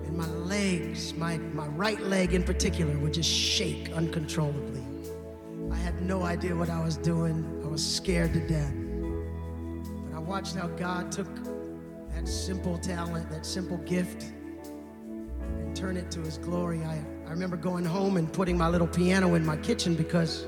And 0.06 0.16
my 0.16 0.28
legs, 0.28 1.14
my, 1.14 1.38
my 1.38 1.66
right 1.66 2.00
leg 2.00 2.32
in 2.32 2.44
particular, 2.44 2.96
would 2.98 3.12
just 3.12 3.28
shake 3.28 3.90
uncontrollably. 3.90 4.82
I 5.70 5.76
had 5.76 6.00
no 6.00 6.22
idea 6.22 6.54
what 6.54 6.70
I 6.70 6.82
was 6.82 6.96
doing. 6.96 7.44
I 7.64 7.66
was 7.66 7.84
scared 7.84 8.32
to 8.34 8.40
death. 8.46 8.72
But 10.06 10.16
I 10.16 10.20
watched 10.20 10.54
how 10.54 10.68
God 10.68 11.10
took 11.10 11.28
that 12.14 12.28
simple 12.28 12.78
talent, 12.78 13.28
that 13.30 13.44
simple 13.44 13.78
gift, 13.78 14.32
and 15.42 15.74
turn 15.74 15.96
it 15.96 16.08
to 16.12 16.20
his 16.20 16.38
glory. 16.38 16.84
I, 16.84 17.02
I 17.26 17.30
remember 17.30 17.56
going 17.56 17.84
home 17.84 18.16
and 18.16 18.32
putting 18.32 18.56
my 18.56 18.68
little 18.68 18.86
piano 18.86 19.34
in 19.34 19.44
my 19.44 19.56
kitchen 19.56 19.96
because 19.96 20.46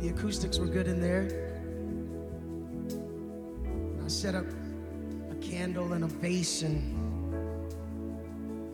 The 0.00 0.08
acoustics 0.10 0.58
were 0.58 0.66
good 0.66 0.86
in 0.86 1.00
there. 1.00 1.47
I 4.08 4.10
set 4.10 4.34
up 4.34 4.46
a 5.30 5.34
candle 5.34 5.92
and 5.92 6.02
a 6.02 6.06
vase 6.06 6.62
and 6.62 6.80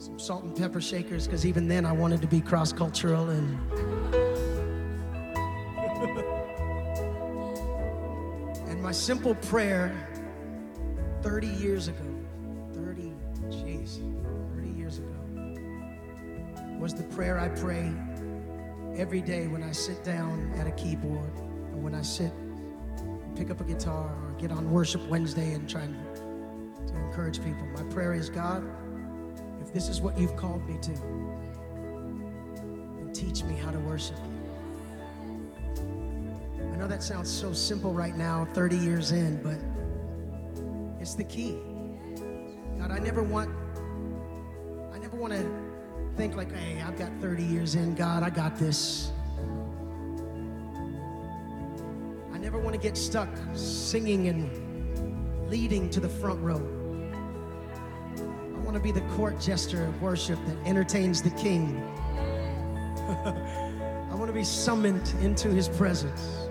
some 0.00 0.16
salt 0.16 0.44
and 0.44 0.56
pepper 0.56 0.80
shakers 0.80 1.26
because 1.26 1.44
even 1.44 1.66
then 1.66 1.84
I 1.84 1.90
wanted 1.90 2.20
to 2.20 2.28
be 2.28 2.40
cross 2.40 2.72
cultural 2.72 3.30
and. 3.30 3.58
and 8.68 8.80
my 8.80 8.92
simple 8.92 9.34
prayer 9.34 9.92
30 11.22 11.48
years 11.48 11.88
ago, 11.88 12.06
30, 12.74 13.12
jeez, 13.48 13.98
30 14.54 14.68
years 14.68 15.00
ago, 15.00 15.08
was 16.78 16.94
the 16.94 17.02
prayer 17.12 17.40
I 17.40 17.48
pray 17.48 17.92
every 18.94 19.20
day 19.20 19.48
when 19.48 19.64
I 19.64 19.72
sit 19.72 20.04
down 20.04 20.52
at 20.60 20.68
a 20.68 20.72
keyboard 20.72 21.32
or 21.72 21.80
when 21.80 21.96
I 21.96 22.02
sit 22.02 22.32
and 22.32 23.36
pick 23.36 23.50
up 23.50 23.60
a 23.60 23.64
guitar 23.64 24.23
get 24.46 24.54
on 24.54 24.70
Worship 24.70 25.00
Wednesday 25.08 25.54
and 25.54 25.66
try 25.66 25.80
and- 25.80 25.96
to 26.86 26.94
encourage 26.96 27.42
people. 27.42 27.66
My 27.74 27.82
prayer 27.84 28.12
is 28.12 28.28
God, 28.28 28.62
if 29.62 29.72
this 29.72 29.88
is 29.88 30.02
what 30.02 30.18
you've 30.18 30.36
called 30.36 30.68
me 30.68 30.76
to, 30.82 30.92
then 32.52 33.10
teach 33.14 33.42
me 33.42 33.54
how 33.54 33.70
to 33.70 33.78
worship 33.78 34.18
you. 34.18 34.34
I 36.74 36.76
know 36.76 36.86
that 36.86 37.02
sounds 37.02 37.30
so 37.30 37.54
simple 37.54 37.94
right 37.94 38.14
now, 38.18 38.46
30 38.52 38.76
years 38.76 39.12
in, 39.12 39.42
but 39.42 39.56
it's 41.00 41.14
the 41.14 41.24
key. 41.24 41.58
God, 42.78 42.90
I 42.90 42.98
never 42.98 43.22
want 43.22 43.48
I 44.92 44.98
never 44.98 45.16
want 45.16 45.32
to 45.32 45.42
think 46.16 46.36
like, 46.36 46.52
hey, 46.54 46.82
I've 46.82 46.98
got 46.98 47.10
30 47.22 47.44
years 47.44 47.76
in, 47.76 47.94
God, 47.94 48.22
I 48.22 48.28
got 48.28 48.56
this. 48.56 49.10
I 52.54 52.56
never 52.58 52.66
want 52.66 52.80
to 52.80 52.88
get 52.88 52.96
stuck 52.96 53.28
singing 53.52 54.28
and 54.28 55.50
leading 55.50 55.90
to 55.90 55.98
the 55.98 56.08
front 56.08 56.40
row. 56.40 56.62
I 58.16 58.58
want 58.60 58.76
to 58.76 58.80
be 58.80 58.92
the 58.92 59.00
court 59.16 59.40
jester 59.40 59.84
of 59.84 60.00
worship 60.00 60.38
that 60.46 60.56
entertains 60.64 61.20
the 61.20 61.30
king. 61.30 61.82
I 63.08 64.14
want 64.14 64.28
to 64.28 64.32
be 64.32 64.44
summoned 64.44 65.12
into 65.20 65.48
his 65.48 65.68
presence. 65.68 66.48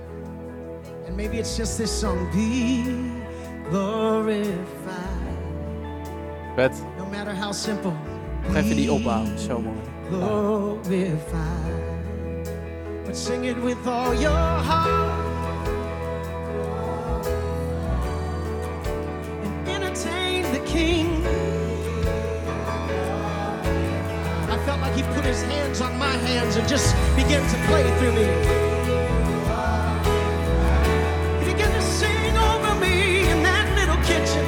And 1.05 1.15
maybe 1.15 1.37
it's 1.37 1.55
just 1.55 1.77
this 1.77 1.89
song, 1.89 2.29
Be 2.33 2.83
glorified. 3.69 4.57
Vet. 6.57 6.73
No 6.97 7.05
matter 7.05 7.33
how 7.33 7.53
simple. 7.53 7.97
Nog 8.49 8.57
even 8.57 8.75
die 8.75 8.89
opbouw, 8.89 9.37
zo 9.37 9.61
mooi. 9.61 9.81
glorified. 10.09 11.23
But 13.05 13.15
sing 13.15 13.45
it 13.45 13.55
with 13.63 13.87
all 13.87 14.13
your 14.13 14.31
heart. 14.31 15.22
He 24.95 25.01
put 25.15 25.23
his 25.25 25.41
hands 25.43 25.81
on 25.81 25.97
my 25.97 26.15
hands 26.27 26.55
and 26.57 26.67
just 26.69 26.95
began 27.15 27.41
to 27.47 27.57
play 27.67 27.83
through 27.97 28.13
me. 28.13 28.25
He 31.39 31.45
began 31.53 31.71
to 31.71 31.81
sing 31.81 32.37
over 32.37 32.75
me 32.79 33.19
in 33.31 33.43
that 33.43 33.65
little 33.79 33.99
kitchen. 34.09 34.45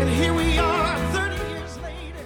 And 0.00 0.08
here 0.08 0.34
we 0.34 0.58
are, 0.58 0.96
30 1.12 1.34
years 1.50 1.76
later. 1.76 2.24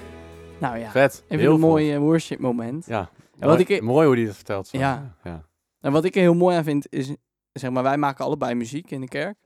Nou 0.58 0.78
ja, 0.78 0.90
Vet. 0.90 1.22
even 1.28 1.38
Heel 1.38 1.54
een 1.54 1.60
mooi 1.60 1.98
worship 1.98 2.38
moment. 2.38 2.86
Ja. 2.86 2.98
En 3.38 3.48
wat 3.48 3.58
mooi, 3.58 3.74
ik- 3.74 3.82
mooi 3.82 4.06
hoe 4.06 4.16
hij 4.16 4.24
dat 4.26 4.34
vertelt. 4.34 4.66
zo. 4.68 4.78
Ja. 4.78 5.14
ja. 5.24 5.42
En 5.80 5.92
wat 5.92 6.04
ik 6.04 6.14
er 6.14 6.20
heel 6.20 6.34
mooi 6.34 6.56
aan 6.56 6.64
vind 6.64 6.86
is, 6.90 7.14
zeg 7.52 7.70
maar, 7.70 7.82
wij 7.82 7.96
maken 7.96 8.24
allebei 8.24 8.54
muziek 8.54 8.90
in 8.90 9.00
de 9.00 9.08
kerk. 9.08 9.38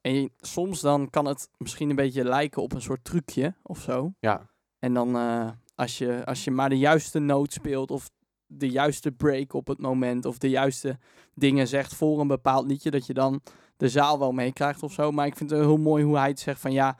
En 0.00 0.30
soms 0.36 0.80
dan 0.80 1.10
kan 1.10 1.24
het 1.26 1.48
misschien 1.58 1.90
een 1.90 1.96
beetje 1.96 2.24
lijken 2.24 2.62
op 2.62 2.72
een 2.72 2.82
soort 2.82 3.04
trucje 3.04 3.54
of 3.62 3.80
zo. 3.80 4.12
Ja. 4.20 4.48
En 4.78 4.94
dan 4.94 5.16
eh, 5.16 5.50
als, 5.74 5.98
je, 5.98 6.24
als 6.26 6.44
je 6.44 6.50
maar 6.50 6.68
de 6.68 6.78
juiste 6.78 7.18
noot 7.18 7.52
speelt 7.52 7.90
of 7.90 8.10
de 8.46 8.68
juiste 8.68 9.12
break 9.12 9.52
op 9.52 9.66
het 9.66 9.80
moment 9.80 10.24
of 10.24 10.38
de 10.38 10.50
juiste 10.50 10.98
dingen 11.34 11.68
zegt 11.68 11.94
voor 11.94 12.20
een 12.20 12.26
bepaald 12.28 12.66
liedje, 12.66 12.90
dat 12.90 13.06
je 13.06 13.14
dan 13.14 13.40
de 13.76 13.88
zaal 13.88 14.18
wel 14.18 14.32
meekrijgt 14.32 14.82
of 14.82 14.92
zo. 14.92 15.10
Maar 15.10 15.26
ik 15.26 15.36
vind 15.36 15.50
het 15.50 15.60
heel 15.60 15.76
mooi 15.76 16.04
hoe 16.04 16.18
hij 16.18 16.28
het 16.28 16.40
zegt 16.40 16.60
van 16.60 16.72
ja, 16.72 16.98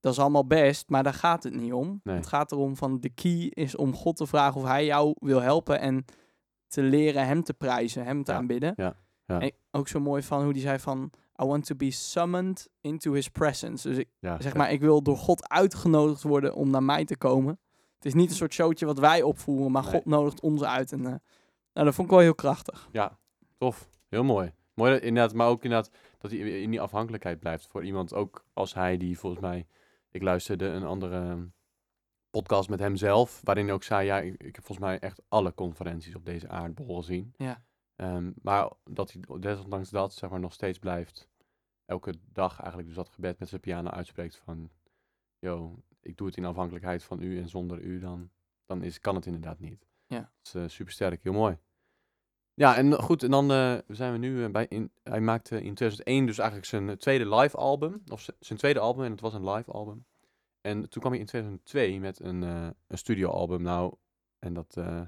dat 0.00 0.12
is 0.12 0.18
allemaal 0.18 0.46
best, 0.46 0.88
maar 0.88 1.02
daar 1.02 1.14
gaat 1.14 1.42
het 1.42 1.54
niet 1.54 1.72
om. 1.72 2.00
Nee. 2.02 2.16
Het 2.16 2.26
gaat 2.26 2.52
erom 2.52 2.76
van 2.76 3.00
de 3.00 3.08
key 3.08 3.46
is 3.54 3.76
om 3.76 3.94
God 3.94 4.16
te 4.16 4.26
vragen 4.26 4.60
of 4.60 4.66
hij 4.66 4.84
jou 4.84 5.14
wil 5.18 5.40
helpen 5.40 5.80
en 5.80 6.04
te 6.66 6.82
leren 6.82 7.26
hem 7.26 7.42
te 7.42 7.54
prijzen, 7.54 8.04
hem 8.04 8.24
te 8.24 8.32
Ja, 8.32 8.38
aanbidden. 8.38 8.72
ja, 8.76 8.96
ja. 9.26 9.40
En 9.40 9.52
ook 9.70 9.88
zo 9.88 10.00
mooi 10.00 10.22
van 10.22 10.42
hoe 10.42 10.52
hij 10.52 10.60
zei 10.60 10.78
van 10.78 11.10
I 11.40 11.44
want 11.44 11.64
to 11.66 11.74
be 11.74 11.90
summoned 11.90 12.68
into 12.80 13.12
his 13.12 13.28
presence. 13.28 13.88
Dus 13.88 13.98
ik, 13.98 14.08
ja 14.18 14.40
zeg 14.40 14.54
maar, 14.54 14.72
ik 14.72 14.80
wil 14.80 15.02
door 15.02 15.16
God 15.16 15.48
uitgenodigd 15.48 16.22
worden 16.22 16.54
om 16.54 16.70
naar 16.70 16.82
mij 16.82 17.04
te 17.04 17.16
komen. 17.16 17.58
Het 17.94 18.04
is 18.04 18.14
niet 18.14 18.30
een 18.30 18.36
soort 18.36 18.52
showtje 18.52 18.86
wat 18.86 18.98
wij 18.98 19.22
opvoeren, 19.22 19.72
maar 19.72 19.82
Nee. 19.82 19.92
God 19.92 20.04
nodigt 20.04 20.40
ons 20.40 20.62
uit. 20.62 20.92
En 20.92 20.98
eh, 20.98 21.14
nou, 21.72 21.86
dat 21.86 21.94
vond 21.94 22.06
ik 22.06 22.12
wel 22.14 22.22
heel 22.22 22.34
krachtig. 22.34 22.88
Ja, 22.92 23.18
tof. 23.58 23.88
Heel 24.08 24.24
mooi. 24.24 24.52
Mooi 24.74 24.92
dat- 24.92 25.02
inderdaad, 25.02 25.34
maar 25.34 25.48
ook 25.48 25.62
inderdaad 25.64 25.90
dat 26.18 26.30
hij 26.30 26.40
in 26.40 26.70
die 26.70 26.80
afhankelijkheid 26.80 27.38
blijft 27.38 27.66
voor 27.66 27.84
iemand. 27.84 28.14
Ook 28.14 28.44
als 28.52 28.74
hij 28.74 28.96
die 28.96 29.18
volgens 29.18 29.42
mij, 29.42 29.66
ik 30.10 30.22
luisterde 30.22 30.66
een 30.66 30.84
andere 30.84 31.20
ehm, 31.20 31.44
podcast 32.30 32.68
met 32.68 32.78
hemzelf, 32.80 33.40
waarin 33.44 33.64
hij 33.64 33.74
ook 33.74 33.82
zei, 33.82 34.06
ja, 34.06 34.18
ik, 34.20 34.32
ik 34.42 34.54
heb 34.54 34.64
volgens 34.64 34.86
mij 34.86 34.98
echt 34.98 35.22
alle 35.28 35.54
conferenties 35.54 36.14
op 36.14 36.24
deze 36.24 36.48
aardbol 36.48 36.96
gezien. 36.96 37.34
Ja. 37.36 37.62
Ehm, 38.02 38.30
maar 38.42 38.70
dat 38.84 39.12
hij 39.12 39.38
desondanks 39.40 39.90
dat, 39.90 40.14
zeg 40.14 40.30
maar, 40.30 40.40
nog 40.40 40.52
steeds 40.52 40.78
blijft, 40.78 41.28
elke 41.84 42.14
dag 42.32 42.58
eigenlijk 42.58 42.88
dus 42.88 42.96
dat 42.96 43.08
gebed 43.08 43.38
met 43.38 43.48
zijn 43.48 43.60
piano 43.60 43.90
uitspreekt 43.90 44.36
van, 44.36 44.70
yo, 45.38 45.82
ik 46.00 46.16
doe 46.16 46.26
het 46.26 46.36
in 46.36 46.44
afhankelijkheid 46.44 47.02
van 47.04 47.22
u 47.22 47.38
en 47.38 47.48
zonder 47.48 47.80
u, 47.80 47.98
dan, 47.98 48.30
dan 48.66 48.82
is, 48.82 49.00
kan 49.00 49.14
het 49.14 49.26
inderdaad 49.26 49.58
niet. 49.58 49.86
Ja. 50.06 50.32
Dat 50.42 50.62
is 50.62 50.74
super 50.74 50.92
sterk, 50.92 51.22
heel 51.22 51.32
mooi. 51.32 51.58
Ja, 52.54 52.76
en 52.76 52.92
goed, 52.92 53.22
en 53.22 53.30
dan 53.30 53.50
eh, 53.50 53.78
zijn 53.86 54.12
we 54.12 54.18
nu 54.18 54.44
eh, 54.44 54.50
bij, 54.50 54.66
in, 54.68 54.92
hij 55.02 55.20
maakte 55.20 55.62
in 55.62 55.74
2001 55.74 56.26
dus 56.26 56.38
eigenlijk 56.38 56.68
zijn 56.68 56.88
eh, 56.88 56.96
tweede 56.96 57.34
live 57.34 57.56
album, 57.56 58.02
of 58.06 58.28
zijn 58.38 58.58
tweede 58.58 58.80
album, 58.80 59.04
en 59.04 59.10
het 59.10 59.20
was 59.20 59.34
een 59.34 59.50
live 59.50 59.70
album. 59.70 60.04
En 60.60 60.88
toen 60.88 61.00
kwam 61.00 61.12
hij 61.12 61.20
in 61.20 61.26
2002 61.26 62.00
met 62.00 62.20
een, 62.20 62.42
eh 62.42 62.68
een 62.86 62.98
studioalbum, 62.98 63.62
nou, 63.62 63.94
en 64.38 64.54
dat 64.54 64.76
eh, 64.76 65.02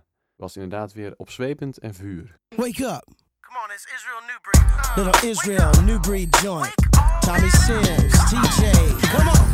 was 0.45 0.57
inderdaad 0.57 0.93
weer 0.93 1.15
opzwepend 1.17 1.79
en 1.79 1.95
vuur. 1.95 2.37
Wake 2.57 2.83
up. 2.85 3.05
Come 3.41 3.59
on, 3.65 3.71
it's 3.75 3.87
Israel 3.95 4.21
New 4.27 4.41
Breed. 4.43 4.97
Little 4.97 5.29
Israel 5.31 5.83
New 5.85 6.01
Breed 6.01 6.37
joint. 6.43 6.75
Tommy 7.21 7.51
Sims, 7.51 8.13
TJ. 8.31 8.71
Come 9.17 9.29
on. 9.29 9.53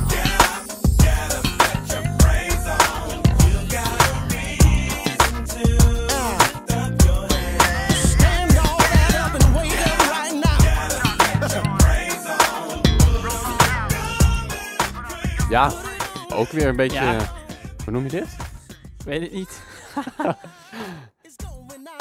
Stand 7.21 8.57
all 8.59 8.79
that 8.79 9.15
up 9.25 9.33
and 9.35 9.55
wake 9.55 9.81
up 9.87 9.99
right 10.11 10.35
now. 10.35 10.59
Ja, 15.51 15.73
ook 16.33 16.49
weer 16.51 16.67
een 16.69 16.77
beetje, 16.77 17.01
Ja. 17.01 17.33
hoe 17.85 17.93
noem 17.93 18.03
je 18.03 18.11
dit? 18.11 18.37
Weet 19.05 19.21
het 19.23 19.33
niet. 19.33 19.61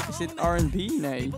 Is 0.10 0.17
dit 0.17 0.32
R&B? 0.36 0.73
Nee. 0.99 1.32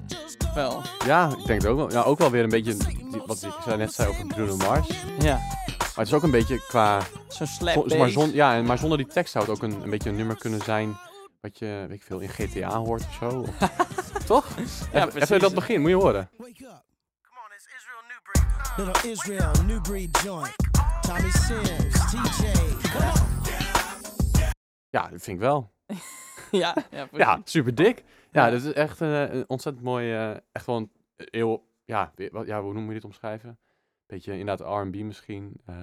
Wel. 0.55 0.81
Ja, 1.05 1.29
ik 1.37 1.45
denk 1.45 1.61
het 1.61 1.65
ook 1.71 1.77
wel. 1.77 1.91
Ja, 1.91 2.01
ook 2.01 2.19
wel 2.19 2.31
weer 2.31 2.43
een 2.43 2.49
beetje, 2.49 2.77
wat 3.25 3.43
ik 3.43 3.75
net 3.77 3.93
zei 3.93 4.09
over 4.09 4.25
Bruno 4.27 4.55
Mars. 4.55 4.87
Ja. 5.19 5.35
Maar 5.77 5.91
het 5.95 6.07
is 6.07 6.13
ook 6.13 6.23
een 6.23 6.31
beetje 6.31 6.65
qua 6.67 7.01
Zo'n 7.27 7.47
slap 7.47 7.89
Zo- 7.89 7.97
maar, 7.97 8.09
zon, 8.09 8.31
ja, 8.33 8.53
en- 8.55 8.65
maar 8.65 8.77
zonder 8.77 8.97
die 8.97 9.07
tekst 9.07 9.31
zou 9.31 9.45
het 9.45 9.53
ook 9.55 9.63
een, 9.63 9.81
een 9.83 9.89
beetje 9.89 10.09
een 10.09 10.15
nummer 10.15 10.35
kunnen 10.37 10.61
zijn 10.63 10.97
wat 11.41 11.59
je, 11.59 11.85
weet 11.87 11.97
ik 11.97 12.03
veel, 12.03 12.19
in 12.19 12.29
GTA 12.29 12.77
hoort 12.77 13.01
of 13.01 13.13
zo. 13.13 13.27
Of- 13.39 13.49
Toch? 14.25 14.45
Ja, 14.57 14.61
even, 14.63 15.09
precies. 15.09 15.21
even 15.21 15.39
dat 15.39 15.53
begin, 15.53 15.81
moet 15.81 15.89
je 15.89 15.95
horen. 15.95 16.29
Little 18.77 19.09
Israel 19.11 19.51
New 19.65 19.81
Breed 19.81 20.19
joint. 20.23 20.55
Tommy 21.01 21.31
Sims, 21.31 22.11
TJ. 22.11 22.45
Ja, 24.89 25.01
dat 25.01 25.21
vind 25.21 25.27
ik 25.27 25.39
wel. 25.39 25.71
ja, 26.63 26.75
ja, 27.11 27.41
super 27.43 27.75
dik. 27.75 28.03
Ja, 28.31 28.45
Ja. 28.45 28.51
dat 28.51 28.61
is 28.63 28.73
echt 28.73 29.01
eh, 29.01 29.21
een 29.33 29.43
ontzettend 29.47 29.83
mooi, 29.85 30.13
eh, 30.13 30.29
echt 30.51 30.63
gewoon 30.63 30.89
heel, 31.15 31.67
ja, 31.85 32.11
wat, 32.31 32.45
ja, 32.47 32.61
hoe 32.61 32.73
noem 32.73 32.87
je 32.87 32.93
dit 32.93 33.03
omschrijven? 33.05 33.57
Beetje 34.07 34.37
inderdaad 34.37 34.67
R&B 34.85 34.95
misschien. 34.95 35.53
eh, 35.65 35.75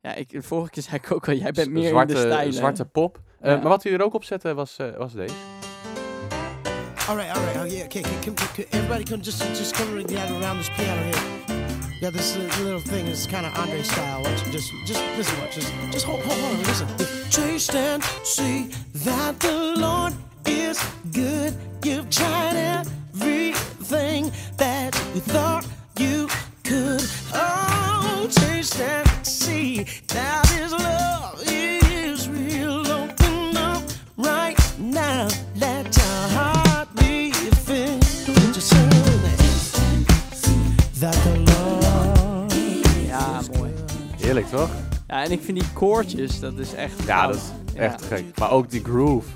Ja, 0.00 0.14
ik, 0.14 0.28
de 0.28 0.42
vorige 0.42 0.70
keer 0.70 0.82
zei 0.82 0.96
ik 0.96 1.12
ook 1.12 1.28
al, 1.28 1.34
jij 1.34 1.52
bent 1.52 1.70
meer 1.70 1.88
zwarte, 1.88 2.12
in 2.14 2.20
de 2.20 2.26
stijl. 2.26 2.52
Zwarte 2.52 2.84
pop. 2.84 3.20
Eh, 3.40 3.50
Ja. 3.50 3.56
Maar 3.58 3.68
wat 3.68 3.82
hij 3.82 3.92
er 3.92 4.02
ook 4.02 4.14
op 4.14 4.24
zette 4.24 4.54
was, 4.54 4.76
eh, 4.78 4.96
was 4.96 5.12
deze. 5.12 5.34
All 7.08 7.16
right, 7.16 7.36
all 7.36 7.44
right. 7.44 7.56
Oh, 7.60 7.66
yeah. 7.66 7.84
Okay, 7.84 8.00
okay. 8.02 8.18
Come, 8.24 8.34
come, 8.34 8.66
everybody, 8.70 9.02
come 9.04 9.22
just, 9.22 9.42
just 9.58 9.72
come 9.72 9.90
around 10.16 10.58
this 10.58 10.70
piano 10.76 11.02
here. 11.02 11.69
Yeah, 12.00 12.10
this 12.10 12.36
little 12.60 12.80
thing 12.80 13.06
is 13.06 13.26
kind 13.26 13.46
of 13.46 13.56
Andre 13.58 13.82
style. 13.82 14.22
Watch, 14.22 14.42
just, 14.50 14.72
just 14.86 15.02
listen. 15.16 15.40
Watch, 15.40 15.54
just, 15.54 15.72
just 15.90 16.06
hold, 16.06 16.20
hold, 16.20 16.42
on. 16.42 16.58
Listen. 16.62 16.88
Taste 17.30 17.74
and 17.74 18.02
see 18.24 18.70
that 19.04 19.38
the 19.40 19.74
Lord 19.76 20.14
is 20.46 20.82
good. 21.12 21.54
You've 21.84 22.08
tried 22.08 22.56
everything 22.56 24.32
that 24.56 24.94
you 25.14 25.20
thought 25.20 25.66
you 25.98 26.28
could. 26.64 27.02
Oh, 27.34 28.28
taste 28.30 28.80
and 28.80 29.26
see 29.26 29.84
that 30.08 30.46
His 30.48 30.72
love 30.72 31.29
toch? 44.50 44.70
Ja, 45.06 45.24
en 45.24 45.30
ik 45.30 45.40
vind 45.42 45.60
die 45.60 45.72
koortjes, 45.72 46.40
dat 46.40 46.58
is 46.58 46.74
echt... 46.74 47.02
Ja, 47.06 47.26
dat 47.26 47.36
is 47.36 47.42
Ja. 47.74 47.80
echt 47.80 48.02
gek. 48.02 48.38
Maar 48.38 48.50
ook 48.50 48.70
die 48.70 48.84
groove. 48.84 49.28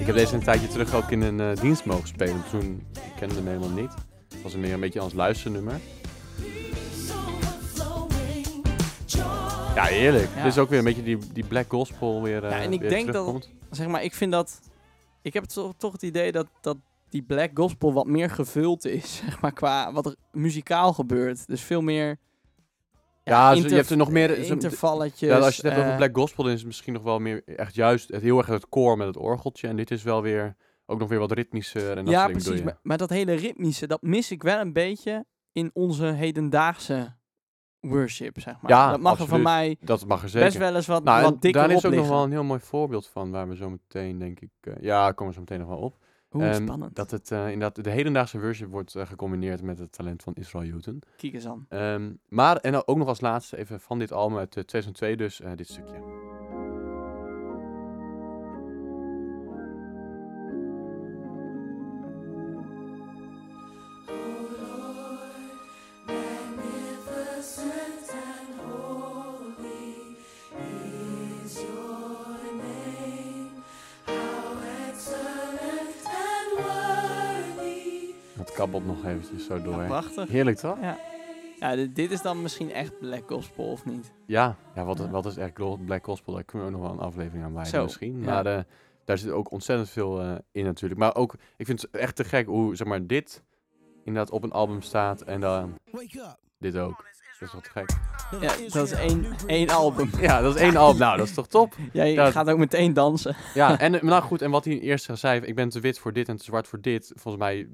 Ik 0.00 0.06
heb 0.06 0.14
deze 0.14 0.34
een 0.34 0.42
tijdje 0.42 0.68
terug 0.68 0.94
ook 0.94 1.10
in 1.10 1.20
een 1.22 1.40
eh, 1.40 1.60
dienst 1.60 1.84
mogen 1.84 2.08
spelen. 2.08 2.42
Toen 2.50 2.86
ik 2.92 3.12
kende 3.16 3.34
hem 3.34 3.46
helemaal 3.46 3.68
niet. 3.68 3.90
Het 4.28 4.42
was 4.42 4.54
meer 4.56 4.72
een 4.72 4.80
beetje 4.80 5.00
als 5.00 5.12
luisternummer. 5.12 5.80
Ja, 9.74 9.84
heerlijk. 9.84 10.28
Ja. 10.36 10.42
Dit 10.42 10.52
is 10.52 10.58
ook 10.58 10.68
weer 10.68 10.78
een 10.78 10.84
beetje 10.84 11.02
die, 11.02 11.18
die 11.32 11.44
black 11.44 11.64
gospel 11.68 12.22
weer, 12.22 12.44
eh 12.44 12.50
Ja, 12.50 12.60
en 12.60 12.72
ik 12.72 12.80
denk 12.80 12.92
dat- 12.92 13.14
terugkomt. 13.14 13.48
Zeg 13.70 13.86
maar, 13.86 14.02
ik 14.02 14.14
vind 14.14 14.32
dat... 14.32 14.60
Ik 15.22 15.34
heb 15.34 15.44
toch, 15.44 15.74
toch 15.76 15.92
het 15.92 16.02
idee 16.02 16.32
dat, 16.32 16.46
dat 16.60 16.76
die 17.16 17.24
black 17.36 17.50
gospel 17.54 17.92
wat 17.92 18.06
meer 18.06 18.30
gevuld 18.30 18.84
is, 18.84 19.16
zeg 19.24 19.40
maar, 19.40 19.52
qua 19.52 19.92
wat 19.92 20.06
er 20.06 20.16
muzikaal 20.32 20.92
gebeurt. 20.92 21.46
Dus 21.46 21.60
veel 21.62 21.80
meer... 21.80 22.18
Ja, 23.24 23.54
zo- 23.54 23.68
je 23.68 23.74
hebt 23.74 23.90
er 23.90 23.96
nog 23.96 24.10
meer- 24.10 24.44
zo- 24.44 24.52
Intervalletjes. 24.52 25.28
Ja, 25.30 25.38
als 25.38 25.56
je 25.56 25.62
het 25.62 25.62
hebt 25.62 25.76
over 25.76 25.90
eh, 25.90 25.96
black 25.96 26.16
gospel, 26.16 26.42
dan 26.44 26.52
is 26.52 26.58
het 26.58 26.66
misschien 26.66 26.92
nog 26.92 27.02
wel 27.02 27.18
meer 27.18 27.42
echt 27.44 27.74
juist 27.74 28.08
het, 28.08 28.22
heel 28.22 28.38
erg 28.38 28.46
het 28.46 28.68
koor 28.68 28.96
met 28.96 29.06
het 29.06 29.16
orgeltje. 29.16 29.68
En 29.68 29.76
dit 29.76 29.90
is 29.90 30.02
wel 30.02 30.22
weer 30.22 30.56
ook 30.86 30.98
nog 30.98 31.08
weer 31.08 31.18
wat 31.18 31.32
ritmischer 31.32 31.96
en 31.96 32.04
dat 32.04 32.14
ja, 32.14 32.20
soort 32.20 32.32
precies. 32.32 32.62
Maar, 32.62 32.78
maar 32.82 32.98
dat 32.98 33.10
hele 33.10 33.32
ritmische, 33.34 33.86
dat 33.86 34.02
mis 34.02 34.30
ik 34.30 34.42
wel 34.42 34.60
een 34.60 34.72
beetje 34.72 35.24
in 35.52 35.70
onze 35.74 36.04
hedendaagse 36.04 37.14
worship, 37.80 38.40
zeg 38.40 38.60
maar. 38.60 38.70
Ja, 38.70 38.90
dat 38.90 39.00
mag 39.00 39.12
er 39.12 39.16
van 39.16 39.24
absoluut. 39.26 39.44
mij. 39.44 39.76
Dat 39.80 40.06
mag 40.06 40.22
er 40.22 40.28
zeker. 40.28 40.46
best 40.46 40.58
wel 40.58 40.74
eens 40.76 40.86
wat, 40.86 41.04
nou, 41.04 41.18
en 41.18 41.24
wat 41.24 41.42
dikker 41.42 41.60
daar 41.60 41.70
is 41.70 41.86
ook 41.86 41.94
nog 41.94 42.08
wel 42.08 42.24
een 42.24 42.30
heel 42.30 42.44
mooi 42.44 42.60
voorbeeld 42.60 43.06
van, 43.06 43.30
waar 43.30 43.48
we 43.48 43.56
zo 43.56 43.70
meteen, 43.70 44.18
denk 44.18 44.40
ik... 44.40 44.50
eh, 44.60 44.72
ja, 44.80 45.12
komen 45.12 45.26
we 45.26 45.32
zo 45.32 45.40
meteen 45.40 45.58
nog 45.58 45.68
wel 45.68 45.78
op. 45.78 45.98
Oeh, 46.36 46.48
Ehm, 46.54 46.62
spannend. 46.62 46.96
Dat 46.96 47.10
het 47.10 47.30
eh, 47.30 47.44
inderdaad, 47.44 47.84
de 47.84 47.90
hedendaagse 47.90 48.40
worship 48.40 48.70
wordt 48.70 48.94
eh, 48.94 49.06
gecombineerd 49.06 49.62
met 49.62 49.78
het 49.78 49.92
talent 49.92 50.22
van 50.22 50.34
Israel 50.34 50.68
Houghton. 50.68 51.02
Kijk 51.16 51.32
eens 51.34 51.46
aan. 51.46 51.66
Ehm, 51.68 52.12
maar, 52.28 52.56
en 52.56 52.86
ook 52.88 52.96
nog 52.96 53.08
als 53.08 53.20
laatste 53.20 53.56
even 53.56 53.80
van 53.80 53.98
dit 53.98 54.12
album 54.12 54.38
uit 54.38 54.56
eh, 54.56 54.62
2002 54.62 55.16
dus, 55.16 55.40
dit 55.56 55.68
stukje. 55.68 56.25
Kabbelt 78.70 78.86
nog 78.96 79.04
eventjes 79.04 79.46
zo 79.46 79.62
door. 79.62 79.80
Ja, 79.80 79.86
prachtig. 79.86 80.28
Heerlijk 80.28 80.56
toch? 80.58 80.80
Ja. 80.80 80.98
Ja, 81.60 81.74
dit, 81.74 81.94
dit 81.94 82.10
is 82.10 82.22
dan 82.22 82.42
misschien 82.42 82.72
echt 82.72 82.98
black 82.98 83.22
gospel, 83.26 83.64
of 83.70 83.84
niet? 83.84 84.12
Ja, 84.26 84.56
ja 84.74 84.84
wat, 84.84 84.98
Ja. 84.98 85.08
wat 85.10 85.26
is 85.26 85.36
echt 85.36 85.52
Black 85.84 86.04
Gospel? 86.04 86.32
Daar 86.34 86.44
kunnen 86.44 86.66
we 86.68 86.74
ook 86.74 86.80
nog 86.80 86.90
wel 86.90 86.98
een 86.98 87.06
aflevering 87.06 87.44
aan 87.44 87.54
wijden 87.54 87.82
misschien. 87.82 88.18
ja. 88.18 88.24
Maar 88.24 88.46
eh, 88.46 88.62
daar 89.04 89.18
zit 89.18 89.30
ook 89.30 89.50
ontzettend 89.50 89.90
veel 89.90 90.20
eh, 90.20 90.34
in 90.52 90.64
natuurlijk. 90.64 91.00
Maar 91.00 91.14
ook, 91.14 91.34
ik 91.56 91.66
vind 91.66 91.82
het 91.82 91.90
echt 91.90 92.16
te 92.16 92.24
gek 92.24 92.46
hoe 92.46 92.76
zeg 92.76 92.86
maar, 92.86 93.06
dit 93.06 93.42
inderdaad 94.04 94.30
op 94.32 94.42
een 94.42 94.52
album 94.52 94.82
staat 94.82 95.20
en 95.20 95.40
dan 95.40 95.74
dit 96.58 96.76
ook. 96.76 97.04
Dat 97.40 97.48
is 97.48 97.54
wat 97.54 97.68
gek. 97.68 97.90
Ja, 98.40 98.52
dat 98.72 98.86
is 98.86 98.92
één, 98.92 99.26
één 99.46 99.68
album. 99.68 100.10
Ja, 100.20 100.40
dat 100.40 100.54
is 100.54 100.60
één 100.60 100.76
album. 100.76 101.00
Nou, 101.00 101.16
dat 101.16 101.26
is 101.26 101.34
toch 101.34 101.46
top? 101.48 101.74
Jij 101.92 102.12
Ja. 102.12 102.30
gaat 102.30 102.48
ook 102.50 102.58
meteen 102.58 102.92
dansen. 102.92 103.36
Ja, 103.54 103.78
en 103.78 103.94
eh, 103.94 104.02
nou 104.02 104.22
goed, 104.22 104.42
en 104.42 104.50
wat 104.50 104.64
hij 104.64 104.80
eerst 104.80 105.08
zei, 105.12 105.40
ik 105.40 105.54
ben 105.54 105.68
te 105.68 105.80
wit 105.80 105.98
voor 105.98 106.12
dit 106.12 106.28
en 106.28 106.36
te 106.36 106.44
zwart 106.44 106.66
voor 106.66 106.80
dit. 106.80 107.12
Volgens 107.14 107.42
mij 107.44 107.68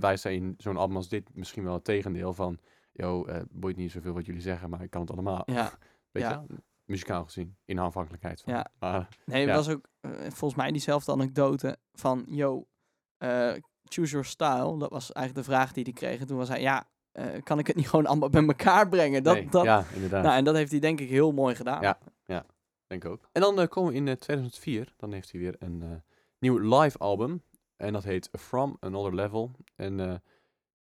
bewijst 0.00 0.22
hij 0.24 0.34
in 0.34 0.54
zo'n 0.58 0.76
album 0.76 0.96
als 0.96 1.08
dit 1.08 1.30
misschien 1.34 1.64
wel 1.64 1.74
het 1.74 1.84
tegendeel 1.84 2.32
van, 2.34 2.58
yo, 2.92 3.24
eh 3.24 3.40
boeit 3.50 3.76
niet 3.76 3.90
zoveel 3.90 4.12
wat 4.12 4.26
jullie 4.26 4.40
zeggen, 4.40 4.70
maar 4.70 4.82
ik 4.82 4.90
kan 4.90 5.00
het 5.00 5.10
allemaal. 5.10 5.42
Ja. 5.46 5.72
Weet 6.12 6.22
ja. 6.22 6.44
je? 6.48 6.54
Muzikaal 6.84 7.24
gezien, 7.24 7.56
in 7.64 7.78
afhankelijkheid 7.78 8.40
van. 8.40 8.52
Ja. 8.52 8.70
Maar, 8.78 9.08
Nee, 9.24 9.46
Ja. 9.46 9.54
was 9.54 9.68
ook 9.68 9.88
eh, 10.00 10.10
volgens 10.20 10.54
mij 10.54 10.70
diezelfde 10.70 11.12
anekdote 11.12 11.76
van, 11.92 12.24
yo, 12.28 12.66
eh, 13.16 13.52
choose 13.84 14.10
your 14.10 14.26
style. 14.26 14.78
Dat 14.78 14.90
was 14.90 15.12
eigenlijk 15.12 15.46
de 15.46 15.52
vraag 15.52 15.72
die 15.72 15.84
hij 15.84 15.92
kreeg. 15.92 16.20
En 16.20 16.26
toen 16.26 16.36
was 16.36 16.48
hij, 16.48 16.60
ja, 16.60 16.88
kan 17.42 17.58
ik 17.58 17.66
het 17.66 17.76
niet 17.76 17.88
gewoon 17.88 18.06
allemaal 18.06 18.30
bij 18.30 18.46
elkaar 18.46 18.88
brengen? 18.88 19.22
Dat, 19.22 19.34
nee, 19.34 19.48
dat, 19.48 19.64
ja, 19.64 19.84
inderdaad. 19.94 20.22
nou, 20.22 20.36
en 20.36 20.44
dat 20.44 20.54
heeft 20.54 20.70
hij 20.70 20.80
denk 20.80 21.00
ik 21.00 21.08
heel 21.08 21.32
mooi 21.32 21.54
gedaan. 21.54 21.82
Ja. 21.82 21.98
Denk 22.86 23.04
ik 23.04 23.10
ook. 23.10 23.28
En 23.32 23.40
dan 23.40 23.68
komen 23.68 23.92
we 23.92 23.98
in 23.98 24.08
eh, 24.08 24.14
2004. 24.14 24.94
Dan 24.96 25.12
heeft 25.12 25.30
hij 25.30 25.40
weer 25.40 25.56
een 25.58 26.02
nieuw 26.38 26.58
live 26.80 26.98
album. 26.98 27.42
En 27.84 27.92
dat 27.92 28.04
heet 28.04 28.28
From 28.38 28.76
Another 28.80 29.14
Level. 29.14 29.50
En 29.76 30.00
eh, 30.00 30.14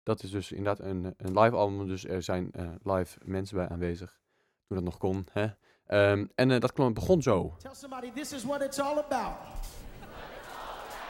dat 0.03 0.23
is 0.23 0.31
dus 0.31 0.51
inderdaad 0.51 0.85
een, 0.85 1.13
een 1.17 1.39
live 1.39 1.55
album. 1.55 1.87
Dus 1.87 2.05
er 2.05 2.23
zijn 2.23 2.51
eh, 2.51 2.67
live 2.83 3.17
mensen 3.23 3.57
bij 3.57 3.69
aanwezig. 3.69 4.19
Toen 4.67 4.77
dat 4.77 4.83
nog 4.85 4.97
kon. 4.97 5.27
Hè? 5.31 5.47
Ehm, 5.85 6.25
en 6.35 6.51
eh, 6.51 6.59
dat 6.59 6.93
begon 6.93 7.21
zo. 7.21 7.55
Tell 7.57 7.73
somebody 7.73 8.11
this 8.11 8.33
is 8.33 8.43
what 8.43 8.61
it's 8.61 8.79
all 8.79 8.97
about. 8.97 9.37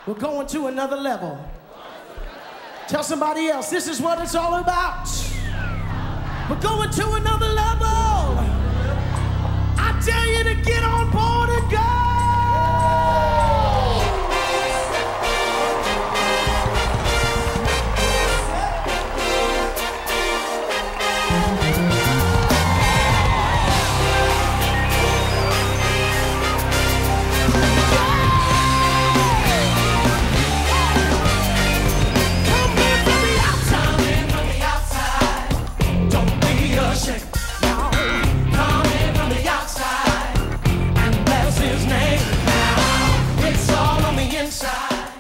We're 0.06 0.20
going 0.20 0.48
to 0.48 0.68
another 0.68 1.02
level. 1.02 1.38
Tell 2.88 3.04
somebody 3.04 3.50
else 3.50 3.70
this 3.70 3.88
is 3.88 4.00
what 4.00 4.20
it's 4.20 4.36
all 4.36 4.54
about. 4.54 5.08
We're 6.50 6.68
going 6.68 6.92
to 6.92 7.13
another 7.13 7.54
level. 7.54 8.38
I 9.78 10.00
tell 10.06 10.28
you 10.28 10.44
to 10.44 10.56
get 10.63 10.84
on 10.84 11.12
board 11.12 11.50
and 11.50 11.72
go. 11.72 11.99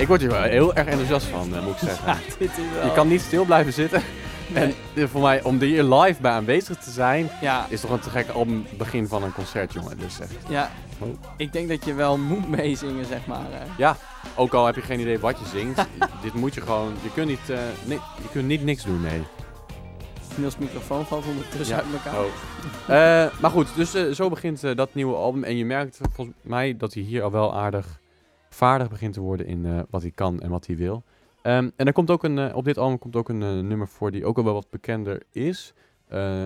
Word 0.09 0.21
hier 0.21 0.29
wel 0.31 0.41
heel 0.41 0.73
erg 0.75 0.87
enthousiast 0.87 1.25
van, 1.25 1.55
eh, 1.55 1.63
moet 1.63 1.71
ik 1.73 1.77
zeggen. 1.79 2.07
Ja, 2.07 2.17
dit 2.37 2.49
is 2.51 2.63
wel... 2.75 2.85
Je 2.85 2.91
kan 2.93 3.07
niet 3.07 3.21
stil 3.21 3.45
blijven 3.45 3.73
zitten. 3.73 4.01
En 4.53 4.73
eh, 4.95 5.03
voor 5.07 5.21
mij, 5.21 5.43
om 5.43 5.59
hier 5.59 5.83
live 5.83 6.21
bij 6.21 6.31
aanwezig 6.31 6.77
te 6.77 6.91
zijn, 6.91 7.29
Ja, 7.41 7.65
is 7.69 7.81
toch 7.81 7.91
een 7.91 7.99
te 7.99 8.09
gek 8.09 8.29
album 8.29 8.65
begin 8.77 9.07
van 9.07 9.23
een 9.23 9.33
concert, 9.33 9.73
jongen. 9.73 9.97
Dus 9.97 10.19
echt. 10.19 10.31
ja. 10.47 10.71
Oh. 10.99 11.09
Ik 11.37 11.53
denk 11.53 11.69
dat 11.69 11.85
je 11.85 11.93
wel 11.93 12.17
moet 12.17 12.49
meezingen, 12.49 13.05
zeg 13.05 13.25
maar. 13.25 13.45
Ja, 13.77 13.97
ook 14.35 14.53
al 14.53 14.65
heb 14.65 14.75
je 14.75 14.81
geen 14.81 14.99
idee 14.99 15.19
wat 15.19 15.39
je 15.39 15.45
zingt, 15.57 15.85
dit 16.23 16.33
moet 16.33 16.53
je 16.53 16.61
gewoon, 16.61 16.93
je 17.01 17.11
kunt 17.13 17.27
niet, 17.27 17.49
eh, 17.49 17.57
ni- 17.83 17.93
je 18.21 18.29
kunt 18.31 18.47
niet 18.47 18.63
niks 18.63 18.83
doen, 18.83 19.01
nee. 19.01 19.21
Niels 20.35 20.57
microfoon 20.57 21.05
valt 21.05 21.25
ondertussen 21.25 21.75
Ja. 21.75 21.81
uit 21.83 21.93
elkaar. 22.03 22.19
Oh. 22.21 23.41
Maar 23.41 23.51
goed, 23.51 23.67
dus 23.75 23.91
zo 24.15 24.29
begint 24.29 24.61
dat 24.77 24.93
nieuwe 24.93 25.15
album. 25.15 25.43
En 25.43 25.57
je 25.57 25.65
merkt 25.65 25.99
volgens 26.13 26.37
mij 26.41 26.77
dat 26.77 26.93
hij 26.93 27.03
hier 27.03 27.23
al 27.23 27.31
wel 27.31 27.55
aardig 27.55 27.98
vaardig 28.59 28.89
begint 28.89 29.13
te 29.13 29.21
worden 29.21 29.45
in 29.45 29.65
eh, 29.65 29.79
wat 29.89 30.01
hij 30.01 30.11
kan 30.11 30.39
en 30.39 30.49
wat 30.49 30.65
hij 30.65 30.75
wil. 30.75 31.03
Ehm, 31.41 31.69
en 31.75 31.85
er 31.85 31.93
komt 31.93 32.09
ook 32.11 32.23
een, 32.23 32.37
eh, 32.37 32.55
op 32.55 32.65
dit 32.65 32.77
album 32.77 32.99
komt 32.99 33.15
ook 33.15 33.29
een 33.29 33.43
eh, 33.43 33.49
nummer 33.49 33.87
voor 33.87 34.11
die 34.11 34.25
ook 34.25 34.37
al 34.37 34.43
wel 34.43 34.53
wat 34.53 34.69
bekender 34.69 35.23
is. 35.31 35.73
Eh, 36.07 36.45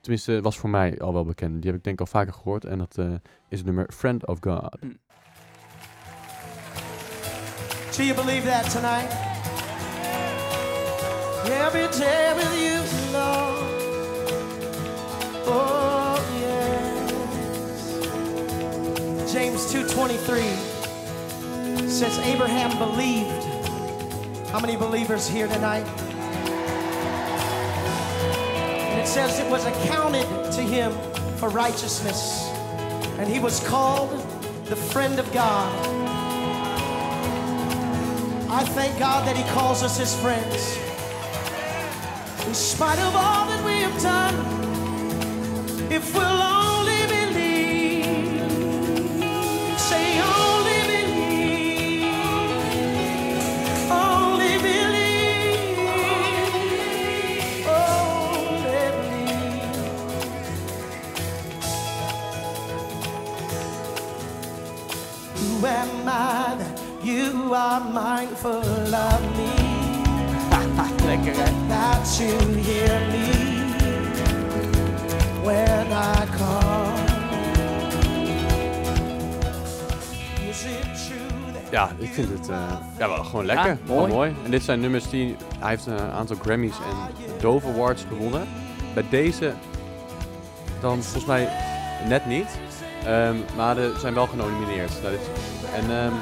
tenminste, 0.00 0.40
was 0.40 0.58
voor 0.58 0.70
mij 0.70 1.00
al 1.00 1.12
wel 1.12 1.24
bekend. 1.24 1.62
Die 1.62 1.70
heb 1.70 1.78
ik 1.78 1.84
denk 1.84 2.00
ik 2.00 2.06
al 2.06 2.12
vaker 2.12 2.32
gehoord. 2.32 2.64
En 2.64 2.78
dat 2.78 2.98
eh, 2.98 3.12
is 3.48 3.58
het 3.58 3.66
nummer 3.66 3.86
Friend 3.92 4.26
of 4.26 4.38
God. 4.40 4.76
Do 7.96 8.02
you 8.02 8.14
believe 8.14 8.46
that 8.46 8.70
tonight? 8.70 9.12
Every 11.66 11.88
day 11.98 12.34
with 12.34 12.52
you, 12.60 12.80
Lord. 13.12 13.84
Oh, 15.48 16.05
James 19.36 19.68
2.23 19.70 21.86
says 21.86 22.18
Abraham 22.20 22.72
believed. 22.78 23.44
How 24.48 24.58
many 24.58 24.76
believers 24.76 25.28
here 25.28 25.46
tonight? 25.46 25.86
And 28.80 28.98
it 28.98 29.06
says 29.06 29.38
it 29.38 29.50
was 29.50 29.66
accounted 29.66 30.24
to 30.52 30.62
him 30.62 30.90
for 31.36 31.50
righteousness. 31.50 32.48
And 33.18 33.28
he 33.28 33.38
was 33.38 33.60
called 33.68 34.08
the 34.68 34.76
friend 34.76 35.18
of 35.18 35.30
God. 35.34 35.70
I 38.48 38.64
thank 38.64 38.98
God 38.98 39.28
that 39.28 39.36
he 39.36 39.42
calls 39.52 39.82
us 39.82 39.98
his 39.98 40.18
friends. 40.18 40.78
In 42.48 42.54
spite 42.54 43.00
of 43.00 43.14
all 43.14 43.44
that 43.48 43.62
we 43.66 43.82
have 43.82 44.00
done, 44.00 44.34
if 45.92 46.14
we'll 46.14 46.24
only 46.24 46.75
vind 82.16 82.38
het 82.38 82.48
eh, 82.48 82.78
ja, 82.98 83.08
wel 83.08 83.24
gewoon 83.24 83.46
lekker. 83.46 83.78
Gewoon 83.86 83.98
mooi. 83.98 84.12
mooi. 84.12 84.34
En 84.44 84.50
dit 84.50 84.62
zijn 84.62 84.80
nummers 84.80 85.10
die... 85.10 85.36
Hij 85.58 85.68
heeft 85.68 85.86
een 85.86 86.00
aantal 86.00 86.36
Grammys 86.36 86.76
en 86.76 87.14
Dove 87.40 87.68
Awards 87.68 88.04
gewonnen. 88.08 88.48
Bij 88.94 89.04
deze 89.10 89.52
dan 90.80 91.02
volgens 91.02 91.24
mij 91.24 91.48
net 92.08 92.26
niet. 92.26 92.58
Ehm, 93.04 93.36
maar 93.56 93.78
er 93.78 93.98
zijn 93.98 94.14
wel 94.14 94.26
genomineerd. 94.26 95.02
Nou, 95.02 95.16
dit, 95.16 95.30
en 95.74 95.90
ehm, 95.90 96.12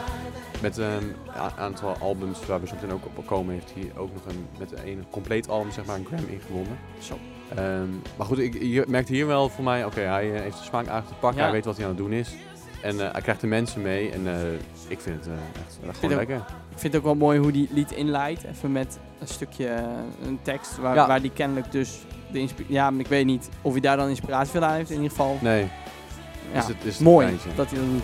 met 0.62 0.76
een 0.76 1.14
aantal 1.56 1.96
albums 2.00 2.46
waar 2.46 2.60
we 2.60 2.66
zo 2.66 2.74
meteen 2.74 2.92
ook 2.92 3.04
op 3.14 3.26
komen... 3.26 3.54
heeft 3.54 3.74
hij 3.74 3.92
ook 3.96 4.12
nog 4.12 4.22
een, 4.26 4.46
met 4.58 4.72
een 4.84 5.04
compleet 5.10 5.48
album 5.48 5.72
zeg 5.72 5.84
maar, 5.84 5.96
een 5.96 6.06
Grammy 6.06 6.40
gewonnen. 6.46 6.78
Zo. 6.98 7.18
Ehm, 7.54 7.88
maar 8.16 8.26
goed, 8.26 8.38
ik, 8.38 8.62
je 8.62 8.84
merkt 8.88 9.08
hier 9.08 9.26
wel 9.26 9.48
voor 9.48 9.64
mij... 9.64 9.84
Oké, 9.84 10.00
hij 10.00 10.34
eh, 10.34 10.40
heeft 10.40 10.58
de 10.58 10.64
smaak 10.64 10.86
pakken. 11.20 11.38
Ja. 11.40 11.42
Hij 11.42 11.52
weet 11.52 11.64
wat 11.64 11.76
hij 11.76 11.84
aan 11.84 11.90
het 11.90 12.00
doen 12.00 12.12
is. 12.12 12.34
En 12.82 13.00
eh, 13.00 13.12
hij 13.12 13.20
krijgt 13.20 13.40
de 13.40 13.46
mensen 13.46 13.82
mee. 13.82 14.10
En 14.10 14.26
ik 14.88 15.00
vind 15.00 15.16
het 15.16 15.26
eh, 15.26 15.32
echt, 15.88 15.96
gewoon 15.98 16.10
ook- 16.12 16.16
lekker. 16.18 16.36
Ik 16.70 16.80
vind 16.80 16.92
het 16.92 16.96
ook 16.96 17.02
wel 17.08 17.14
mooi 17.14 17.38
hoe 17.38 17.52
die 17.52 17.68
lied 17.72 17.92
inleidt. 17.92 18.44
Even 18.44 18.72
met 18.72 18.98
een 19.20 19.28
stukje, 19.28 19.66
eh, 19.66 19.82
een 20.26 20.38
tekst 20.42 20.76
waar, 20.76 20.94
Ja. 20.94 21.06
waar 21.06 21.20
die 21.22 21.30
kennelijk 21.30 21.72
dus 21.72 21.98
de 22.32 22.48
Ja, 22.66 22.90
maar 22.90 23.00
ik 23.00 23.06
weet 23.06 23.26
niet 23.26 23.48
of 23.62 23.72
hij 23.72 23.80
daar 23.80 23.96
dan 23.96 24.08
inspiratie 24.08 24.60
van 24.60 24.70
heeft. 24.72 24.90
In 24.90 24.96
ieder 24.96 25.10
geval, 25.10 25.38
Nee, 25.40 25.68
ja, 26.52 26.58
is 26.58 26.66
het, 26.66 26.76
is 26.82 26.94
het 26.94 27.02
mooi 27.02 27.26
dat 27.56 27.70
hij 27.70 27.78
dat 27.78 27.90
doet. 27.90 28.02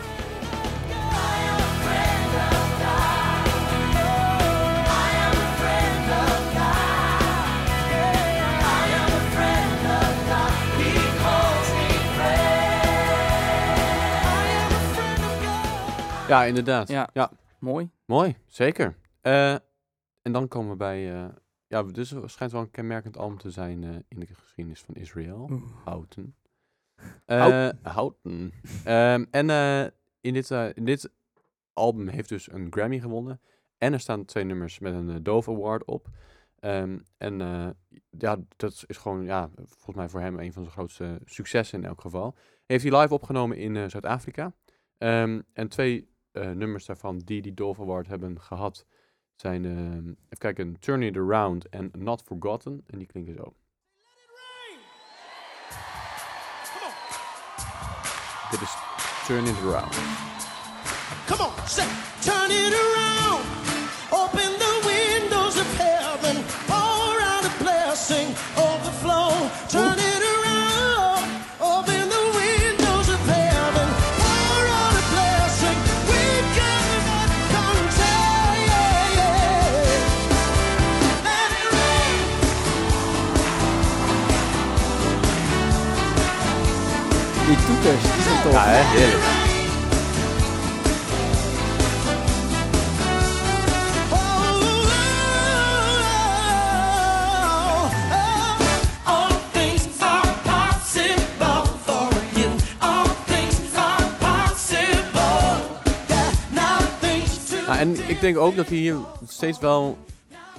Ja, 16.30 16.44
inderdaad. 16.44 16.88
Ja. 16.88 17.10
Ja, 17.12 17.30
Mooi. 17.58 17.90
mooi. 18.04 18.36
Zeker. 18.46 18.96
Eh, 19.20 19.52
en 20.22 20.32
dan 20.32 20.48
komen 20.48 20.70
we 20.70 20.76
bij... 20.76 21.14
eh, 21.14 21.28
ja, 21.66 21.82
dus 21.82 22.10
het 22.10 22.30
schijnt 22.30 22.52
wel 22.52 22.60
een 22.62 22.70
kenmerkend 22.70 23.16
album 23.16 23.38
te 23.38 23.50
zijn 23.50 23.84
eh, 23.84 23.90
in 24.08 24.20
de 24.20 24.26
geschiedenis 24.26 24.80
van 24.80 24.94
Israël. 24.94 25.48
Oeh. 25.50 25.62
Houten. 25.84 26.34
Eh, 27.24 27.68
Houten. 27.82 28.52
Ehm, 28.84 29.24
en 29.30 29.50
in, 30.20 30.32
dit, 30.32 30.50
in 30.50 30.84
dit 30.84 31.10
album 31.72 32.08
heeft 32.08 32.28
dus 32.28 32.52
een 32.52 32.66
Grammy 32.70 32.98
gewonnen. 33.00 33.40
En 33.78 33.92
er 33.92 34.00
staan 34.00 34.24
twee 34.24 34.44
nummers 34.44 34.78
met 34.78 34.92
een 34.94 35.22
Dove 35.22 35.50
Award 35.50 35.84
op. 35.84 36.08
Ehm, 36.58 36.98
en 37.16 37.38
ja, 38.18 38.36
dat 38.56 38.84
is 38.86 38.96
gewoon, 38.96 39.24
ja, 39.24 39.50
volgens 39.56 39.96
mij 39.96 40.08
voor 40.08 40.20
hem 40.20 40.38
een 40.38 40.52
van 40.52 40.62
zijn 40.62 40.74
grootste 40.74 41.18
successen 41.24 41.78
in 41.82 41.88
elk 41.88 42.00
geval. 42.00 42.34
Heeft 42.66 42.84
hij 42.88 43.00
live 43.00 43.14
opgenomen 43.14 43.56
in 43.56 43.90
Zuid-Afrika. 43.90 44.52
Ehm, 44.98 45.40
en 45.52 45.68
twee 45.68 46.08
eh, 46.32 46.50
nummers 46.50 46.86
daarvan 46.86 47.18
die 47.18 47.42
die 47.42 47.54
Dove 47.54 47.82
Award 47.82 48.06
hebben 48.06 48.40
gehad 48.40 48.86
zijn, 49.34 49.64
ehm, 49.64 50.06
even 50.06 50.38
kijken, 50.38 50.78
Turn 50.78 51.02
It 51.02 51.16
Around 51.16 51.68
en 51.68 51.90
Not 51.98 52.22
Forgotten. 52.22 52.84
En 52.86 52.98
die 52.98 53.06
klinken 53.06 53.34
zo. 53.34 53.54
Dit 58.50 58.60
is 58.60 58.74
Turn 59.26 59.46
It 59.46 59.56
Around. 59.56 59.94
Come 61.26 61.42
on, 61.42 61.66
say, 61.66 61.86
turn 62.20 62.50
it 62.50 62.74
around. 62.74 63.69
Nothing's 106.54 107.50
too 107.50 107.66
Nou, 107.66 107.78
en 107.78 108.08
ik 108.08 108.20
denk 108.20 108.38
ook 108.38 108.56
dat 108.56 108.68
hij 108.68 108.76
hier 108.76 108.96
steeds 109.26 109.58
wel... 109.58 109.98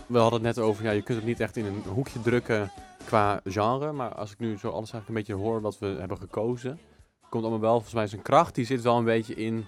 We 0.08 0.18
hadden 0.18 0.46
het 0.46 0.56
net 0.56 0.66
over, 0.66 0.84
ja, 0.84 0.92
je 0.92 1.02
kunt 1.02 1.18
het 1.18 1.28
niet 1.28 1.40
echt 1.40 1.58
in 1.58 1.66
een 1.66 1.84
hoekje 1.94 2.22
drukken 2.22 2.72
qua 3.06 3.42
genre. 3.44 3.92
Maar 3.92 4.16
als 4.16 4.32
ik 4.32 4.40
nu 4.40 4.58
zo 4.58 4.68
alles 4.68 4.92
eigenlijk 4.92 5.08
een 5.08 5.14
beetje 5.14 5.34
hoor 5.34 5.62
wat 5.62 5.80
we 5.80 5.96
hebben 6.00 6.18
gekozen... 6.18 6.80
Komt 7.32 7.44
allemaal 7.44 7.62
wel, 7.62 7.74
volgens 7.74 7.94
mij 7.94 8.08
zijn 8.08 8.22
kracht, 8.22 8.56
die 8.56 8.66
zit 8.66 8.82
wel 8.82 8.98
een 8.98 9.04
beetje 9.04 9.34
in... 9.34 9.66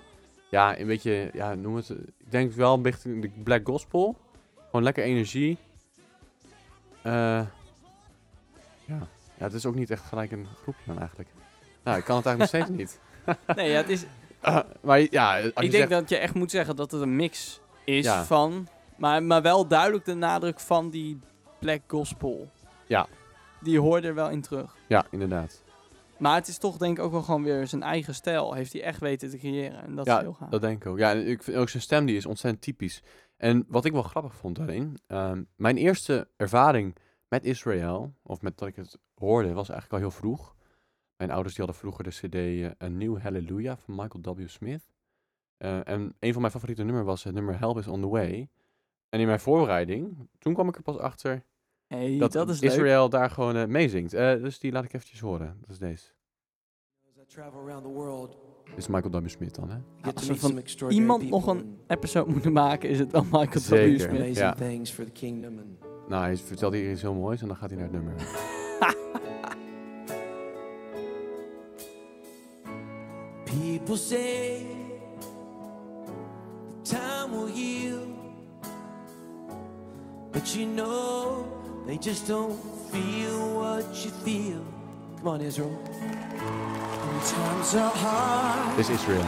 Ja, 0.49 0.79
een 0.79 0.87
beetje, 0.87 1.29
ja, 1.33 1.53
noem 1.55 1.75
het... 1.75 1.89
Ik 1.89 2.31
denk 2.31 2.51
wel 2.51 2.73
een 2.73 2.81
beetje 2.81 3.09
in 3.09 3.21
de 3.21 3.29
black 3.43 3.67
gospel. 3.67 4.17
Gewoon 4.65 4.83
lekker 4.83 5.03
energie. 5.03 5.57
Eh, 7.01 7.11
ja. 8.85 9.07
ja, 9.35 9.43
het 9.43 9.53
is 9.53 9.65
ook 9.65 9.75
niet 9.75 9.89
echt 9.91 10.03
gelijk 10.03 10.31
een 10.31 10.47
groepje 10.61 10.83
dan 10.85 10.99
eigenlijk. 10.99 11.29
Nou, 11.83 11.97
ik 11.97 12.03
kan 12.03 12.15
het 12.15 12.25
eigenlijk 12.25 12.53
nog 12.53 12.63
steeds 12.63 12.77
niet. 12.79 12.99
Nee, 13.55 13.69
ja, 13.69 13.77
het 13.77 13.89
is, 13.89 14.05
Ah, 14.41 14.63
maar 14.81 14.99
ja, 14.99 15.37
ik 15.37 15.55
denk 15.55 15.71
zegt, 15.73 15.89
dat 15.89 16.09
je 16.09 16.17
echt 16.17 16.33
moet 16.33 16.51
zeggen 16.51 16.75
dat 16.75 16.91
het 16.91 17.01
een 17.01 17.15
mix 17.15 17.59
is 17.85 18.05
Ja. 18.05 18.23
van... 18.23 18.67
Maar, 18.97 19.23
maar 19.23 19.41
wel 19.41 19.67
duidelijk 19.67 20.05
de 20.05 20.13
nadruk 20.13 20.59
van 20.59 20.89
die 20.89 21.19
black 21.59 21.81
gospel. 21.87 22.49
Ja. 22.87 23.07
Die 23.59 23.79
hoor 23.79 24.01
je 24.01 24.07
er 24.07 24.15
wel 24.15 24.29
in 24.29 24.41
terug. 24.41 24.75
Ja, 24.87 25.05
inderdaad. 25.11 25.62
Maar 26.23 26.35
het 26.35 26.47
is 26.47 26.57
toch 26.57 26.77
denk 26.77 26.97
ik 26.97 27.03
ook 27.03 27.11
wel 27.11 27.21
gewoon 27.21 27.43
weer 27.43 27.67
zijn 27.67 27.83
eigen 27.83 28.15
stijl. 28.15 28.53
Heeft 28.53 28.73
hij 28.73 28.83
echt 28.83 28.99
weten 28.99 29.29
te 29.29 29.37
creëren. 29.37 29.83
En 29.83 29.95
dat 29.95 30.05
ja, 30.05 30.15
is 30.15 30.21
heel 30.21 30.33
gaaf. 30.33 30.49
dat 30.49 30.61
denk 30.61 30.85
ik 30.85 30.91
ook. 30.91 30.97
Ja, 30.97 31.11
en 31.11 31.27
ik 31.27 31.43
vind 31.43 31.57
ook 31.57 31.69
zijn 31.69 31.83
stem 31.83 32.05
die 32.05 32.15
is 32.15 32.25
ontzettend 32.25 32.63
typisch. 32.63 33.03
En 33.37 33.65
wat 33.67 33.85
ik 33.85 33.91
wel 33.91 34.03
grappig 34.03 34.35
vond 34.35 34.55
daarin, 34.55 34.97
ehm, 35.07 35.43
mijn 35.55 35.77
eerste 35.77 36.27
ervaring 36.37 36.95
met 37.27 37.45
Israël, 37.45 38.13
of 38.21 38.41
met 38.41 38.57
dat 38.57 38.67
ik 38.67 38.75
het 38.75 38.99
hoorde, 39.15 39.53
was 39.53 39.69
eigenlijk 39.69 40.03
al 40.03 40.09
heel 40.09 40.19
vroeg. 40.19 40.55
Mijn 41.17 41.31
ouders 41.31 41.55
die 41.55 41.65
hadden 41.65 41.81
vroeger 41.81 42.03
de 42.03 42.09
cd 42.09 42.35
eh, 42.35 42.87
A 42.87 42.89
New 42.89 43.21
Hallelujah 43.21 43.77
van 43.77 43.95
Michael 43.95 44.35
W. 44.35 44.47
Smith. 44.47 44.83
Eh, 45.57 45.87
en 45.87 46.15
een 46.19 46.31
van 46.31 46.41
mijn 46.41 46.53
favoriete 46.53 46.83
nummers 46.83 47.05
was 47.05 47.23
het 47.23 47.33
nummer 47.33 47.59
Help 47.59 47.77
is 47.77 47.87
on 47.87 48.01
the 48.01 48.07
Way. 48.07 48.49
En 49.09 49.19
in 49.19 49.27
mijn 49.27 49.39
voorbereiding, 49.39 50.29
toen 50.39 50.53
kwam 50.53 50.67
ik 50.67 50.75
er 50.75 50.81
pas 50.81 50.97
achter 50.97 51.43
Hey, 51.97 52.17
dat, 52.17 52.31
dat, 52.31 52.49
is 52.49 52.59
leuk. 52.59 52.71
Israël 52.71 53.09
daar 53.09 53.29
gewoon 53.29 53.55
eh, 53.55 53.65
meezingt. 53.65 54.13
Eh, 54.13 54.41
dus 54.41 54.59
die 54.59 54.71
laat 54.71 54.83
ik 54.83 54.93
eventjes 54.93 55.19
horen. 55.19 55.57
Dat 55.59 55.69
is 55.69 55.77
deze. 55.77 56.11
As 57.05 57.17
I 57.17 57.19
travel 57.19 57.21
around 57.21 57.21
the 57.21 57.21
world, 57.21 57.21
Dit 57.21 57.22
is 58.75 58.87
Michael 58.87 59.21
W. 59.21 59.27
Smith 59.29 59.55
dan, 59.55 59.69
hè? 59.69 59.77
Als 60.13 60.25
to 60.25 60.33
we 60.33 60.39
van 60.39 60.89
iemand 60.89 61.29
nog 61.29 61.47
een 61.47 61.77
episode 61.87 62.31
moeten 62.31 62.51
maken, 62.51 62.89
is 62.89 62.99
het 62.99 63.11
wel 63.11 63.23
Michael 63.23 63.47
W. 63.49 63.63
Zeker. 63.63 63.99
Smith. 63.99 64.09
and 64.09 64.19
amazing 64.19 64.37
Ja. 64.37 64.53
things 64.53 64.91
for 64.91 65.05
the 65.05 65.11
kingdom. 65.11 65.57
And 65.57 65.67
Nou, 66.09 66.23
hij 66.23 66.37
vertelt 66.37 66.73
hier 66.73 66.91
iets 66.91 67.01
heel 67.01 67.13
moois 67.13 67.41
en 67.41 67.47
dan 67.47 67.55
gaat 67.55 67.69
hij 67.69 67.79
naar 67.79 67.87
het 67.91 67.95
nummer. 67.95 68.13
people 73.45 73.97
say 73.97 74.65
time 76.83 77.31
will 77.31 77.47
heal, 77.47 77.99
but 80.31 80.55
you 80.55 80.65
know 80.65 81.45
they 81.85 81.97
just 81.97 82.27
don't 82.27 82.57
feel 82.91 83.53
what 83.55 83.83
you 84.03 84.11
feel. 84.23 84.61
Come 85.17 85.27
on, 85.27 85.41
Israel. 85.41 85.77
Times 87.25 87.75
are 87.75 87.91
hard. 87.95 88.75
Dit 88.75 88.79
is 88.79 88.89
Israel. 88.89 89.25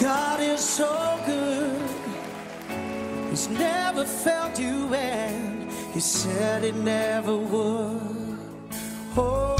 God 0.00 0.40
is 0.40 0.60
so 0.60 1.18
good. 1.26 1.90
He's 3.30 3.48
never 3.48 4.04
felt 4.04 4.58
you 4.58 4.94
and 4.94 5.70
he 5.92 6.00
said 6.00 6.64
he 6.64 6.72
never 6.72 7.36
would. 7.36 8.38
Oh, 9.16 9.56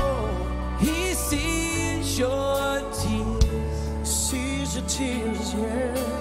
he 0.80 1.14
sees 1.14 2.18
your 2.18 2.80
tears. 3.00 4.08
Sees 4.08 4.76
your 4.76 4.86
tears, 4.86 5.54
yeah. 5.54 6.13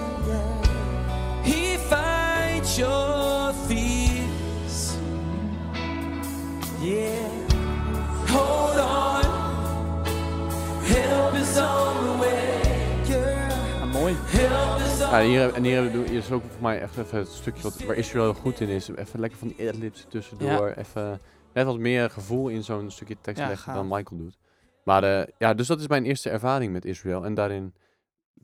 Ja, 15.10 15.22
hier, 15.22 15.54
en 15.54 15.64
hier, 15.64 15.90
hier 15.90 16.12
is 16.12 16.30
ook 16.30 16.42
voor 16.42 16.62
mij 16.62 16.80
echt 16.80 16.96
even 16.98 17.18
het 17.18 17.28
stukje 17.28 17.62
wat, 17.62 17.82
waar 17.82 17.96
Israel 17.96 18.24
heel 18.24 18.40
goed 18.40 18.60
in 18.60 18.68
is. 18.68 18.88
Even 18.88 19.20
lekker 19.20 19.38
van 19.38 19.48
die 19.48 19.68
adlibs 19.68 20.06
tussendoor. 20.08 20.68
Even 20.68 21.20
net 21.52 21.64
wat 21.66 21.78
meer 21.78 22.10
gevoel 22.10 22.48
in 22.48 22.64
zo'n 22.64 22.90
stukje 22.90 23.16
tekst 23.20 23.40
Ja, 23.42 23.48
leggen 23.48 23.74
dan 23.74 23.88
Michael 23.88 24.20
doet. 24.20 24.38
Maar 24.84 25.04
eh, 25.04 25.32
ja, 25.38 25.54
dus 25.54 25.66
dat 25.66 25.80
is 25.80 25.88
mijn 25.88 26.04
eerste 26.04 26.30
ervaring 26.30 26.72
met 26.72 26.84
Israel. 26.84 27.24
En 27.24 27.34
daarin, 27.34 27.74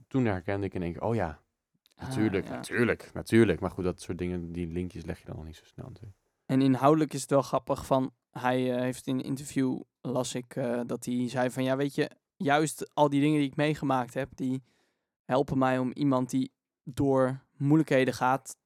toen 0.09 0.25
herkende 0.25 0.67
ik 0.67 0.75
in 0.75 0.83
één 0.83 0.93
keer, 0.93 1.03
oh 1.03 1.15
ja, 1.15 1.41
natuurlijk, 1.99 2.45
Ah, 2.45 2.51
ja. 2.51 2.57
natuurlijk, 2.57 3.11
natuurlijk. 3.15 3.61
Maar 3.61 3.71
goed, 3.71 3.85
dat 3.85 4.01
soort 4.01 4.19
dingen, 4.19 4.53
die 4.53 4.67
linkjes 4.67 5.05
leg 5.05 5.19
je 5.19 5.27
dan 5.27 5.37
al 5.37 5.43
niet 5.43 5.57
zo 5.57 5.65
snel 5.65 5.87
natuurlijk. 5.87 6.17
En 6.47 6.63
inhoudelijk 6.63 7.13
is 7.13 7.21
het 7.21 7.31
wel 7.31 7.43
grappig 7.43 7.87
van, 7.87 8.13
hij 8.31 8.75
eh, 8.75 8.81
heeft 8.81 9.07
in 9.07 9.19
een 9.19 9.25
interview, 9.25 9.81
las 10.01 10.35
ik, 10.35 10.57
eh, 10.57 10.81
dat 10.87 11.05
hij 11.05 11.29
zei 11.29 11.51
van, 11.51 11.63
ja 11.65 11.77
weet 11.77 11.95
je, 11.95 12.11
juist 12.37 12.91
al 12.95 13.09
die 13.09 13.21
dingen 13.21 13.39
die 13.39 13.49
ik 13.49 13.57
meegemaakt 13.57 14.15
heb, 14.15 14.29
die 14.35 14.63
helpen 15.31 15.59
mij 15.59 15.79
om 15.79 15.93
iemand 15.93 16.31
die 16.31 16.53
door 16.85 17.41
moeilijkheden 17.57 18.15
gaat, 18.15 18.57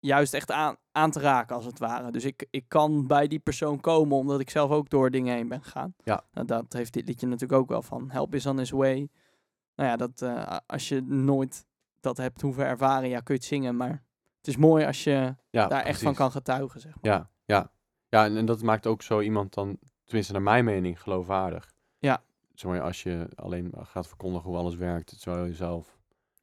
juist 0.00 0.34
echt 0.34 0.50
aan, 0.50 0.76
aan 0.92 1.10
te 1.10 1.20
raken 1.20 1.56
als 1.56 1.64
het 1.64 1.78
ware. 1.78 2.10
Dus 2.10 2.24
ik, 2.24 2.46
ik 2.50 2.64
kan 2.68 3.06
bij 3.06 3.26
die 3.26 3.38
persoon 3.38 3.80
komen 3.80 4.16
omdat 4.16 4.40
ik 4.40 4.50
zelf 4.50 4.70
ook 4.70 4.90
door 4.90 5.10
dingen 5.10 5.34
heen 5.34 5.48
ben 5.48 5.62
gegaan. 5.62 5.94
Ja. 6.04 6.24
Nou, 6.32 6.46
dat 6.46 6.72
heeft 6.72 6.92
dit 6.92 7.08
liedje 7.08 7.26
natuurlijk 7.26 7.60
ook 7.60 7.68
wel 7.68 7.82
van, 7.82 8.10
help 8.10 8.34
is 8.34 8.46
on 8.46 8.58
his 8.58 8.70
way. 8.70 9.08
Nou 9.74 9.88
ja, 9.88 9.96
dat, 9.96 10.22
eh, 10.22 10.56
als 10.66 10.88
je 10.88 11.00
nooit 11.02 11.66
dat 12.00 12.16
hebt 12.16 12.40
hoeven 12.40 12.64
ervaren, 12.64 13.08
ja 13.08 13.20
kun 13.20 13.34
je 13.34 13.40
het 13.40 13.48
zingen, 13.48 13.76
maar 13.76 14.04
het 14.36 14.48
is 14.48 14.56
mooi 14.56 14.84
als 14.84 15.04
je 15.04 15.34
Ja, 15.50 15.66
daar 15.66 15.82
echt 15.82 16.02
van 16.02 16.14
kan 16.14 16.30
getuigen, 16.30 16.80
zeg 16.80 16.94
maar. 17.00 17.12
Ja, 17.12 17.30
ja. 17.44 17.70
Ja, 18.08 18.24
en, 18.24 18.36
en 18.36 18.46
dat 18.46 18.62
maakt 18.62 18.86
ook 18.86 19.02
zo 19.02 19.20
iemand 19.20 19.54
dan, 19.54 19.78
tenminste 20.04 20.32
naar 20.32 20.42
mijn 20.42 20.64
mening, 20.64 21.02
geloofwaardig. 21.02 21.72
Ja. 21.98 22.22
Zeg 22.54 22.70
maar, 22.70 22.80
als 22.80 23.02
je 23.02 23.28
alleen 23.34 23.72
gaat 23.76 24.06
verkondigen 24.06 24.48
hoe 24.48 24.58
alles 24.58 24.74
werkt, 24.74 25.20
terwijl 25.20 25.44
je 25.44 25.54
zelf 25.54 25.99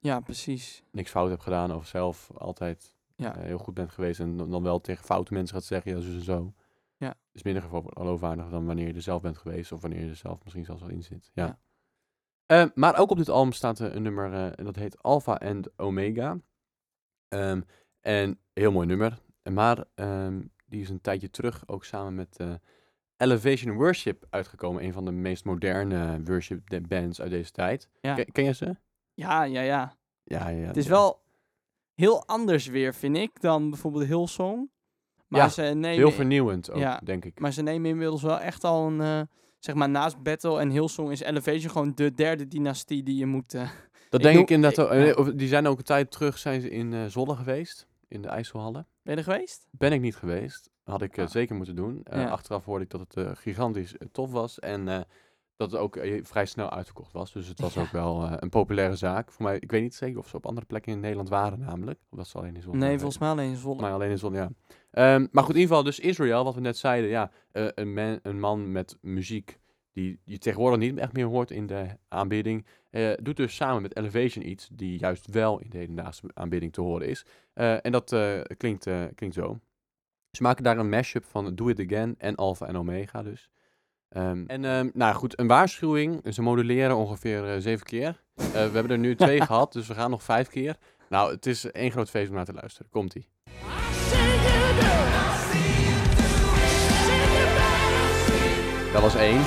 Ja, 0.08 0.20
precies. 0.20 0.84
niks 0.91 1.12
fout 1.12 1.30
hebt 1.30 1.43
gedaan 1.43 1.74
of 1.74 1.88
zelf 1.88 2.32
altijd 2.38 2.95
Ja. 3.16 3.36
eh, 3.36 3.41
heel 3.43 3.58
goed 3.58 3.74
bent 3.74 3.91
geweest 3.91 4.20
en 4.20 4.38
dan 4.38 4.64
wel 4.64 4.82
tegen 4.82 5.05
foute 5.05 5.34
mensen 5.34 5.55
gaat 5.55 5.66
zeggen, 5.66 5.95
ja, 5.95 5.99
zo 6.01 6.12
en 6.12 6.22
zo. 6.22 6.53
Ja. 6.97 7.16
Is 7.32 7.43
minder 7.43 7.64
geloofwaardig 7.64 8.49
dan 8.49 8.66
wanneer 8.66 8.88
je 8.88 8.93
er 8.93 9.01
zelf 9.01 9.22
bent 9.22 9.38
geweest 9.38 9.72
of 9.72 9.82
wanneer 9.82 10.03
je 10.03 10.10
er 10.10 10.16
zelf 10.16 10.43
misschien 10.43 10.66
zelfs 10.66 10.82
wel 10.82 10.91
in 10.91 11.03
zit. 11.03 11.32
Ja. 11.34 11.45
Ja. 11.45 11.60
Eh, 12.45 12.70
maar 12.76 12.97
ook 12.99 13.10
op 13.12 13.18
dit 13.18 13.30
album 13.30 13.51
staat 13.51 13.80
een 13.80 14.01
nummer 14.01 14.34
eh, 14.34 14.60
en 14.60 14.66
dat 14.66 14.76
heet 14.76 15.03
Alpha 15.03 15.34
and 15.34 15.80
Omega. 15.80 16.38
Ehm, 17.28 17.62
en 18.01 18.39
heel 18.53 18.72
mooi 18.72 18.88
nummer. 18.88 19.20
Maar 19.51 19.86
ehm, 19.95 20.41
die 20.66 20.82
is 20.82 20.89
een 20.89 21.01
tijdje 21.01 21.30
terug 21.30 21.68
ook 21.68 21.86
samen 21.86 22.16
met 22.16 22.39
Elevation 23.18 23.76
Worship 23.76 24.26
uitgekomen. 24.30 24.84
Een 24.84 24.93
van 24.93 25.05
de 25.05 25.12
meest 25.12 25.45
moderne 25.45 26.24
worship 26.24 26.80
bands 26.88 27.22
uit 27.22 27.30
deze 27.32 27.51
tijd. 27.51 27.89
Ja. 28.01 28.14
Ken, 28.16 28.32
ken 28.32 28.43
je 28.43 28.53
ze? 28.53 28.76
Ja, 29.14 29.43
ja, 29.43 29.62
ja. 29.62 29.97
Ja, 30.28 30.47
ja. 30.47 30.67
Het 30.67 30.78
is 30.78 30.84
ja. 30.86 30.89
wel 30.89 31.19
heel 31.95 32.25
anders 32.25 32.67
weer, 32.67 32.93
vind 32.93 33.17
ik, 33.17 33.41
dan 33.41 33.69
bijvoorbeeld 33.69 34.05
Hillsong. 34.05 34.69
Maar, 35.28 35.41
Ja, 35.41 35.49
ze 35.49 35.61
nemen, 35.61 35.89
Heel 35.89 36.11
vernieuwend 36.11 36.71
ook, 36.71 36.78
Ja, 36.80 37.01
denk 37.03 37.25
ik. 37.25 37.39
maar 37.39 37.53
ze 37.53 37.61
nemen 37.61 37.89
inmiddels 37.89 38.21
wel 38.21 38.39
echt 38.39 38.63
al 38.63 38.88
een... 38.88 39.01
eh, 39.01 39.21
zeg 39.59 39.75
maar, 39.75 39.89
naast 39.89 40.23
Battle 40.23 40.59
en 40.59 40.69
Hillsong 40.69 41.11
is 41.11 41.19
Elevation 41.21 41.71
gewoon 41.71 41.91
de 41.95 42.13
derde 42.13 42.47
dynastie 42.47 43.03
die 43.03 43.15
je 43.17 43.25
moet... 43.25 43.53
eh, 43.53 43.69
Dat 44.09 44.21
denk 44.21 44.39
ik 44.39 44.49
inderdaad 44.49 44.91
ik-. 44.91 45.15
Eh, 45.15 45.17
of 45.17 45.32
Die 45.32 45.47
zijn 45.47 45.67
ook 45.67 45.78
een 45.78 45.84
tijd 45.84 46.11
terug 46.11 46.38
zijn 46.38 46.61
ze 46.61 46.69
in 46.69 46.93
eh 46.93 47.05
Zwolle 47.05 47.36
geweest. 47.36 47.88
In 48.07 48.21
de 48.21 48.28
IJsselhallen. 48.28 48.88
Ben 49.03 49.13
je 49.13 49.19
er 49.19 49.32
geweest? 49.34 49.67
Ben 49.71 49.91
ik 49.91 50.01
niet 50.01 50.15
geweest. 50.15 50.69
Had 50.84 51.01
ik 51.01 51.19
Ah. 51.19 51.28
zeker 51.30 51.55
moeten 51.55 51.75
doen. 51.75 52.03
Achteraf 52.03 52.65
hoorde 52.65 52.84
ik 52.84 52.89
dat 52.89 53.13
het 53.13 53.38
gigantisch 53.39 53.95
tof 54.11 54.32
was. 54.32 54.59
En 54.59 55.05
dat 55.58 55.72
het 55.72 55.80
ook 55.80 55.95
eh, 55.95 56.24
vrij 56.24 56.45
snel 56.45 56.70
uitverkocht 56.70 57.12
was. 57.12 57.32
Dus 57.34 57.47
het 57.47 57.60
was 57.60 57.74
Ja. 57.74 57.82
ook 57.82 57.91
wel 57.91 58.24
eh, 58.26 58.34
een 58.36 58.49
populaire 58.49 58.95
zaak. 58.95 59.32
Voor 59.32 59.43
mij, 59.45 59.58
ik 59.60 59.72
weet 59.72 59.82
niet 59.82 59.95
zeker 59.95 60.20
of 60.20 60.28
ze 60.28 60.36
op 60.36 60.45
andere 60.45 60.66
plekken 60.66 60.91
in 60.91 60.99
Nederland 60.99 61.30
waren 61.30 61.60
namelijk. 61.60 61.99
Of 62.10 62.18
dat 62.18 62.28
ze 62.28 62.38
alleen 62.38 62.55
in 62.55 62.62
Zwolle 62.62 62.78
Nee, 62.78 62.97
volgens 62.97 63.18
mij 63.18 63.30
alleen 63.30 63.45
Zwolle. 63.55 63.62
Volgens 63.62 63.82
mij 63.82 63.91
alleen 63.91 64.10
in 64.12 64.18
Zwolle, 64.18 64.36
ja. 64.38 64.49
Ehm, 64.91 65.28
maar 65.32 65.43
goed, 65.43 65.55
in 65.55 65.60
ieder 65.62 65.76
geval, 65.76 65.84
dus 65.84 65.99
Israel, 65.99 66.43
wat 66.43 66.55
we 66.55 66.62
net 66.62 66.78
zeiden. 66.78 67.10
Ja, 67.10 67.32
eh, 67.51 67.68
een, 67.76 67.93
man, 67.93 68.20
een 68.24 68.39
man 68.39 68.72
met 68.72 68.97
muziek 69.01 69.60
die 69.93 70.20
je 70.24 70.38
tegenwoordig 70.38 70.80
niet 70.80 70.97
echt 70.97 71.14
meer 71.14 71.26
hoort 71.26 71.51
in 71.51 71.68
de 71.68 71.86
aanbidding. 72.08 72.66
eh, 72.89 73.12
doet 73.22 73.38
dus 73.38 73.55
samen 73.55 73.82
met 73.82 73.97
Elevation 73.97 74.47
iets 74.49 74.70
die 74.74 74.99
juist 74.99 75.28
wel 75.32 75.60
in 75.60 75.70
de 75.70 75.78
hedendaagse 75.78 76.22
aanbidding 76.34 76.74
te 76.74 76.82
horen 76.82 77.08
is. 77.08 77.26
En 77.53 77.91
dat 77.91 78.16
klinkt, 78.58 78.84
klinkt 79.16 79.36
zo. 79.36 79.60
Ze 80.32 80.43
maken 80.43 80.64
daar 80.64 80.78
een 80.78 80.89
mashup 80.89 81.26
van 81.26 81.55
Do 81.55 81.68
It 81.68 81.80
Again 81.80 82.16
en 82.18 82.36
Alpha 82.36 82.66
en 82.66 82.78
Omega 82.78 83.24
dus. 83.24 83.49
Ehm, 84.10 84.43
en 84.47 84.66
ehm, 84.66 84.89
nou 84.93 85.16
goed, 85.16 85.39
een 85.39 85.47
waarschuwing. 85.47 86.34
Ze 86.34 86.41
moduleren 86.41 86.95
ongeveer 86.95 87.53
eh, 87.53 87.62
zeven 87.62 87.86
keer. 87.86 88.22
Eh, 88.36 88.45
we 88.45 88.58
hebben 88.58 88.89
er 88.89 88.97
nu 88.97 89.16
twee 89.16 89.41
gehad, 89.45 89.74
dus 89.74 89.88
we 89.88 89.93
gaan 89.93 90.10
nog 90.10 90.24
vijf 90.24 90.47
keer. 90.47 90.76
Nou, 91.10 91.32
het 91.32 91.45
is 91.45 91.72
één 91.72 91.91
groot 91.91 92.10
feest 92.10 92.30
om 92.30 92.36
naar 92.36 92.45
te 92.45 92.53
luisteren. 92.53 92.91
Komt-ie. 92.91 93.28
Dat 98.93 99.01
was 99.01 99.16
één. 99.16 99.41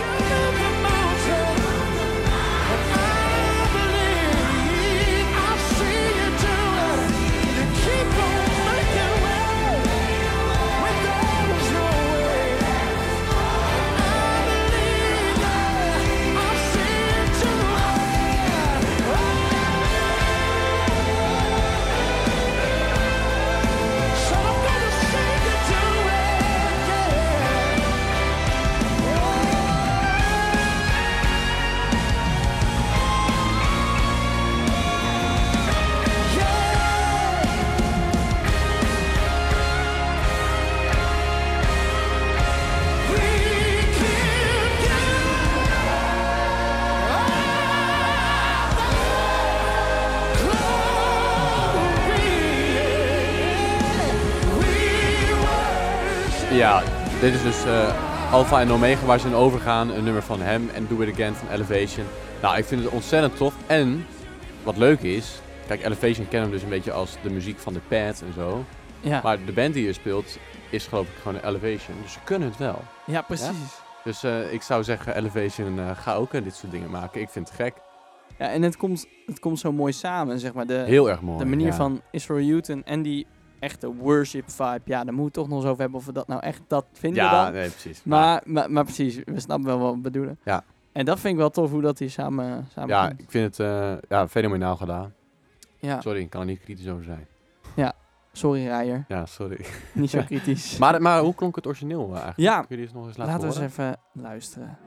Ja, 56.60 56.82
dit 57.20 57.34
is 57.34 57.42
dus 57.42 57.64
eh, 57.64 58.32
Alpha 58.32 58.60
en 58.60 58.70
Omega 58.70 59.06
waar 59.06 59.20
ze 59.20 59.26
in 59.26 59.34
overgaan. 59.34 59.90
Een 59.90 60.04
nummer 60.04 60.22
van 60.22 60.40
hem 60.40 60.68
en 60.74 60.86
Do 60.88 61.00
It 61.00 61.12
Again 61.12 61.34
van 61.34 61.48
Elevation. 61.48 62.06
Nou, 62.42 62.58
ik 62.58 62.64
vind 62.64 62.82
het 62.82 62.92
ontzettend 62.92 63.36
tof. 63.36 63.54
En 63.66 64.06
wat 64.62 64.76
leuk 64.76 65.00
is, 65.00 65.40
kijk, 65.66 65.84
Elevation 65.84 66.28
kennen 66.28 66.48
we 66.48 66.54
dus 66.54 66.64
een 66.64 66.70
beetje 66.70 66.92
als 66.92 67.16
de 67.22 67.30
muziek 67.30 67.58
van 67.58 67.72
de 67.72 67.80
Pad 67.88 68.22
en 68.26 68.32
zo. 68.34 68.64
Ja, 69.00 69.20
Maar 69.22 69.44
de 69.44 69.52
band 69.52 69.74
die 69.74 69.82
hier 69.82 69.94
speelt 69.94 70.38
is 70.70 70.86
geloof 70.86 71.06
ik 71.06 71.14
gewoon 71.22 71.40
Elevation. 71.40 71.96
Dus 72.02 72.12
ze 72.12 72.18
kunnen 72.24 72.48
het 72.48 72.58
wel. 72.58 72.82
ja 73.06 73.22
precies. 73.22 73.80
Dus 74.04 74.22
eh, 74.22 74.52
ik 74.52 74.62
zou 74.62 74.84
zeggen, 74.84 75.16
Elevation, 75.16 75.78
eh, 75.78 75.90
ga 75.94 76.14
ook 76.14 76.32
dit 76.32 76.54
soort 76.54 76.72
dingen 76.72 76.90
maken. 76.90 77.20
Ik 77.20 77.28
vind 77.28 77.48
het 77.48 77.56
gek. 77.56 77.74
Ja, 78.38 78.50
en 78.50 78.62
het 78.62 78.76
komt, 78.76 79.06
het 79.26 79.38
komt 79.38 79.58
zo 79.58 79.72
mooi 79.72 79.92
samen, 79.92 80.38
zeg 80.38 80.52
maar. 80.52 80.66
De, 80.66 80.82
Heel 80.86 81.10
erg 81.10 81.20
mooi. 81.20 81.38
de 81.38 81.44
manier 81.44 81.66
ja. 81.66 81.74
van 81.74 82.00
Israel 82.10 82.46
Newton 82.46 82.84
en 82.84 83.02
die 83.02 83.26
echte 83.60 83.94
worship 83.94 84.50
vibe. 84.50 84.80
Ja, 84.84 85.04
daar 85.04 85.14
moet 85.14 85.32
toch 85.32 85.48
nog 85.48 85.58
eens 85.58 85.66
over 85.66 85.80
hebben 85.80 85.98
of 85.98 86.06
we 86.06 86.12
dat 86.12 86.26
nou 86.26 86.40
echt 86.42 86.60
dat 86.66 86.86
vinden 86.92 87.22
Ja, 87.24 87.44
dan. 87.44 87.52
nee, 87.52 87.68
precies. 87.68 88.02
Maar, 88.04 88.42
maar, 88.44 88.70
maar 88.70 88.84
precies, 88.84 89.20
we 89.24 89.40
snappen 89.40 89.66
wel 89.66 89.78
wat 89.78 89.94
we 89.94 90.00
bedoelen. 90.00 90.38
Ja. 90.44 90.64
En 90.92 91.04
dat 91.04 91.20
vind 91.20 91.32
ik 91.32 91.38
wel 91.38 91.50
tof 91.50 91.70
hoe 91.70 91.80
dat 91.82 91.98
hier 91.98 92.10
samen, 92.10 92.66
samen 92.72 92.88
ja, 92.88 93.08
komt. 93.08 93.20
ik 93.20 93.30
vind 93.30 93.56
het 93.56 93.66
eh, 93.66 93.92
ja, 94.08 94.28
fenomenaal 94.28 94.76
gedaan. 94.76 95.12
Ja, 95.78 96.00
Sorry, 96.00 96.20
ik 96.20 96.30
kan 96.30 96.40
er 96.40 96.46
niet 96.46 96.60
kritisch 96.60 96.88
over 96.88 97.04
zijn. 97.04 97.26
sorry 98.32 98.66
Rijer, 98.66 99.04
Ja, 99.08 99.26
sorry. 99.26 99.64
niet 99.92 100.10
zo 100.10 100.22
kritisch. 100.26 100.78
Maar, 100.78 101.02
maar 101.02 101.20
hoe 101.20 101.34
klonk 101.34 101.56
het 101.56 101.66
origineel 101.66 102.04
eh, 102.04 102.10
eigenlijk? 102.10 102.38
Ja. 102.38 102.56
Kun 102.58 102.66
je 102.68 102.76
die 102.76 102.84
eens 102.84 102.92
nog 102.92 103.06
eens 103.06 103.16
laten, 103.16 103.32
Laten 103.32 103.48
we 103.48 103.62
eens 103.62 103.72
even 103.72 103.96
luisteren. 104.12 104.78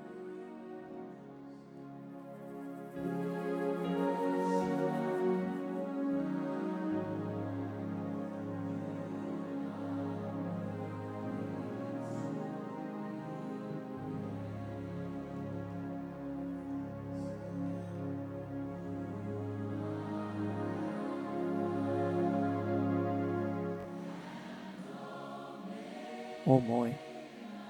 Mooi. 26.67 26.95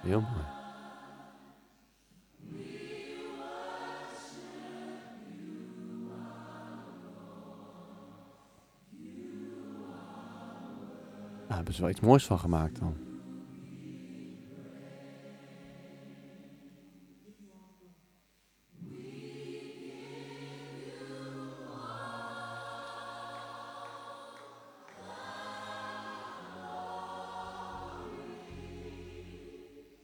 Heel 0.01 0.21
mooi. 0.21 0.43
Daar 11.47 11.55
hebben 11.55 11.73
ze 11.73 11.81
wel 11.81 11.89
iets 11.89 11.99
moois 11.99 12.25
van 12.25 12.39
gemaakt 12.39 12.79
dan. 12.79 13.12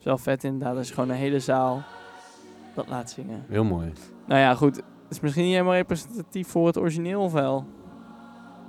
Wel 0.10 0.18
vet 0.18 0.44
inderdaad. 0.44 0.78
Is 0.78 0.92
gewoon 0.92 1.10
een 1.10 1.16
hele 1.16 1.40
zaal 1.40 1.84
dat 2.76 2.88
laat 2.88 3.10
zingen. 3.12 3.46
Heel 3.48 3.64
mooi. 3.64 3.92
Nou 4.26 4.40
ja, 4.40 4.56
goed. 4.56 4.76
Het 4.76 5.18
is 5.18 5.20
misschien 5.20 5.44
niet 5.44 5.54
helemaal 5.54 5.74
representatief 5.74 6.48
voor 6.48 6.68
het 6.68 6.78
origineel 6.78 7.32
wel? 7.32 7.66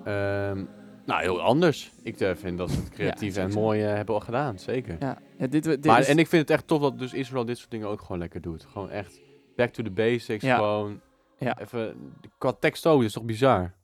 Ehm, 0.05 0.65
nou, 1.07 1.21
heel 1.21 1.41
anders. 1.41 1.93
Ik 2.03 2.21
eh, 2.21 2.35
vind 2.35 2.59
dat 2.59 2.71
ze 2.71 2.77
het 2.77 2.89
creatief 2.97 3.37
en 3.37 3.53
mooi 3.53 3.83
eh, 3.85 3.95
hebben 3.95 4.15
al 4.15 4.21
gedaan, 4.21 4.59
zeker. 4.59 4.97
Ja, 5.01 5.19
ja 5.39 5.47
dit, 5.47 5.63
dit 5.65 5.85
maar, 5.85 6.03
En 6.03 6.19
ik 6.19 6.27
vind 6.27 6.43
het 6.43 6.51
echt 6.51 6.67
tof 6.67 6.81
dat 6.81 6.99
dus 6.99 7.13
Israël 7.13 7.45
dit 7.45 7.59
soort 7.59 7.71
dingen 7.71 7.89
ook 7.89 8.01
gewoon 8.01 8.19
lekker 8.19 8.41
doet. 8.41 8.65
Gewoon 8.65 8.91
echt 8.91 9.21
back 9.57 9.71
to 9.73 9.83
the 9.83 9.91
basics. 9.91 10.45
Ja. 10.45 10.57
Gewoon 10.57 11.01
Ja. 11.39 11.59
even... 11.59 12.13
Qua 12.39 12.53
tekst 12.53 12.87
ook, 12.87 12.97
dat 12.97 13.07
is 13.07 13.13
toch 13.13 13.25
bizar? 13.25 13.75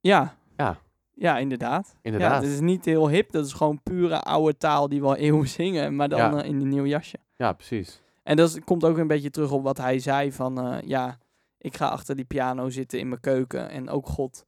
Ja. 0.00 0.36
Ja. 0.56 0.78
Ja, 1.20 1.38
inderdaad. 1.38 1.96
Inderdaad. 2.02 2.42
Ja, 2.42 2.48
is 2.48 2.60
niet 2.60 2.84
heel 2.84 3.08
hip. 3.08 3.30
Dat 3.32 3.46
is 3.46 3.52
gewoon 3.52 3.82
pure 3.82 4.20
oude 4.20 4.56
taal 4.56 4.88
die 4.88 5.00
we 5.00 5.06
al 5.06 5.16
eeuwen 5.16 5.48
zingen, 5.60 5.96
maar 5.96 6.08
dan 6.08 6.18
Ja. 6.18 6.42
eh, 6.42 6.48
in 6.48 6.60
een 6.60 6.68
nieuw 6.68 6.86
jasje. 6.86 7.16
Ja, 7.36 7.52
precies. 7.52 8.02
En 8.22 8.36
dat 8.36 8.48
is- 8.48 8.60
komt 8.64 8.84
ook 8.84 8.96
een 8.98 9.06
beetje 9.06 9.30
terug 9.30 9.50
op 9.52 9.62
wat 9.62 9.76
hij 9.78 9.98
zei 9.98 10.32
van, 10.32 10.60
eh, 10.60 10.80
ja, 10.88 11.18
ik 11.58 11.76
ga 11.76 11.88
achter 11.88 12.16
die 12.16 12.24
piano 12.24 12.68
zitten 12.70 12.98
in 12.98 13.08
mijn 13.08 13.20
keuken 13.20 13.68
en 13.70 13.88
ook 13.90 14.06
God 14.06 14.46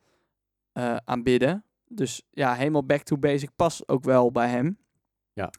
eh, 0.72 0.96
aanbidden. 1.04 1.64
Dus 1.88 2.22
ja, 2.30 2.54
helemaal 2.54 2.84
back 2.84 3.02
to 3.02 3.16
basic 3.18 3.50
past 3.56 3.88
ook 3.88 4.04
wel 4.04 4.30
bij 4.32 4.48
hem. 4.48 4.78
Ja. 5.32 5.50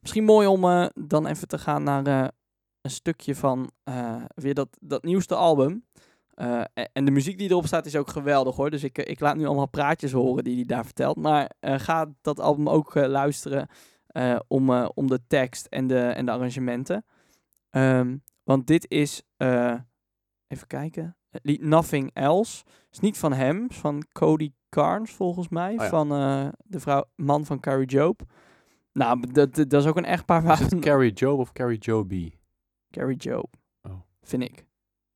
Misschien 0.00 0.24
mooi 0.24 0.46
om 0.46 0.90
dan 0.94 1.26
even 1.26 1.48
te 1.48 1.58
gaan 1.58 1.82
naar 1.82 2.06
een 2.80 2.90
stukje 2.90 3.34
van 3.34 3.70
weer 4.34 4.54
dat, 4.54 4.68
dat 4.80 5.02
nieuwste 5.02 5.34
album. 5.34 5.84
Eh, 6.38 6.62
en, 6.92 7.04
de 7.04 7.10
muziek 7.10 7.38
die 7.38 7.50
erop 7.50 7.66
staat 7.66 7.86
is 7.86 7.96
ook 7.96 8.08
geweldig 8.08 8.56
hoor. 8.56 8.70
Dus 8.70 8.84
ik, 8.84 8.98
eh, 8.98 9.10
ik 9.10 9.20
laat 9.20 9.36
nu 9.36 9.46
allemaal 9.46 9.68
praatjes 9.68 10.12
horen 10.12 10.44
die 10.44 10.54
hij 10.54 10.64
daar 10.64 10.84
vertelt. 10.84 11.16
Maar 11.16 11.50
eh, 11.60 11.78
ga 11.78 12.12
dat 12.20 12.40
album 12.40 12.68
ook 12.68 12.94
luisteren 12.94 13.68
om, 14.48 14.70
om 14.70 15.06
de 15.06 15.20
tekst 15.26 15.66
en 15.66 15.86
de, 15.86 16.00
en 16.00 16.26
de 16.26 16.32
arrangementen. 16.32 17.04
Ehm, 17.70 18.16
want 18.42 18.66
dit 18.66 18.90
is, 18.90 19.22
even 19.36 20.66
kijken, 20.66 21.16
het 21.30 21.44
lied 21.44 21.62
Nothing 21.62 22.10
Else. 22.12 22.64
is 22.90 22.98
niet 22.98 23.18
van 23.18 23.32
hem, 23.32 23.66
is 23.68 23.76
van 23.76 24.04
Cody 24.12 24.52
Carnes 24.68 25.10
volgens 25.10 25.48
mij. 25.48 25.72
ja. 25.72 25.88
Van 25.88 26.08
de 26.64 26.80
vrouw, 26.80 27.04
man 27.16 27.46
van 27.46 27.60
Carrie 27.60 27.86
Job. 27.86 28.22
Nou, 28.92 29.32
dat, 29.32 29.54
dat 29.54 29.72
is 29.72 29.86
ook 29.86 29.96
een 29.96 30.04
echtpaar 30.04 30.44
Is 30.44 30.58
het 30.58 30.72
waar... 30.72 30.80
Carrie 30.88 31.12
Job 31.12 31.38
of 31.38 31.52
Carrie? 31.52 31.78
Ik 31.78 32.38
Carrie 32.90 33.16
Job. 33.16 33.54
Oh. 33.82 34.00
Vind 34.22 34.42
ik. 34.42 34.67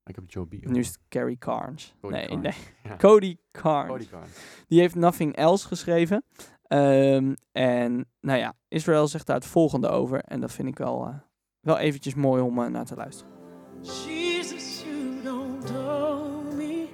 Heb 0.05 0.25
Joe 0.27 0.47
B. 0.47 0.53
Nu 0.53 0.79
is 0.79 0.87
het 0.87 0.99
Carrie 1.09 1.39
Carnes. 1.39 1.95
Cody 2.01 2.15
nee, 2.15 2.27
Carnes. 2.27 2.57
nee. 2.57 2.75
Ja. 2.93 2.97
Cody 2.97 3.37
Carnes. 3.51 3.93
Cody 3.93 4.07
Carnes. 4.07 4.65
Die 4.69 4.81
heeft 4.81 4.95
Nothing 4.95 5.37
Else 5.37 5.67
geschreven. 5.67 6.25
Ehm, 6.73 7.35
en 7.53 8.07
nou 8.21 8.39
ja, 8.39 8.55
Israël 8.69 9.09
zegt 9.09 9.27
daar 9.27 9.37
het 9.37 9.47
volgende 9.47 9.89
over. 9.89 10.21
En 10.21 10.41
dat 10.41 10.53
vind 10.53 10.69
ik 10.69 10.79
wel, 10.79 11.07
eh, 11.07 11.15
wel 11.61 11.79
eventjes 11.79 12.15
mooi 12.15 12.43
om 12.43 12.63
eh, 12.63 12.67
naar 12.71 12.85
te 12.85 12.95
luisteren. 12.95 13.33
Jesus, 13.81 14.85
you 14.85 15.23
don't 15.23 15.71
owe 15.71 16.55
me 16.57 16.87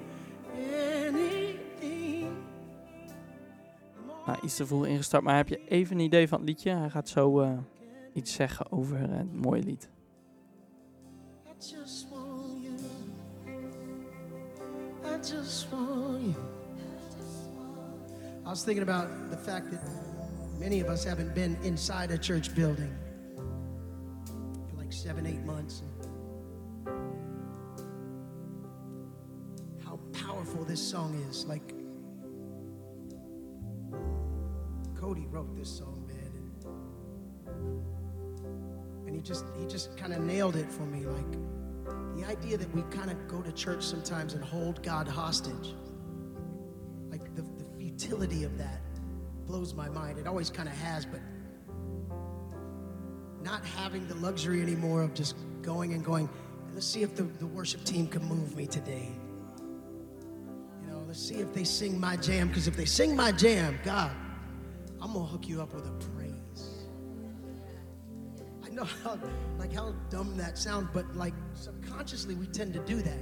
anything. 1.06 2.26
Nou, 4.26 4.38
iets 4.42 4.56
te 4.56 4.66
vroeg 4.66 4.86
ingestart, 4.86 5.22
maar 5.22 5.36
heb 5.36 5.48
je 5.48 5.68
even 5.68 5.96
een 5.96 6.04
idee 6.04 6.28
van 6.28 6.38
het 6.38 6.48
liedje? 6.48 6.70
Hij 6.70 6.90
gaat 6.90 7.08
zo 7.08 7.40
eh, 7.40 7.58
iets 8.12 8.32
zeggen 8.32 8.72
over 8.72 8.98
het 8.98 9.32
mooie 9.32 9.62
lied. 9.62 9.90
I 11.46 11.50
just 11.58 12.06
I 15.18 15.20
just 15.20 15.72
want 15.72 16.22
you. 16.22 16.36
I 18.46 18.50
was 18.50 18.62
thinking 18.62 18.84
about 18.84 19.30
the 19.30 19.36
fact 19.36 19.68
that 19.72 19.80
many 20.60 20.78
of 20.78 20.86
us 20.86 21.02
haven't 21.02 21.34
been 21.34 21.58
inside 21.64 22.12
a 22.12 22.18
church 22.18 22.54
building 22.54 22.96
for 23.34 24.76
like 24.76 24.92
seven, 24.92 25.26
eight 25.26 25.40
months. 25.40 25.82
How 29.84 29.98
powerful 30.12 30.64
this 30.64 30.80
song 30.80 31.20
is. 31.28 31.44
Like, 31.46 31.74
Cody 35.00 35.26
wrote 35.26 35.52
this 35.56 35.68
song, 35.68 36.06
man. 36.06 36.32
And, 37.48 39.08
and 39.08 39.16
he 39.16 39.20
just 39.20 39.44
he 39.58 39.66
just 39.66 39.96
kind 39.96 40.12
of 40.12 40.20
nailed 40.20 40.54
it 40.54 40.70
for 40.70 40.84
me 40.84 41.06
like 41.06 41.57
the 42.16 42.24
idea 42.26 42.56
that 42.56 42.72
we 42.74 42.82
kind 42.90 43.10
of 43.10 43.28
go 43.28 43.40
to 43.42 43.52
church 43.52 43.82
sometimes 43.82 44.34
and 44.34 44.42
hold 44.42 44.82
God 44.82 45.06
hostage, 45.08 45.74
like 47.10 47.34
the, 47.34 47.42
the 47.42 47.64
futility 47.76 48.44
of 48.44 48.58
that 48.58 48.80
blows 49.46 49.74
my 49.74 49.88
mind. 49.88 50.18
It 50.18 50.26
always 50.26 50.50
kind 50.50 50.68
of 50.68 50.74
has, 50.76 51.06
but 51.06 51.20
not 53.42 53.64
having 53.64 54.06
the 54.08 54.14
luxury 54.16 54.60
anymore 54.60 55.02
of 55.02 55.14
just 55.14 55.36
going 55.62 55.94
and 55.94 56.04
going, 56.04 56.28
let's 56.74 56.86
see 56.86 57.02
if 57.02 57.14
the, 57.14 57.22
the 57.22 57.46
worship 57.46 57.84
team 57.84 58.06
can 58.06 58.24
move 58.24 58.56
me 58.56 58.66
today. 58.66 59.10
You 60.82 60.90
know, 60.90 61.02
let's 61.06 61.20
see 61.20 61.36
if 61.36 61.54
they 61.54 61.64
sing 61.64 61.98
my 61.98 62.16
jam, 62.16 62.48
because 62.48 62.68
if 62.68 62.76
they 62.76 62.84
sing 62.84 63.16
my 63.16 63.32
jam, 63.32 63.78
God, 63.84 64.10
I'm 65.00 65.12
gonna 65.12 65.24
hook 65.24 65.48
you 65.48 65.62
up 65.62 65.72
with 65.72 65.86
a 65.86 65.92
know 68.78 68.84
how 69.02 69.18
like 69.58 69.72
how 69.72 69.92
dumb 70.10 70.36
that 70.36 70.56
sounds, 70.56 70.88
but 70.92 71.04
like 71.16 71.34
subconsciously 71.54 72.34
we 72.34 72.46
tend 72.46 72.72
to 72.74 72.80
do 72.80 72.96
that. 72.96 73.18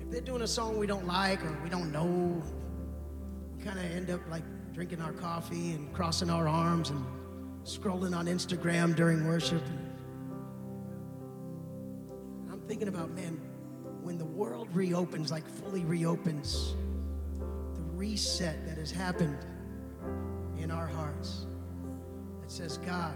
If 0.00 0.10
they're 0.10 0.20
doing 0.20 0.42
a 0.42 0.46
song 0.46 0.78
we 0.78 0.86
don't 0.86 1.06
like 1.06 1.42
or 1.44 1.56
we 1.62 1.70
don't 1.70 1.92
know, 1.92 2.42
we 3.56 3.62
kind 3.62 3.78
of 3.78 3.84
end 3.84 4.10
up 4.10 4.20
like 4.30 4.42
drinking 4.72 5.00
our 5.00 5.12
coffee 5.12 5.72
and 5.72 5.92
crossing 5.92 6.30
our 6.30 6.48
arms 6.48 6.90
and 6.90 7.04
scrolling 7.64 8.16
on 8.16 8.26
Instagram 8.26 8.96
during 8.96 9.26
worship. 9.26 9.62
I'm 12.50 12.60
thinking 12.66 12.88
about 12.88 13.10
man, 13.10 13.40
when 14.02 14.18
the 14.18 14.24
world 14.24 14.68
reopens, 14.74 15.30
like 15.30 15.48
fully 15.48 15.84
reopens, 15.84 16.74
the 17.38 17.82
reset 17.94 18.66
that 18.66 18.78
has 18.78 18.90
happened 18.90 19.38
in 20.58 20.72
our 20.72 20.88
hearts 20.88 21.46
that 22.40 22.50
says, 22.50 22.78
God, 22.78 23.14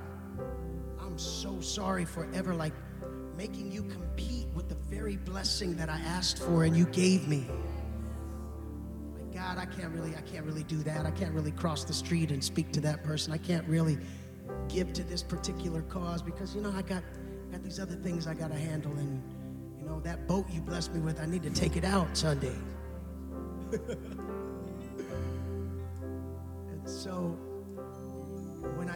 I'm 1.16 1.20
so 1.20 1.58
sorry 1.62 2.04
for 2.04 2.28
ever 2.34 2.54
like 2.54 2.74
making 3.38 3.72
you 3.72 3.84
compete 3.84 4.48
with 4.54 4.68
the 4.68 4.74
very 4.74 5.16
blessing 5.16 5.74
that 5.76 5.88
I 5.88 5.96
asked 6.00 6.38
for 6.42 6.64
and 6.64 6.76
you 6.76 6.84
gave 6.84 7.26
me. 7.26 7.46
Like 9.14 9.32
God, 9.32 9.56
I 9.56 9.64
can't 9.64 9.94
really, 9.94 10.14
I 10.14 10.20
can't 10.20 10.44
really 10.44 10.64
do 10.64 10.76
that. 10.82 11.06
I 11.06 11.10
can't 11.10 11.32
really 11.32 11.52
cross 11.52 11.84
the 11.84 11.94
street 11.94 12.32
and 12.32 12.44
speak 12.44 12.70
to 12.72 12.82
that 12.82 13.02
person. 13.02 13.32
I 13.32 13.38
can't 13.38 13.66
really 13.66 13.96
give 14.68 14.92
to 14.92 15.04
this 15.04 15.22
particular 15.22 15.80
cause 15.80 16.20
because 16.20 16.54
you 16.54 16.60
know 16.60 16.74
I 16.76 16.82
got 16.82 17.02
got 17.50 17.62
these 17.62 17.80
other 17.80 17.96
things 17.96 18.26
I 18.26 18.34
gotta 18.34 18.54
handle 18.54 18.92
and 18.92 19.22
you 19.80 19.86
know 19.86 20.00
that 20.00 20.28
boat 20.28 20.44
you 20.50 20.60
blessed 20.60 20.92
me 20.92 21.00
with, 21.00 21.18
I 21.18 21.24
need 21.24 21.44
to 21.44 21.50
take 21.50 21.78
it 21.78 21.84
out 21.86 22.14
Sunday. 22.14 22.56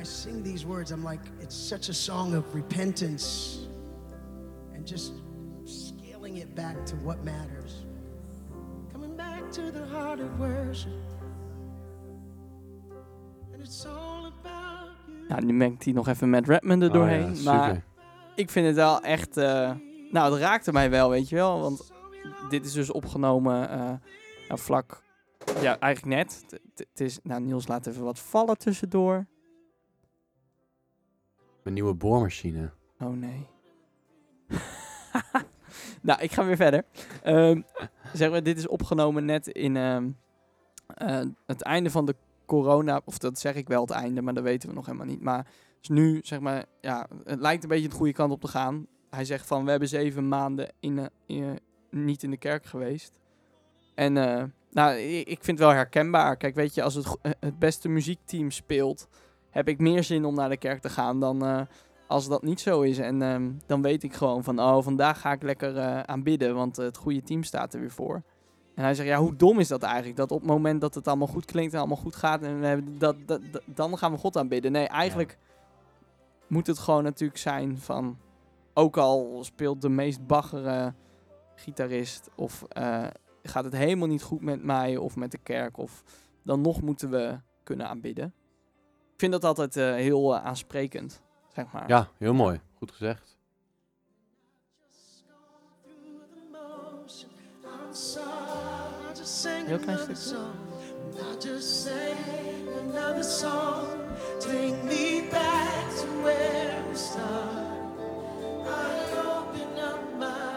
I 0.00 0.04
sing 0.04 0.42
these 0.42 0.66
words, 0.66 0.90
I'm 0.92 1.04
like, 1.04 1.20
it's 1.40 1.68
such 1.68 1.88
a 1.88 1.92
song 1.92 2.34
of 2.34 2.54
repentance 2.54 3.58
and 4.74 4.86
just 4.88 5.12
scaling 5.64 6.36
it 6.38 6.54
back 6.54 6.86
to 6.86 6.96
what 6.96 7.22
matters. 7.24 7.84
Coming 8.92 9.16
back 9.16 9.50
to 9.52 9.70
the 9.70 9.84
heart 9.92 10.20
of 10.20 10.38
worship. 10.38 10.92
And 13.52 13.62
it's 13.62 13.86
all 13.86 14.26
about 14.26 14.88
you. 15.06 15.26
Nou, 15.28 15.44
nu 15.44 15.52
mengt 15.52 15.84
hij 15.84 15.92
nog 15.92 16.08
even 16.08 16.30
met 16.30 16.48
Redmond 16.48 16.82
er 16.82 16.88
Oh 16.88 16.94
doorheen. 16.94 17.34
ja, 17.34 17.52
maar 17.52 17.84
ik 18.34 18.50
vind 18.50 18.66
het 18.66 18.76
wel 18.76 19.00
echt... 19.00 19.36
eh, 19.36 19.70
nou, 20.10 20.32
het 20.32 20.42
raakte 20.42 20.72
mij 20.72 20.90
wel, 20.90 21.10
weet 21.10 21.28
je 21.28 21.36
wel. 21.36 21.60
Want 21.60 21.92
dit 22.48 22.64
is 22.64 22.72
dus 22.72 22.92
opgenomen 22.92 23.70
eh, 23.70 23.78
nou, 24.48 24.60
vlak... 24.60 25.02
Ja, 25.60 25.78
eigenlijk 25.78 26.16
net. 26.16 26.44
Het 26.74 27.00
is... 27.00 27.18
Nou, 27.22 27.40
Niels 27.40 27.66
laat 27.66 27.86
even 27.86 28.04
wat 28.04 28.18
vallen 28.18 28.58
tussendoor. 28.58 29.26
Mijn 31.62 31.74
nieuwe 31.74 31.94
boormachine. 31.94 32.70
Oh 33.00 33.12
nee. 33.12 33.46
nou, 36.02 36.20
ik 36.20 36.32
ga 36.32 36.44
weer 36.44 36.56
verder. 36.56 36.84
Ehm, 37.22 37.60
zeg 38.12 38.30
maar, 38.30 38.42
dit 38.42 38.58
is 38.58 38.68
opgenomen 38.68 39.24
net 39.24 39.46
in 39.46 39.76
ehm, 39.76 40.10
eh, 40.86 41.22
het 41.46 41.62
einde 41.62 41.90
van 41.90 42.06
de 42.06 42.14
corona, 42.46 43.00
of 43.04 43.18
dat 43.18 43.38
zeg 43.38 43.54
ik 43.54 43.68
wel 43.68 43.80
het 43.80 43.90
einde, 43.90 44.22
maar 44.22 44.34
dat 44.34 44.42
weten 44.42 44.68
we 44.68 44.74
nog 44.74 44.86
helemaal 44.86 45.06
niet. 45.06 45.22
Maar 45.22 45.46
is 45.82 45.88
nu, 45.88 46.20
zeg 46.22 46.40
maar, 46.40 46.64
ja, 46.80 47.08
het 47.24 47.40
lijkt 47.40 47.62
een 47.62 47.68
beetje 47.68 47.88
de 47.88 47.94
goede 47.94 48.12
kant 48.12 48.32
op 48.32 48.40
te 48.40 48.48
gaan. 48.48 48.86
Hij 49.10 49.24
zegt 49.24 49.46
van, 49.46 49.64
we 49.64 49.70
hebben 49.70 49.88
zeven 49.88 50.28
maanden 50.28 50.72
in, 50.80 50.98
eh, 50.98 51.48
eh, 51.48 51.56
niet 51.90 52.22
in 52.22 52.30
de 52.30 52.36
kerk 52.36 52.66
geweest. 52.66 53.18
En 53.94 54.12
nou, 54.70 54.96
ik 54.98 55.44
vind 55.44 55.58
het 55.58 55.58
wel 55.58 55.76
herkenbaar. 55.76 56.36
Kijk, 56.36 56.54
weet 56.54 56.74
je, 56.74 56.82
als 56.82 56.94
het, 56.94 57.16
het 57.40 57.58
beste 57.58 57.88
muziekteam 57.88 58.50
speelt, 58.50 59.08
heb 59.50 59.68
ik 59.68 59.78
meer 59.78 60.04
zin 60.04 60.24
om 60.24 60.34
naar 60.34 60.48
de 60.48 60.56
kerk 60.56 60.80
te 60.80 60.88
gaan 60.88 61.20
dan 61.20 61.44
eh, 61.44 61.60
als 62.06 62.28
dat 62.28 62.42
niet 62.42 62.60
zo 62.60 62.80
is. 62.80 62.98
En 62.98 63.22
ehm, 63.22 63.50
dan 63.66 63.82
weet 63.82 64.02
ik 64.02 64.14
gewoon 64.14 64.44
van, 64.44 64.60
oh, 64.60 64.82
vandaag 64.82 65.20
ga 65.20 65.32
ik 65.32 65.42
lekker 65.42 65.76
eh, 65.76 66.00
aanbidden, 66.00 66.54
want 66.54 66.76
het 66.76 66.96
goede 66.96 67.22
team 67.22 67.42
staat 67.42 67.74
er 67.74 67.80
weer 67.80 67.90
voor. 67.90 68.22
En 68.74 68.82
hij 68.84 68.94
zegt, 68.94 69.08
ja, 69.08 69.18
hoe 69.18 69.36
dom 69.36 69.58
is 69.58 69.68
dat 69.68 69.82
eigenlijk? 69.82 70.16
Dat 70.16 70.30
op 70.32 70.40
het 70.40 70.48
moment 70.50 70.80
dat 70.80 70.94
het 70.94 71.08
allemaal 71.08 71.26
goed 71.26 71.44
klinkt 71.44 71.72
en 71.72 71.78
allemaal 71.78 71.96
goed 71.96 72.16
gaat, 72.16 72.42
en 72.42 72.60
we 72.60 72.96
dat, 72.98 73.16
dat- 73.26 73.40
dan 73.64 73.98
gaan 73.98 74.12
we 74.12 74.18
God 74.18 74.36
aanbidden. 74.36 74.72
Nee, 74.72 74.86
eigenlijk 74.88 75.38
moet 76.46 76.66
het 76.66 76.78
gewoon 76.78 77.02
natuurlijk 77.02 77.38
zijn 77.38 77.78
van, 77.78 78.18
ook 78.74 78.96
al 78.96 79.38
speelt 79.44 79.82
de 79.82 79.88
meest 79.88 80.26
baggere 80.26 80.94
gitarist 81.54 82.30
of 82.36 82.62
eh, 82.68 83.06
gaat 83.42 83.64
het 83.64 83.76
helemaal 83.76 84.08
niet 84.08 84.22
goed 84.22 84.40
met 84.40 84.62
mij 84.64 84.96
of 84.96 85.16
met 85.16 85.30
de 85.30 85.38
kerk, 85.38 85.76
of 85.78 86.02
dan 86.42 86.60
nog 86.60 86.82
moeten 86.82 87.10
we 87.10 87.38
kunnen 87.62 87.88
aanbidden. 87.88 88.34
Ik 89.20 89.26
vind 89.28 89.42
dat 89.42 89.50
altijd 89.50 89.76
eh, 89.76 89.94
heel 89.94 90.34
eh, 90.34 90.44
aansprekend, 90.44 91.20
zeg 91.54 91.72
maar. 91.72 91.88
Ja, 91.88 92.08
heel 92.18 92.34
mooi. 92.34 92.60
Goed 92.78 92.90
gezegd. 92.90 93.36
Heel 99.66 99.78
klein 99.78 99.98
stukje. 99.98 100.36
Take 104.38 104.84
me 104.84 105.28
back 105.30 105.96
to 106.00 106.22
where 106.22 106.84
we 106.88 106.96
started. 106.96 107.80
I 108.66 109.16
open 109.16 109.78
up 109.78 110.18
my 110.18 110.49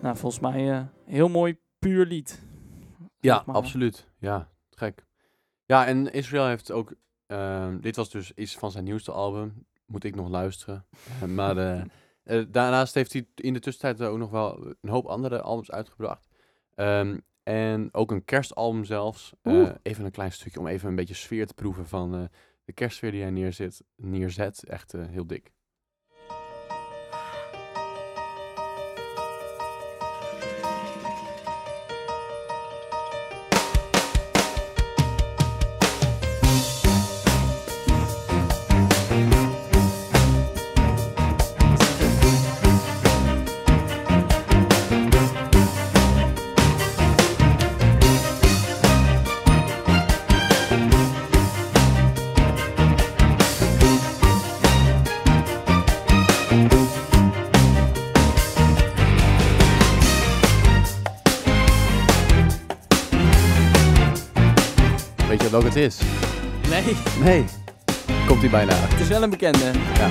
Nou, 0.00 0.16
volgens 0.16 0.42
mij 0.42 0.70
eh 0.70 0.82
heel 1.04 1.28
mooi 1.28 1.58
puur 1.78 2.06
lied. 2.06 2.42
Ja, 3.20 3.42
absoluut. 3.46 4.08
Ja, 4.18 4.48
gek. 4.70 5.04
Ja, 5.66 5.86
en 5.86 6.12
Israël 6.12 6.46
heeft 6.46 6.70
ook... 6.70 6.94
ehm, 7.26 7.80
dit 7.80 7.96
was 7.96 8.10
dus 8.10 8.32
iets 8.34 8.56
van 8.56 8.70
zijn 8.70 8.84
nieuwste 8.84 9.12
album. 9.12 9.66
Moet 9.86 10.04
ik 10.04 10.14
nog 10.14 10.28
luisteren. 10.28 10.86
Eh, 11.20 11.28
maar 11.28 11.56
eh, 12.22 12.44
daarnaast 12.48 12.94
heeft 12.94 13.12
hij 13.12 13.26
in 13.34 13.52
de 13.52 13.60
tussentijd 13.60 14.08
ook 14.08 14.18
nog 14.18 14.30
wel 14.30 14.74
een 14.80 14.90
hoop 14.90 15.06
andere 15.06 15.40
albums 15.40 15.70
uitgebracht. 15.70 16.28
Ehm, 16.74 17.18
en 17.42 17.88
ook 17.94 18.10
een 18.10 18.24
kerstalbum 18.24 18.84
zelfs. 18.84 19.32
Even 19.82 20.04
een 20.04 20.10
klein 20.10 20.32
stukje 20.32 20.60
om 20.60 20.66
even 20.66 20.88
een 20.88 20.94
beetje 20.94 21.14
sfeer 21.14 21.46
te 21.46 21.54
proeven 21.54 21.86
van 21.86 22.30
de 22.64 22.72
kerstsfeer 22.72 23.10
die 23.10 23.22
hij 23.22 23.30
neerzet. 23.30 23.84
neerzet. 23.96 24.64
Echt 24.64 24.92
heel 24.92 25.26
dik. 25.26 25.52
Is? 65.80 66.00
Nee, 66.68 66.96
Nee. 67.22 67.44
Komt 68.26 68.40
hij 68.40 68.50
bijna. 68.50 68.72
het 68.74 69.00
is 69.00 69.08
wel 69.08 69.22
een 69.22 69.30
bekende. 69.30 69.70
Ja. 69.94 70.08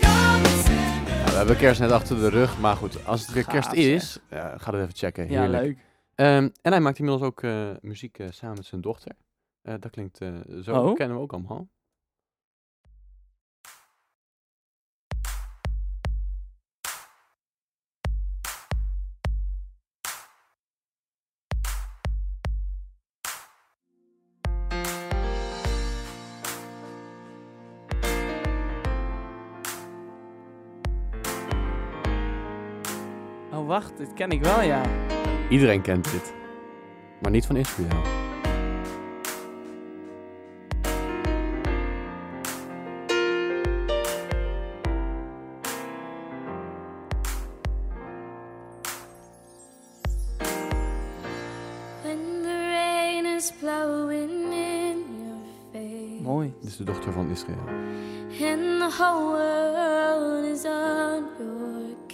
Ja, 0.00 1.30
we 1.30 1.36
hebben 1.36 1.56
kerst 1.56 1.80
net 1.80 1.90
achter 1.90 2.16
de 2.18 2.28
rug, 2.28 2.60
maar 2.60 2.76
goed, 2.76 3.06
als 3.06 3.20
het 3.20 3.30
weer 3.34 3.44
kerst 3.44 3.68
Gaaf, 3.68 3.76
is, 3.78 4.18
ja, 4.30 4.58
ga 4.58 4.70
dat 4.70 4.80
even 4.80 4.94
checken. 4.94 5.30
Ja, 5.30 5.40
Heerlijk. 5.40 5.62
leuk. 5.64 5.78
Ehm, 6.14 6.48
en 6.62 6.72
hij 6.72 6.80
maakt 6.80 6.98
inmiddels 6.98 7.26
ook 7.26 7.42
eh, 7.42 7.68
muziek 7.80 8.18
eh, 8.18 8.26
samen 8.30 8.56
met 8.56 8.66
zijn 8.66 8.80
dochter. 8.80 9.12
Eh, 9.62 9.74
dat 9.80 9.90
klinkt 9.90 10.18
zo, 10.62 10.72
Oh. 10.74 10.94
kennen 10.94 11.16
we 11.16 11.22
ook 11.22 11.32
allemaal. 11.32 11.68
Wacht, 33.74 33.96
dit 33.96 34.12
ken 34.12 34.30
ik 34.30 34.42
wel, 34.42 34.60
ja. 34.60 34.82
Iedereen 35.48 35.80
kent 35.82 36.10
dit, 36.10 36.34
maar 37.20 37.30
niet 37.30 37.46
van 37.46 37.56
Israël. 37.56 37.88
When 52.02 52.42
the 52.42 52.68
rain 52.70 53.26
is 53.26 53.52
blowing 53.60 54.52
in 54.52 55.04
your 55.24 55.40
face 55.72 56.22
Mooi. 56.22 56.52
Dit 56.60 56.70
is 56.70 56.76
de 56.76 56.84
dochter 56.84 57.12
van 57.12 57.30
Israël. 57.30 57.68
and 58.40 58.80
the 58.80 58.90
whole 58.98 59.32
world 59.32 60.44
is 60.44 60.64
on 60.64 61.24
your. 61.38 62.13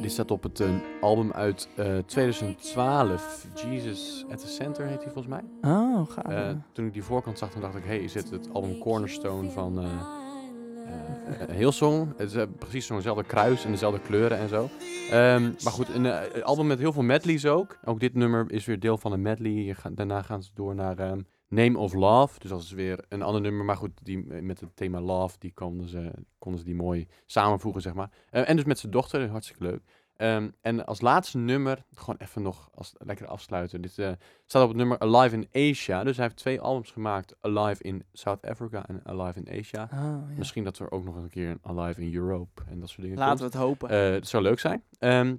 Dit 0.00 0.12
staat 0.12 0.30
op 0.30 0.42
het 0.42 0.60
eh, 0.60 0.68
album 1.00 1.32
uit 1.32 1.68
eh, 1.76 1.98
2012. 2.06 3.46
Jesus 3.54 4.24
at 4.30 4.38
the 4.38 4.48
Center 4.48 4.86
heet 4.86 5.02
hij 5.02 5.12
volgens 5.12 5.26
mij. 5.26 5.72
Oh, 5.72 6.10
gaaf. 6.10 6.24
Eh, 6.24 6.50
toen 6.72 6.86
ik 6.86 6.92
die 6.92 7.02
voorkant 7.02 7.38
zag, 7.38 7.50
toen 7.50 7.60
dacht 7.60 7.76
ik, 7.76 7.84
hey, 7.84 7.98
is 7.98 8.12
dit 8.12 8.30
het 8.30 8.48
album 8.52 8.78
Cornerstone 8.78 9.50
van 9.50 9.80
eh, 9.80 11.56
Hillsong? 11.56 12.12
Het 12.16 12.34
is 12.34 12.44
precies 12.58 12.86
zo'nzelfde 12.86 13.24
kruis 13.24 13.64
en 13.64 13.70
dezelfde 13.70 14.00
kleuren 14.00 14.38
en 14.38 14.48
zo. 14.48 14.68
Ehm, 15.10 15.42
maar 15.42 15.72
goed, 15.72 15.88
een 15.94 16.42
album 16.42 16.66
met 16.66 16.78
heel 16.78 16.92
veel 16.92 17.02
medleys 17.02 17.46
ook. 17.46 17.78
Ook 17.84 18.00
dit 18.00 18.14
nummer 18.14 18.44
is 18.48 18.64
weer 18.64 18.80
deel 18.80 18.98
van 18.98 19.12
een 19.12 19.22
medley. 19.22 19.76
Daarna 19.92 20.22
gaan 20.22 20.42
ze 20.42 20.50
door 20.54 20.74
naar 20.74 20.98
ehm, 20.98 21.20
Name 21.48 21.78
of 21.78 21.94
Love. 21.94 22.38
Dus 22.38 22.50
dat 22.50 22.62
is 22.62 22.70
weer 22.70 23.04
een 23.08 23.22
ander 23.22 23.40
nummer. 23.40 23.64
Maar 23.64 23.76
goed, 23.76 23.90
die, 24.02 24.26
eh, 24.30 24.42
met 24.42 24.60
het 24.60 24.76
thema 24.76 25.00
love, 25.00 25.36
die 25.38 25.52
konden 25.52 25.88
ze, 25.88 26.10
konden 26.38 26.60
ze 26.60 26.66
die 26.66 26.74
mooi 26.74 27.06
samenvoegen, 27.26 27.82
zeg 27.82 27.94
maar. 27.94 28.10
Eh, 28.30 28.48
en 28.48 28.56
dus 28.56 28.64
met 28.64 28.78
zijn 28.78 28.92
dochter, 28.92 29.28
hartstikke 29.28 29.62
leuk. 29.62 29.82
Ehm, 30.16 30.50
en 30.60 30.86
als 30.86 31.00
laatste 31.00 31.38
nummer, 31.38 31.84
gewoon 31.94 32.16
even 32.18 32.42
nog 32.42 32.70
als 32.74 32.94
lekker 32.98 33.26
afsluiten. 33.26 33.80
Dit 33.80 33.98
eh, 33.98 34.12
staat 34.46 34.62
op 34.62 34.68
het 34.68 34.76
nummer 34.76 34.98
Alive 34.98 35.36
in 35.36 35.70
Asia. 35.70 36.04
Dus 36.04 36.16
hij 36.16 36.24
heeft 36.24 36.38
twee 36.38 36.60
albums 36.60 36.90
gemaakt. 36.90 37.36
Alive 37.40 37.82
in 37.82 38.04
South 38.12 38.46
Africa 38.46 38.86
en 38.86 39.00
Alive 39.04 39.40
in 39.40 39.58
Asia. 39.58 39.82
Ah, 39.82 39.98
ja. 40.00 40.24
Misschien 40.36 40.64
dat 40.64 40.78
er 40.78 40.90
ook 40.90 41.04
nog 41.04 41.16
een 41.16 41.28
keer 41.28 41.50
een 41.50 41.58
Alive 41.62 42.00
in 42.00 42.14
Europe 42.14 42.62
en 42.68 42.80
dat 42.80 42.88
soort 42.88 43.02
dingen 43.02 43.18
Laten 43.18 43.38
we 43.38 43.44
het 43.44 43.54
hopen. 43.54 44.12
Het 44.12 44.28
zou 44.28 44.42
leuk 44.42 44.58
zijn. 44.58 44.82
Ehm, 44.98 45.36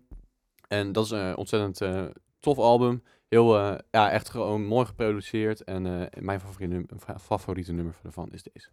en 0.67 0.91
dat 0.91 1.05
is 1.05 1.11
een 1.11 1.37
ontzettend 1.37 2.09
tof 2.39 2.57
album. 2.57 3.03
Heel, 3.29 3.57
eh, 3.59 3.77
ja, 3.91 4.11
echt 4.11 4.29
gewoon 4.29 4.65
mooi 4.65 4.85
geproduceerd. 4.85 5.63
En 5.63 5.85
eh, 5.85 6.21
mijn 6.21 6.39
favoriete, 6.39 6.85
favoriete 7.19 7.73
nummer 7.73 7.95
daarvan 8.03 8.31
is 8.31 8.43
deze. 8.43 8.69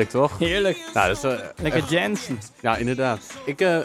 Heerlijk, 0.00 0.28
toch? 0.28 0.38
Heerlijk. 0.38 0.90
Nou, 0.94 1.08
dat 1.08 1.16
is, 1.16 1.22
eh, 1.22 1.46
Lekker 1.62 1.80
echt- 1.80 1.90
Jensen. 1.90 2.38
Ja, 2.60 2.76
inderdaad. 2.76 3.20
Ik, 3.44 3.60
eh, 3.60 3.78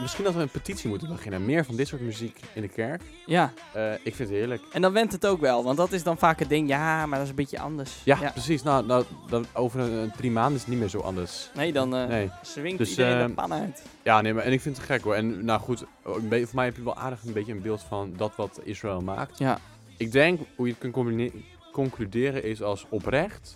misschien 0.00 0.24
dat 0.24 0.34
we 0.34 0.40
een 0.40 0.48
petitie 0.48 0.88
moeten 0.88 1.08
beginnen. 1.08 1.44
Meer 1.44 1.64
van 1.64 1.76
dit 1.76 1.88
soort 1.88 2.00
muziek 2.00 2.40
in 2.52 2.62
de 2.62 2.68
kerk. 2.68 3.02
Ja, 3.26 3.52
Eh, 3.72 3.92
ik 3.92 4.14
vind 4.14 4.18
het 4.18 4.28
heerlijk. 4.28 4.62
en 4.72 4.82
dan 4.82 4.92
went 4.92 5.12
het 5.12 5.26
ook 5.26 5.40
wel. 5.40 5.64
Want 5.64 5.76
dat 5.76 5.92
is 5.92 6.02
dan 6.02 6.18
vaak 6.18 6.38
het 6.38 6.48
ding. 6.48 6.68
Ja, 6.68 7.06
maar 7.06 7.14
dat 7.14 7.22
is 7.24 7.28
een 7.30 7.36
beetje 7.36 7.60
anders. 7.60 7.90
Ja, 8.04 8.30
precies. 8.32 8.62
Nou, 8.62 8.86
nou 8.86 9.04
dat, 9.28 9.46
over 9.52 9.80
een, 9.80 9.92
een 9.92 10.12
drie 10.16 10.30
maanden 10.30 10.54
is 10.54 10.60
het 10.60 10.70
niet 10.70 10.78
meer 10.78 10.88
zo 10.88 10.98
anders. 11.00 11.50
Nee, 11.54 11.72
dan 11.72 11.88
Nee. 11.88 12.30
swingt 12.42 12.78
Dus, 12.78 12.90
iedereen 12.90 13.26
de 13.26 13.32
pan 13.34 13.52
uit. 13.52 13.82
Ja, 14.02 14.20
nee, 14.20 14.34
maar 14.34 14.44
en 14.44 14.52
ik 14.52 14.60
vind 14.60 14.76
het 14.76 14.86
gek 14.86 15.02
hoor. 15.02 15.14
En 15.14 15.44
nou 15.44 15.60
goed, 15.60 15.84
voor 16.04 16.20
mij 16.54 16.64
heb 16.64 16.76
je 16.76 16.82
wel 16.84 16.96
aardig 16.96 17.22
een 17.24 17.32
beetje 17.32 17.52
een 17.52 17.62
beeld 17.62 17.82
van 17.88 18.12
dat 18.16 18.32
wat 18.36 18.60
Israël 18.64 19.00
maakt. 19.00 19.38
Ja. 19.38 19.58
Ik 19.96 20.12
denk, 20.12 20.40
hoe 20.56 20.66
je 20.66 20.74
het 20.78 20.92
kunt 20.92 21.30
concluderen 21.72 22.44
is 22.44 22.62
als 22.62 22.86
oprecht, 22.88 23.54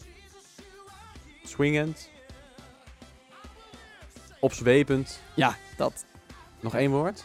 swingend, 1.45 2.11
opzwepend. 4.41 5.21
Ja, 5.35 5.57
dat. 5.77 6.05
Nog 6.61 6.75
één 6.75 6.91
woord? 6.91 7.25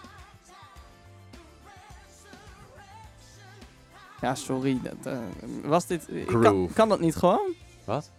Ja, 4.22 4.36
sorry. 4.36 4.80
Dat, 4.82 5.06
eh, 5.06 5.20
was 5.64 5.86
dit... 5.86 6.10
ik 6.12 6.26
Kan, 6.28 6.44
Groove. 6.44 6.74
kan 6.74 6.90
dat 6.90 7.00
niet 7.00 7.16
gewoon? 7.16 7.54
Wat? 7.86 8.12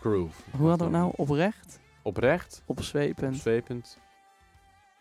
Groove. 0.00 0.42
Hoe 0.56 0.68
hadden 0.68 0.90
we 0.90 0.96
het 0.96 1.02
nou? 1.02 1.12
Oprecht? 1.16 1.80
Oprecht, 2.02 2.62
Opzwepend? 2.66 3.34
opzwepend 3.34 3.98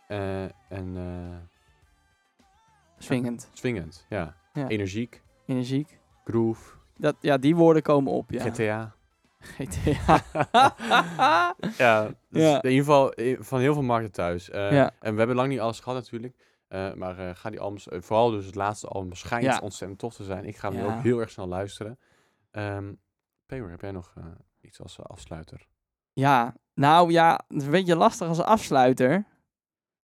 eh, 0.07 0.43
en 0.67 0.93
eh, 0.95 1.37
Swingend? 2.97 3.49
swingend. 3.53 4.05
Ja. 4.09 4.35
Ja. 4.53 4.67
Energiek, 4.67 5.21
Energiek? 5.45 5.99
groove, 6.23 6.71
Dat, 6.97 7.15
ja, 7.19 7.37
die 7.37 7.55
woorden 7.55 7.81
komen 7.83 8.13
op, 8.13 8.31
ja. 8.31 8.43
GTA. 8.43 8.95
GTA. 9.39 10.23
Ja, 11.77 12.07
dus 12.29 12.41
Ja. 12.43 12.61
in 12.61 12.69
ieder 12.69 12.85
geval 12.85 13.13
eh, 13.13 13.37
van 13.39 13.59
heel 13.59 13.73
veel 13.73 13.83
markten 13.83 14.11
thuis. 14.11 14.49
Eh, 14.49 14.71
Ja. 14.71 14.91
En 14.99 15.11
we 15.11 15.17
hebben 15.17 15.35
lang 15.35 15.49
niet 15.49 15.59
alles 15.59 15.79
gehad 15.79 15.97
natuurlijk. 15.97 16.35
Eh, 16.67 16.93
maar 16.93 17.35
ga 17.35 17.49
die 17.49 17.59
albums, 17.59 17.87
vooral 17.89 18.29
dus 18.31 18.45
het 18.45 18.55
laatste 18.55 18.87
album, 18.87 19.13
schijnt 19.13 19.43
Ja. 19.45 19.59
ontzettend 19.63 19.99
tof 19.99 20.15
te 20.15 20.23
zijn. 20.23 20.45
Ik 20.45 20.57
ga 20.57 20.71
hem 20.71 20.85
ook 20.85 21.01
heel 21.03 21.19
erg 21.19 21.29
snel 21.29 21.47
luisteren. 21.47 21.99
Peter, 23.45 23.69
heb 23.69 23.81
jij 23.81 23.91
nog 23.91 24.13
iets 24.61 24.81
als 24.81 24.99
afsluiter? 25.03 25.67
Ja, 26.13 26.55
nou 26.73 27.11
ja, 27.11 27.39
het 27.47 27.57
is 27.57 27.65
een 27.65 27.71
beetje 27.71 27.95
lastig 27.95 28.27
als 28.27 28.41
afsluiter. 28.41 29.25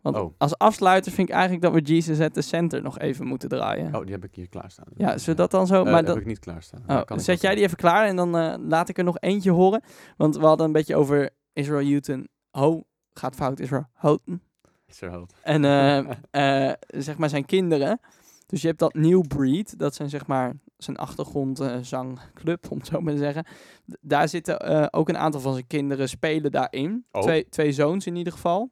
Want 0.05 0.17
Oh. 0.17 0.35
als 0.39 0.59
afsluiter 0.59 1.13
vind 1.13 1.29
ik 1.29 1.35
eigenlijk 1.35 1.63
dat 1.65 1.73
we 1.73 1.81
Jesus 1.81 2.21
at 2.21 2.35
the 2.35 2.41
Center 2.43 2.83
nog 2.83 2.99
even 2.99 3.27
moeten 3.27 3.49
draaien. 3.49 3.95
Oh, 3.95 4.03
die 4.03 4.13
heb 4.15 4.25
ik 4.25 4.35
hier 4.35 4.49
klaarstaan. 4.49 4.87
ja, 4.97 5.09
zullen 5.19 5.25
we 5.27 5.35
dat 5.35 5.51
dan 5.51 5.67
zo? 5.67 5.75
Eh, 5.79 5.85
maar 5.85 5.95
heb 5.97 6.07
dan, 6.07 6.19
ik 6.19 6.27
niet 6.27 6.39
klaarstaan. 6.39 6.83
oh, 6.87 7.03
kan 7.05 7.21
zet 7.21 7.41
jij 7.41 7.55
die 7.55 7.65
even 7.65 7.77
klaar 7.77 8.07
en 8.07 8.17
dan 8.17 8.37
eh, 8.37 8.55
laat 8.69 8.89
ik 8.89 8.99
er 8.99 9.05
nog 9.05 9.17
eentje 9.21 9.51
horen. 9.51 9.83
Want 10.17 10.37
we 10.37 10.45
hadden 10.47 10.67
een 10.67 10.73
beetje 10.73 10.97
over 10.97 11.31
Israel 11.53 11.87
Houghton. 11.87 12.29
Ho, 12.51 12.83
gaat 13.13 13.35
fout, 13.35 13.61
Israel 13.61 13.87
Houghton. 13.93 14.43
Is 14.87 15.01
er 15.01 15.11
hout. 15.11 15.33
En 15.43 15.65
eh, 16.31 16.73
zeg 16.87 17.17
maar 17.19 17.29
zijn 17.29 17.45
kinderen. 17.47 18.01
Dus 18.47 18.61
je 18.61 18.67
hebt 18.67 18.79
dat 18.79 18.95
New 18.95 19.27
Breed. 19.27 19.79
Dat 19.79 19.95
zijn 19.95 20.09
zeg 20.09 20.27
maar 20.27 20.53
zijn 20.77 20.97
achtergrondzangclub, 20.97 22.71
om 22.71 22.79
het 22.79 22.87
zo 22.87 23.01
maar 23.01 23.13
te 23.13 23.19
zeggen. 23.19 23.45
D- 23.93 23.97
daar 24.01 24.29
zitten 24.29 24.93
ook 24.93 25.09
een 25.09 25.19
aantal 25.19 25.41
van 25.41 25.53
zijn 25.53 25.67
kinderen 25.67 26.09
spelen 26.09 26.51
daarin. 26.53 27.07
Oh. 27.13 27.23
Twee, 27.23 27.49
twee 27.49 27.73
zoons 27.73 28.07
in 28.07 28.17
ieder 28.17 28.33
geval. 28.33 28.71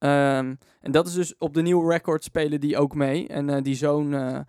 Ehm, 0.00 0.54
en 0.80 0.92
dat 0.92 1.06
is 1.06 1.12
dus 1.12 1.36
op 1.38 1.54
de 1.54 1.62
nieuwe 1.62 1.92
record 1.92 2.24
spelen 2.24 2.60
die 2.60 2.78
ook 2.78 2.94
mee. 2.94 3.28
En 3.28 3.50
eh, 3.50 3.62
die 3.62 3.74
zoon, 3.74 4.14
eh, 4.14 4.40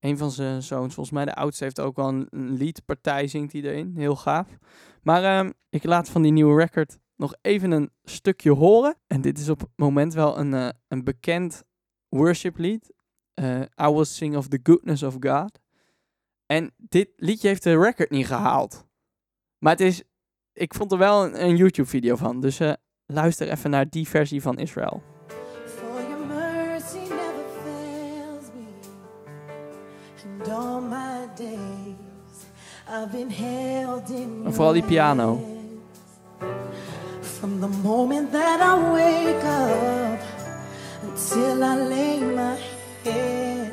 een 0.00 0.18
van 0.18 0.30
zijn 0.30 0.62
zoons, 0.62 0.94
volgens 0.94 1.14
mij 1.14 1.24
de 1.24 1.34
oudste, 1.34 1.64
heeft 1.64 1.80
ook 1.80 1.96
wel 1.96 2.08
een, 2.08 2.26
een 2.30 2.52
liedpartij, 2.52 3.26
zingt 3.26 3.52
hij 3.52 3.62
erin. 3.62 3.92
Heel 3.96 4.16
gaaf. 4.16 4.58
Maar 5.02 5.24
ehm, 5.24 5.50
ik 5.68 5.84
laat 5.84 6.08
van 6.08 6.22
die 6.22 6.32
nieuwe 6.32 6.60
record 6.60 6.98
nog 7.16 7.34
even 7.40 7.70
een 7.70 7.90
stukje 8.04 8.50
horen. 8.50 8.96
En 9.06 9.20
dit 9.20 9.38
is 9.38 9.48
op 9.48 9.60
het 9.60 9.70
moment 9.76 10.14
wel 10.14 10.38
een, 10.38 10.54
eh, 10.54 10.68
een 10.88 11.04
bekend 11.04 11.62
worshiplied. 12.08 12.92
Eh 13.34 13.60
I 13.60 13.92
will 13.92 14.04
sing 14.04 14.36
of 14.36 14.48
the 14.48 14.60
goodness 14.62 15.02
of 15.02 15.16
God. 15.20 15.58
En 16.46 16.74
dit 16.76 17.10
liedje 17.16 17.48
heeft 17.48 17.62
de 17.62 17.78
record 17.78 18.10
niet 18.10 18.26
gehaald. 18.26 18.86
Maar 19.58 19.72
het 19.72 19.80
is, 19.80 20.02
ik 20.52 20.74
vond 20.74 20.92
er 20.92 20.98
wel 20.98 21.24
een, 21.24 21.44
een 21.44 21.56
YouTube 21.56 21.88
video 21.88 22.16
van. 22.16 22.40
Dus 22.40 22.60
luister 23.12 23.48
even 23.50 23.70
naar 23.70 23.86
die 23.88 24.08
versie 24.08 24.42
van 24.42 24.58
Israël. 24.58 25.02
En 34.44 34.54
vooral 34.54 34.72
die 34.72 34.82
piano. 34.82 35.40
From 37.20 37.60
the 37.60 37.68
moment 37.82 38.32
that 38.32 38.60
I 38.60 38.90
wake 38.90 39.44
up 39.44 40.20
until 41.02 41.62
I 41.62 41.76
lay 41.88 42.20
my 42.20 42.56
head, 43.04 43.72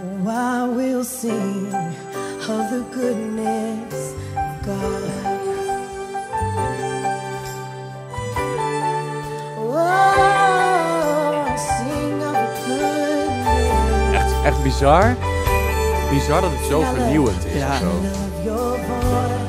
oh, 0.00 0.28
I 0.28 0.68
will 0.74 1.04
sing 1.04 1.72
of 2.48 2.70
the 2.70 2.82
goodness 2.90 4.12
of 4.34 4.66
God. 4.66 5.39
Echt, 14.14 14.32
echt 14.44 14.62
bizar. 14.62 15.16
Bizar 16.10 16.40
dat 16.40 16.50
het 16.54 16.66
zo 16.70 16.82
vernieuwend 16.94 17.44
is. 17.46 17.52
Ja. 17.60 17.68
of 17.68 17.76
zo. 17.78 17.86
of 17.86 18.44
your 18.44 18.68
voice. 18.68 19.48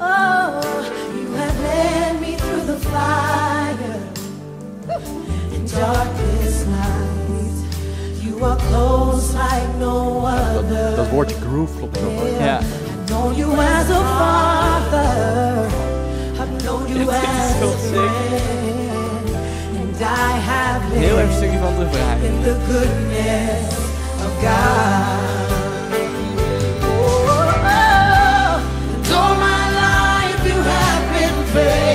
Oh, 0.00 0.60
you 1.14 1.36
have 1.36 1.58
led 1.62 2.20
me 2.20 2.34
through 2.36 2.66
the 2.66 2.78
fire 2.88 3.98
and 5.54 5.72
darkest 5.74 6.66
night. 6.66 7.56
You 8.20 8.44
are 8.44 8.56
close 8.68 9.32
like 9.32 9.68
no 9.78 10.20
Dat, 10.20 10.64
other. 10.64 10.96
dat 10.96 11.08
woordje 11.08 11.36
groove 11.40 11.76
klopt 11.78 11.98
ook 11.98 12.20
wel. 12.22 12.46
Ja. 12.46 12.58
I 16.92 16.98
know 16.98 17.04
you 17.04 17.10
as 17.10 17.16
a 17.16 17.22
father. 17.22 17.22
I've 17.22 17.22
known 17.22 17.22
you 17.22 17.22
Dit 17.22 17.22
is 17.22 17.50
as 17.50 17.58
zo 17.58 17.68
a 17.68 17.78
sick. 17.78 18.10
friend. 18.12 19.28
And 19.80 20.02
I 20.02 20.38
have 20.50 20.82
Heel 20.92 21.02
even 21.02 21.10
een 21.10 21.16
lived 21.16 21.34
stukje 21.36 21.58
van 21.58 21.74
te 21.76 21.86
vragen. 21.92 22.24
in 22.26 22.42
the 22.42 22.56
goodness 22.66 23.74
of 24.26 24.32
God. 24.42 25.50
Oh, 26.82 27.52
oh, 27.64 28.62
and 28.94 29.12
all 29.12 29.34
my 29.48 29.64
life 29.82 30.40
you 30.48 30.58
have 30.62 31.04
been 31.12 31.38
faithful. 31.54 31.91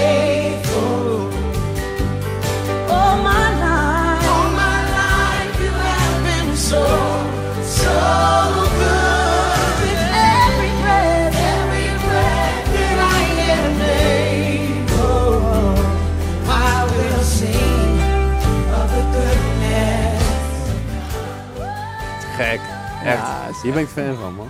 Gek. 22.38 22.60
Echt. 23.04 23.18
Ja, 23.28 23.50
Hier 23.64 23.74
ben 23.74 23.82
ik 23.82 23.88
fan 23.88 24.16
van, 24.16 24.36
man. 24.36 24.48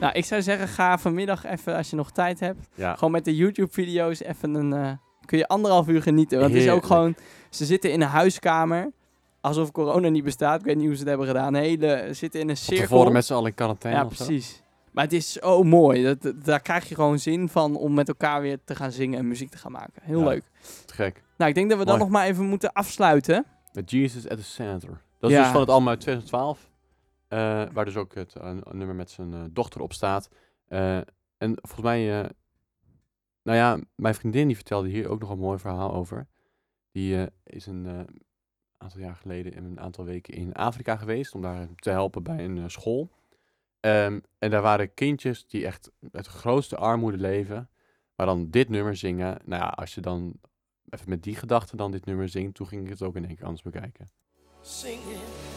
Nou, 0.00 0.12
ik 0.12 0.24
zou 0.24 0.42
zeggen, 0.42 0.68
ga 0.68 0.98
vanmiddag 0.98 1.44
even, 1.44 1.76
als 1.76 1.90
je 1.90 1.96
nog 1.96 2.10
tijd 2.10 2.40
hebt, 2.40 2.68
Ja. 2.74 2.94
gewoon 2.94 3.10
met 3.10 3.24
de 3.24 3.36
YouTube-video's 3.36 4.20
even 4.20 4.54
een... 4.54 4.72
eh, 4.72 4.90
kun 5.24 5.38
je 5.38 5.48
anderhalf 5.48 5.88
uur 5.88 6.02
genieten. 6.02 6.40
Want 6.40 6.52
het 6.52 6.62
is 6.62 6.70
ook 6.70 6.84
gewoon... 6.86 7.14
Ze 7.50 7.64
zitten 7.64 7.92
in 7.92 8.00
een 8.00 8.08
huiskamer, 8.08 8.90
alsof 9.40 9.72
corona 9.72 10.08
niet 10.08 10.24
bestaat. 10.24 10.58
Ik 10.60 10.64
weet 10.66 10.76
niet 10.76 10.84
hoe 10.86 10.94
ze 10.94 11.00
het 11.00 11.08
hebben 11.08 11.26
gedaan. 11.26 11.54
Hele, 11.54 12.04
ze 12.06 12.14
zitten 12.14 12.40
in 12.40 12.48
een 12.48 12.56
cirkel. 12.56 12.86
tevoren 12.86 13.12
met 13.12 13.24
z'n 13.24 13.32
allen 13.34 13.46
in 13.48 13.54
quarantaine 13.54 14.00
Ja, 14.02 14.08
zo. 14.08 14.24
precies. 14.24 14.62
Maar 14.92 15.04
het 15.04 15.12
is 15.12 15.32
zo 15.32 15.62
mooi. 15.62 16.02
Dat, 16.04 16.22
dat- 16.22 16.44
daar 16.44 16.60
krijg 16.60 16.88
je 16.88 16.94
gewoon 16.94 17.18
zin 17.18 17.48
van 17.48 17.76
om 17.76 17.94
met 17.94 18.08
elkaar 18.08 18.40
weer 18.40 18.58
te 18.64 18.74
gaan 18.74 18.92
zingen 18.92 19.18
en 19.18 19.28
muziek 19.28 19.50
te 19.50 19.58
gaan 19.58 19.72
maken. 19.72 20.02
Heel 20.02 20.20
Ja. 20.20 20.24
leuk. 20.28 20.44
Te 20.86 20.94
gek. 20.94 21.22
Nou, 21.36 21.50
ik 21.50 21.56
denk 21.56 21.70
dat 21.70 21.78
we 21.78 21.84
dan 21.84 21.98
nog 21.98 22.08
maar 22.08 22.26
even 22.26 22.44
moeten 22.44 22.72
afsluiten. 22.72 23.44
Met 23.72 23.90
Jesus 23.90 24.28
at 24.28 24.36
the 24.38 24.44
Center. 24.44 25.00
Dat 25.20 25.30
is 25.30 25.36
Ja. 25.36 25.42
dus 25.42 25.52
van 25.52 25.60
het 25.60 25.70
album 25.70 25.88
uit 25.88 26.00
2012. 26.00 26.58
Eh, 27.28 27.64
waar 27.72 27.84
dus 27.84 27.96
ook 27.96 28.14
het 28.14 28.36
eh, 28.36 28.52
nummer 28.70 28.94
met 28.94 29.10
zijn 29.10 29.34
eh, 29.34 29.44
dochter 29.50 29.80
op 29.80 29.92
staat. 29.92 30.30
En 30.68 31.58
volgens 31.62 31.80
mij... 31.80 32.06
nou 33.42 33.58
ja, 33.58 33.80
mijn 33.94 34.14
vriendin 34.14 34.46
die 34.46 34.56
vertelde 34.56 34.88
hier 34.88 35.08
ook 35.08 35.20
nog 35.20 35.30
een 35.30 35.38
mooi 35.38 35.58
verhaal 35.58 35.92
over. 35.92 36.26
Die 36.90 37.28
is 37.44 37.66
een 37.66 38.06
aantal 38.76 39.00
jaar 39.00 39.16
geleden 39.16 39.52
in 39.52 39.64
een 39.64 39.80
aantal 39.80 40.04
weken 40.04 40.34
in 40.34 40.54
Afrika 40.54 40.96
geweest. 40.96 41.34
Om 41.34 41.42
daar 41.42 41.68
te 41.74 41.90
helpen 41.90 42.22
bij 42.22 42.44
een 42.44 42.70
school. 42.70 43.10
Ehm, 43.80 44.20
en 44.38 44.50
daar 44.50 44.62
waren 44.62 44.94
kindjes 44.94 45.46
die 45.46 45.66
echt 45.66 45.90
de 46.00 46.22
grootste 46.22 46.76
armoede 46.76 47.18
leven. 47.18 47.70
Maar 48.14 48.26
dan 48.26 48.50
dit 48.50 48.68
nummer 48.68 48.96
zingen. 48.96 49.38
Nou 49.44 49.62
ja, 49.62 49.68
als 49.68 49.94
je 49.94 50.00
dan 50.00 50.40
even 50.90 51.08
met 51.08 51.22
die 51.22 51.34
gedachte 51.34 51.76
dan 51.76 51.90
dit 51.90 52.04
nummer 52.04 52.28
zingt. 52.28 52.54
Toen 52.54 52.66
ging 52.66 52.82
ik 52.84 52.88
het 52.88 53.02
ook 53.02 53.16
in 53.16 53.24
één 53.26 53.36
keer 53.36 53.44
anders 53.44 53.62
bekijken. 53.62 54.08
Singing, 54.60 55.20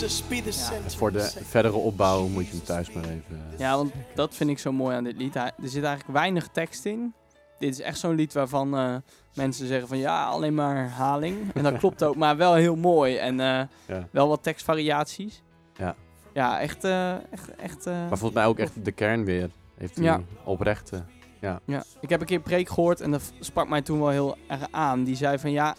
Jesus, 0.00 0.26
be 0.28 0.42
the 0.42 0.52
center. 0.52 0.90
Voor 0.90 1.12
de 1.12 1.30
verdere 1.44 1.76
opbouw 1.76 2.26
moet 2.26 2.46
je 2.46 2.50
hem 2.56 2.62
thuis 2.64 2.92
maar 2.92 3.04
even... 3.04 3.42
Ja, 3.58 3.76
want 3.76 3.92
dat 4.14 4.34
vind 4.34 4.50
ik 4.50 4.58
zo 4.58 4.72
mooi 4.72 4.96
aan 4.96 5.04
dit 5.04 5.16
lied. 5.16 5.34
Er 5.36 5.52
zit 5.62 5.84
eigenlijk 5.84 6.18
weinig 6.18 6.48
tekst 6.48 6.84
in. 6.84 7.14
Dit 7.58 7.72
is 7.74 7.80
echt 7.80 7.98
zo'n 7.98 8.14
lied 8.14 8.32
waarvan 8.32 8.76
eh, 8.76 8.94
mensen 9.34 9.66
zeggen 9.66 9.88
van 9.88 9.98
ja, 9.98 10.24
alleen 10.26 10.54
maar 10.54 10.76
herhaling. 10.76 11.54
En 11.54 11.62
dat 11.62 11.78
klopt 11.78 12.02
ook, 12.04 12.16
maar 12.16 12.36
wel 12.36 12.54
heel 12.54 12.76
mooi. 12.76 13.16
En 13.16 13.40
eh, 13.40 13.60
Ja. 13.86 14.08
wel 14.10 14.28
wat 14.28 14.42
tekstvariaties. 14.42 15.42
Ja. 15.76 15.94
Ja, 16.34 16.60
echt, 16.60 16.84
eh, 16.84 17.14
echt, 17.14 17.54
echt 17.56 17.86
eh, 17.86 17.92
Maar 17.94 18.08
volgens 18.18 18.32
mij 18.32 18.46
ook 18.46 18.58
echt 18.58 18.84
de 18.84 18.92
kern 18.92 19.24
weer. 19.24 19.50
Heeft 19.76 19.96
hij 19.96 20.04
Ja. 20.04 20.20
oprechte. 20.44 21.04
Ja, 21.40 21.60
ik 22.00 22.08
heb 22.08 22.20
een 22.20 22.26
keer 22.26 22.36
een 22.36 22.42
preek 22.42 22.68
gehoord 22.68 23.00
en 23.00 23.10
dat 23.10 23.32
sprak 23.40 23.68
mij 23.68 23.82
toen 23.82 23.98
wel 23.98 24.08
heel 24.08 24.36
erg 24.48 24.66
aan. 24.70 25.04
Die 25.04 25.16
zei 25.16 25.38
van 25.38 25.50
ja, 25.50 25.74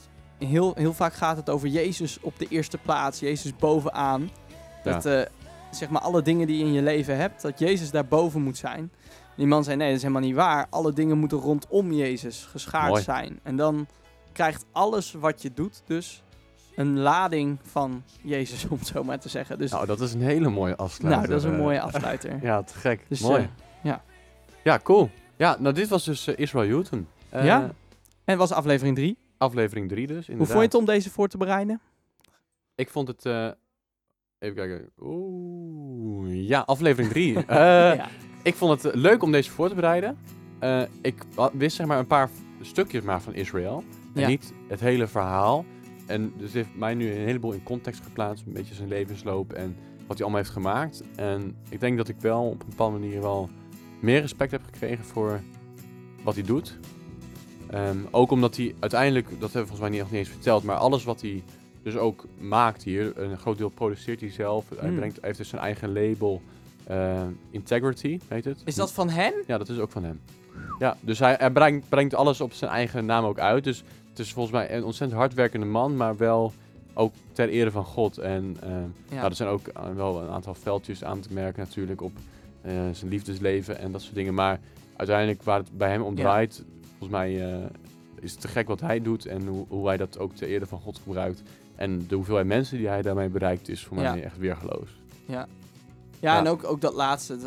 heel, 0.47 0.73
heel 0.75 0.93
vaak 0.93 1.13
gaat 1.13 1.37
het 1.37 1.49
over 1.49 1.67
Jezus 1.67 2.19
op 2.21 2.39
de 2.39 2.47
eerste 2.49 2.77
plaats, 2.77 3.19
Jezus 3.19 3.55
bovenaan. 3.55 4.29
Ja. 4.83 4.91
Dat 4.91 5.05
eh, 5.05 5.21
zeg 5.71 5.89
maar 5.89 6.01
alle 6.01 6.21
dingen 6.21 6.47
die 6.47 6.57
je 6.57 6.63
in 6.63 6.73
je 6.73 6.81
leven 6.81 7.17
hebt, 7.17 7.41
dat 7.41 7.59
Jezus 7.59 7.91
daarboven 7.91 8.41
moet 8.41 8.57
zijn. 8.57 8.91
Die 9.35 9.47
man 9.47 9.63
zei 9.63 9.75
nee, 9.77 9.87
dat 9.87 9.95
is 9.95 10.01
helemaal 10.01 10.23
niet 10.23 10.35
waar. 10.35 10.67
Alle 10.69 10.93
dingen 10.93 11.17
moeten 11.17 11.37
rondom 11.37 11.91
Jezus 11.93 12.47
geschaard 12.51 12.89
Mooi. 12.89 13.01
zijn. 13.03 13.39
En 13.43 13.55
dan 13.55 13.87
krijgt 14.31 14.65
alles 14.71 15.11
wat 15.13 15.41
je 15.41 15.53
doet 15.53 15.81
dus 15.85 16.23
een 16.75 16.99
lading 16.99 17.59
van 17.63 18.03
Jezus, 18.21 18.65
om 18.69 18.77
het 18.77 18.87
zo 18.87 19.03
maar 19.03 19.19
te 19.19 19.29
zeggen. 19.29 19.57
Dus 19.57 19.71
Nou, 19.71 19.85
dat 19.85 20.01
is 20.01 20.13
een 20.13 20.21
hele 20.21 20.49
mooie 20.49 20.75
afsluiter. 20.75 21.19
nou, 21.19 21.31
dat 21.31 21.39
is 21.39 21.43
een 21.43 21.57
eh. 21.57 21.63
mooie 21.63 21.81
afsluiter. 21.81 22.39
Ja, 22.49 22.61
te 22.63 22.73
gek. 22.73 23.05
Dus, 23.07 23.19
Mooi. 23.19 23.41
eh, 23.41 23.47
ja. 23.81 24.03
Ja, 24.63 24.79
cool. 24.83 25.09
Ja, 25.37 25.55
nou 25.59 25.75
dit 25.75 25.87
was 25.87 26.03
dus 26.03 26.27
eh, 26.27 26.37
Israel 26.37 26.67
Newton. 26.67 27.07
Ja? 27.31 27.71
En 28.23 28.37
was 28.37 28.51
aflevering 28.51 28.95
3. 28.95 29.17
Aflevering 29.41 29.89
3 29.89 30.07
dus, 30.07 30.15
inderdaad. 30.15 30.37
Hoe 30.37 30.47
vond 30.47 30.59
je 30.59 30.65
het 30.65 30.73
om 30.75 30.85
deze 30.85 31.09
voor 31.09 31.27
te 31.27 31.37
bereiden? 31.37 31.79
Ik 32.75 32.89
vond 32.89 33.07
het... 33.07 33.25
eh, 33.25 33.47
even 34.39 34.55
kijken. 34.55 34.89
Oeh, 34.99 36.47
ja, 36.47 36.59
aflevering 36.59 37.11
3. 37.11 37.37
Eh, 37.45 37.45
ja. 37.95 38.07
Ik 38.43 38.55
vond 38.55 38.83
het 38.83 38.95
leuk 38.95 39.23
om 39.23 39.31
deze 39.31 39.51
voor 39.51 39.69
te 39.69 39.75
bereiden. 39.75 40.17
Eh, 40.59 40.81
ik 41.01 41.15
wist 41.53 41.75
zeg 41.75 41.85
maar 41.87 41.99
een 41.99 42.07
paar 42.07 42.29
stukjes 42.61 43.03
maar 43.03 43.21
van 43.21 43.33
Israël. 43.33 43.83
En 44.13 44.21
Ja. 44.21 44.27
niet 44.27 44.53
het 44.67 44.79
hele 44.79 45.07
verhaal. 45.07 45.65
En 46.07 46.33
dus 46.37 46.53
heeft 46.53 46.75
mij 46.75 46.93
nu 46.93 47.11
een 47.11 47.25
heleboel 47.25 47.51
in 47.51 47.63
context 47.63 48.03
geplaatst. 48.03 48.45
Een 48.45 48.53
beetje 48.53 48.73
zijn 48.73 48.87
levensloop 48.87 49.53
en 49.53 49.75
wat 50.07 50.17
hij 50.17 50.19
allemaal 50.21 50.41
heeft 50.41 50.49
gemaakt. 50.53 51.03
En 51.15 51.55
ik 51.69 51.79
denk 51.79 51.97
dat 51.97 52.07
ik 52.07 52.15
wel 52.19 52.43
op 52.45 52.61
een 52.61 52.69
bepaalde 52.69 52.99
manier 52.99 53.21
wel 53.21 53.49
meer 53.99 54.21
respect 54.21 54.51
heb 54.51 54.63
gekregen 54.63 55.05
voor 55.05 55.39
wat 56.23 56.33
hij 56.35 56.43
doet. 56.43 56.79
Ehm, 57.71 57.97
ook 58.11 58.31
omdat 58.31 58.55
hij 58.55 58.75
uiteindelijk, 58.79 59.25
dat 59.29 59.39
hebben 59.39 59.49
we 59.61 59.67
volgens 59.67 59.79
mij 59.79 59.89
niet, 59.89 59.99
nog 59.99 60.09
niet 60.11 60.19
eens 60.19 60.29
verteld, 60.29 60.63
maar 60.63 60.75
alles 60.75 61.03
wat 61.03 61.21
hij 61.21 61.43
dus 61.83 61.95
ook 61.97 62.25
maakt 62.39 62.83
hier, 62.83 63.13
een 63.17 63.37
groot 63.37 63.57
deel 63.57 63.69
produceert 63.69 64.19
hij 64.19 64.31
zelf. 64.31 64.65
Hij, 64.75 64.87
Hmm. 64.87 64.97
brengt, 64.97 65.15
hij 65.15 65.25
heeft 65.25 65.37
dus 65.37 65.49
zijn 65.49 65.61
eigen 65.61 65.93
label, 65.93 66.41
eh, 66.83 67.21
Integrity, 67.51 68.19
heet 68.27 68.45
het. 68.45 68.61
Is 68.65 68.75
dat 68.75 68.91
van 68.91 69.09
hem? 69.09 69.33
Ja, 69.47 69.57
dat 69.57 69.69
is 69.69 69.79
ook 69.79 69.91
van 69.91 70.03
hem. 70.03 70.19
Ja, 70.79 70.97
dus 71.01 71.19
hij, 71.19 71.35
hij 71.39 71.51
brengt, 71.51 71.89
brengt 71.89 72.13
alles 72.15 72.41
op 72.41 72.53
zijn 72.53 72.71
eigen 72.71 73.05
naam 73.05 73.25
ook 73.25 73.39
uit. 73.39 73.63
Dus 73.63 73.83
het 74.09 74.19
is 74.19 74.33
volgens 74.33 74.55
mij 74.55 74.75
een 74.75 74.83
ontzettend 74.83 75.19
hardwerkende 75.19 75.65
man, 75.65 75.95
maar 75.95 76.17
wel 76.17 76.53
ook 76.93 77.13
ter 77.31 77.49
ere 77.49 77.71
van 77.71 77.85
God. 77.85 78.17
En 78.17 78.57
eh, 78.61 78.69
Ja. 79.09 79.15
nou, 79.15 79.25
er 79.29 79.35
zijn 79.35 79.49
ook 79.49 79.67
eh, 79.67 79.83
wel 79.95 80.21
een 80.21 80.29
aantal 80.29 80.53
veldjes 80.53 81.03
aan 81.03 81.19
te 81.19 81.33
merken 81.33 81.63
natuurlijk 81.63 82.01
op 82.01 82.11
eh, 82.61 82.71
zijn 82.91 83.09
liefdesleven 83.11 83.79
en 83.79 83.91
dat 83.91 84.01
soort 84.01 84.15
dingen. 84.15 84.33
Maar 84.33 84.59
uiteindelijk 84.95 85.43
waar 85.43 85.57
het 85.59 85.77
bij 85.77 85.89
hem 85.91 86.01
om 86.01 86.17
Ja. 86.17 86.23
Volgens 87.01 87.19
mij 87.19 87.51
eh, 87.53 87.65
is 88.19 88.31
het 88.31 88.41
te 88.41 88.47
gek 88.47 88.67
wat 88.67 88.81
hij 88.81 89.01
doet 89.01 89.25
en 89.25 89.47
hoe, 89.47 89.65
hoe 89.67 89.87
hij 89.87 89.97
dat 89.97 90.19
ook 90.19 90.35
ter 90.35 90.47
ere 90.47 90.65
van 90.65 90.79
God 90.79 90.99
gebruikt. 91.03 91.41
En 91.75 92.05
de 92.07 92.15
hoeveelheid 92.15 92.47
mensen 92.47 92.77
die 92.77 92.87
hij 92.87 93.01
daarmee 93.01 93.29
bereikt 93.29 93.69
is 93.69 93.83
voor 93.85 93.97
Ja. 94.01 94.11
mij 94.13 94.23
echt 94.23 94.37
weergeloos. 94.37 94.89
Ja, 95.25 95.47
Ja. 96.19 96.37
en 96.39 96.47
ook, 96.47 96.63
ook 96.63 96.81
dat 96.81 96.93
laatste, 96.93 97.37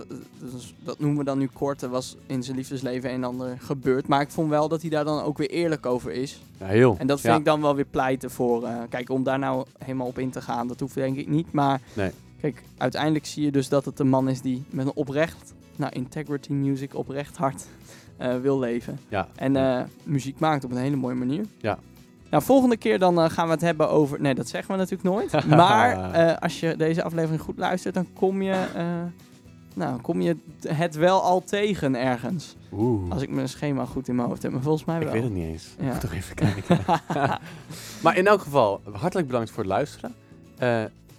dat, 0.84 0.98
noemen 0.98 1.18
we 1.18 1.24
dan 1.24 1.38
nu 1.38 1.46
kort, 1.52 1.82
er 1.82 1.88
was 1.88 2.16
in 2.26 2.42
zijn 2.42 2.56
liefdesleven 2.56 3.08
een 3.10 3.14
en 3.16 3.24
ander 3.24 3.56
gebeurd. 3.60 4.06
Maar 4.08 4.20
ik 4.20 4.30
vond 4.30 4.48
wel 4.48 4.68
dat 4.68 4.80
hij 4.80 4.90
daar 4.90 5.04
dan 5.04 5.22
ook 5.22 5.38
weer 5.38 5.50
eerlijk 5.50 5.86
over 5.86 6.12
is. 6.12 6.40
Ja, 6.58 6.66
heel. 6.66 6.96
En 6.98 7.06
dat 7.06 7.20
vind 7.20 7.32
Ja. 7.32 7.38
ik 7.38 7.44
dan 7.44 7.60
wel 7.60 7.74
weer 7.74 7.84
pleiten 7.84 8.30
voor, 8.30 8.64
eh, 8.64 8.76
kijk, 8.88 9.10
om 9.10 9.22
daar 9.22 9.38
nou 9.38 9.66
helemaal 9.78 10.06
op 10.06 10.18
in 10.18 10.30
te 10.30 10.40
gaan, 10.42 10.68
dat 10.68 10.80
hoeft 10.80 10.94
denk 10.94 11.16
ik 11.16 11.28
niet. 11.28 11.52
Maar 11.52 11.80
Nee. 11.92 12.10
kijk, 12.40 12.62
uiteindelijk 12.76 13.26
zie 13.26 13.44
je 13.44 13.52
dus 13.52 13.68
dat 13.68 13.84
het 13.84 13.98
een 13.98 14.08
man 14.08 14.28
is 14.28 14.40
die 14.40 14.62
met 14.70 14.86
een 14.86 14.94
oprecht, 14.94 15.52
nou, 15.76 15.92
integrity 15.92 16.52
music, 16.52 16.94
oprecht 16.94 17.36
hart 17.36 17.66
eh, 18.24 18.40
wil 18.40 18.58
leven. 18.58 18.98
Ja. 19.08 19.28
En 19.34 19.56
eh, 19.56 19.82
muziek 20.02 20.38
maakt 20.38 20.64
op 20.64 20.70
een 20.70 20.76
hele 20.76 20.96
mooie 20.96 21.14
manier. 21.14 21.44
Ja. 21.58 21.78
Nou, 22.30 22.42
volgende 22.42 22.76
keer 22.76 22.98
dan 22.98 23.20
eh, 23.20 23.30
gaan 23.30 23.46
we 23.46 23.52
het 23.52 23.60
hebben 23.60 23.88
over... 23.90 24.20
Nee, 24.20 24.34
dat 24.34 24.48
zeggen 24.48 24.70
we 24.72 24.76
natuurlijk 24.76 25.02
nooit. 25.08 25.46
maar 25.60 25.96
als 26.38 26.60
je 26.60 26.76
deze 26.76 27.02
aflevering 27.02 27.40
goed 27.42 27.58
luistert, 27.58 27.94
dan 27.94 28.06
kom 28.12 28.42
je... 28.42 28.64
nou, 29.74 30.00
kom 30.00 30.20
je 30.20 30.36
het 30.68 30.94
wel 30.94 31.22
al 31.22 31.40
tegen 31.44 31.94
ergens. 31.94 32.56
Oeh. 32.72 33.10
Als 33.12 33.22
ik 33.22 33.30
mijn 33.30 33.48
schema 33.48 33.84
goed 33.84 34.08
in 34.08 34.14
mijn 34.14 34.28
hoofd 34.28 34.42
heb. 34.42 34.52
Maar 34.52 34.62
volgens 34.62 34.84
mij 34.84 34.96
Ik 34.96 35.02
wel. 35.02 35.12
weet 35.12 35.22
het 35.22 35.32
niet 35.32 35.46
eens. 35.46 35.74
Ik 35.78 35.84
Ja. 35.84 35.90
moet 35.92 36.00
toch 36.00 36.12
even 36.12 36.34
kijken. 36.34 36.78
maar 38.02 38.16
in 38.16 38.26
elk 38.26 38.40
geval, 38.40 38.80
hartelijk 38.92 39.26
bedankt 39.26 39.50
voor 39.50 39.62
het 39.62 39.72
luisteren. 39.72 40.14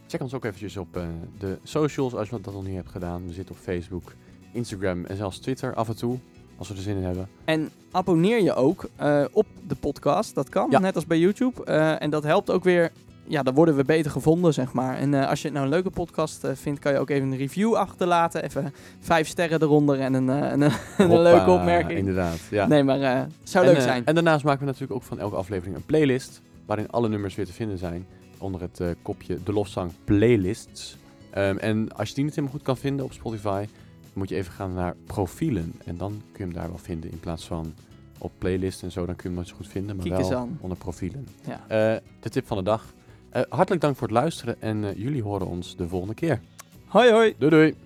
Check 0.07 0.21
ons 0.21 0.33
ook 0.33 0.45
eventjes 0.45 0.77
op 0.77 0.99
de 1.37 1.57
socials 1.63 2.15
als 2.15 2.29
je 2.29 2.39
dat 2.41 2.53
nog 2.53 2.65
niet 2.65 2.75
hebt 2.75 2.89
gedaan. 2.89 3.27
We 3.27 3.33
zitten 3.33 3.55
op 3.55 3.61
Facebook, 3.61 4.13
Instagram 4.51 5.05
en 5.05 5.17
zelfs 5.17 5.39
Twitter 5.39 5.73
af 5.73 5.87
en 5.87 5.95
toe. 5.95 6.17
Als 6.57 6.67
we 6.67 6.75
er 6.75 6.81
zin 6.81 6.97
in 6.97 7.03
hebben. 7.03 7.27
En 7.45 7.69
abonneer 7.91 8.43
je 8.43 8.53
ook 8.53 8.89
eh, 8.95 9.23
op 9.31 9.45
de 9.67 9.75
podcast. 9.75 10.35
Dat 10.35 10.49
kan, 10.49 10.67
Ja. 10.69 10.79
net 10.79 10.95
als 10.95 11.05
bij 11.05 11.19
YouTube. 11.19 11.65
Eh, 11.65 12.01
en 12.01 12.09
dat 12.09 12.23
helpt 12.23 12.49
ook 12.51 12.63
weer... 12.63 12.91
Ja, 13.27 13.43
dan 13.43 13.53
worden 13.53 13.75
we 13.75 13.83
beter 13.83 14.11
gevonden, 14.11 14.53
zeg 14.53 14.73
maar. 14.73 14.97
En 14.97 15.13
eh, 15.13 15.29
als 15.29 15.39
je 15.41 15.45
het 15.47 15.53
nou 15.53 15.67
een 15.67 15.73
leuke 15.73 15.89
podcast 15.89 16.47
vindt, 16.53 16.79
kan 16.79 16.91
je 16.93 16.99
ook 16.99 17.09
even 17.09 17.31
een 17.31 17.37
review 17.37 17.73
achterlaten. 17.73 18.43
Even 18.43 18.73
vijf 18.99 19.27
sterren 19.27 19.61
eronder 19.61 19.99
en 19.99 20.13
een, 20.13 20.29
en 20.29 20.61
een, 20.61 20.71
Hoppa, 20.97 21.21
leuke 21.21 21.51
opmerking. 21.51 21.99
Inderdaad, 21.99 22.39
ja. 22.49 22.67
Nee, 22.67 22.83
maar 22.83 23.01
eh 23.01 23.21
zou 23.43 23.65
en, 23.65 23.71
leuk 23.71 23.81
zijn. 23.81 24.05
En 24.05 24.13
daarnaast 24.13 24.43
maken 24.43 24.59
we 24.59 24.65
natuurlijk 24.65 24.93
ook 24.93 25.03
van 25.03 25.19
elke 25.19 25.35
aflevering 25.35 25.75
een 25.75 25.85
playlist. 25.85 26.41
Waarin 26.65 26.89
alle 26.91 27.09
nummers 27.09 27.35
weer 27.35 27.45
te 27.45 27.53
vinden 27.53 27.77
zijn. 27.77 28.05
Onder 28.37 28.61
het 28.61 28.81
kopje 29.01 29.37
De 29.43 29.53
Lofzang 29.53 29.91
Playlists. 30.03 30.97
Ehm, 31.31 31.57
en 31.57 31.95
als 31.95 32.09
je 32.09 32.15
die 32.15 32.23
niet 32.23 32.35
helemaal 32.35 32.55
goed 32.57 32.65
kan 32.65 32.77
vinden 32.77 33.05
op 33.05 33.13
Spotify. 33.13 33.65
Moet 34.15 34.29
je 34.29 34.35
even 34.35 34.53
gaan 34.53 34.73
naar 34.73 34.95
profielen. 35.05 35.73
En 35.85 35.97
dan 35.97 36.11
kun 36.11 36.21
je 36.37 36.43
hem 36.43 36.53
daar 36.53 36.67
wel 36.67 36.77
vinden. 36.77 37.11
In 37.11 37.19
plaats 37.19 37.45
van 37.45 37.73
op 38.17 38.31
playlist 38.37 38.83
en 38.83 38.91
zo. 38.91 39.05
Dan 39.05 39.15
kun 39.15 39.23
je 39.23 39.27
hem 39.27 39.35
nooit 39.35 39.47
zo 39.47 39.55
goed 39.55 39.67
vinden. 39.67 39.95
Maar 39.95 40.07
wel 40.07 40.35
aan. 40.35 40.57
onder 40.61 40.77
profielen. 40.77 41.27
Ja. 41.47 41.61
Eh, 41.67 42.01
de 42.19 42.29
tip 42.29 42.47
van 42.47 42.57
de 42.57 42.63
dag. 42.63 42.93
Eh, 43.29 43.41
hartelijk 43.49 43.81
dank 43.81 43.95
voor 43.95 44.07
het 44.07 44.17
luisteren. 44.17 44.61
En 44.61 44.83
eh, 44.83 44.97
jullie 44.97 45.23
horen 45.23 45.47
ons 45.47 45.75
de 45.75 45.87
volgende 45.87 46.13
keer. 46.13 46.41
Hoi 46.85 47.11
hoi! 47.11 47.35
Doei 47.37 47.51
doei! 47.51 47.84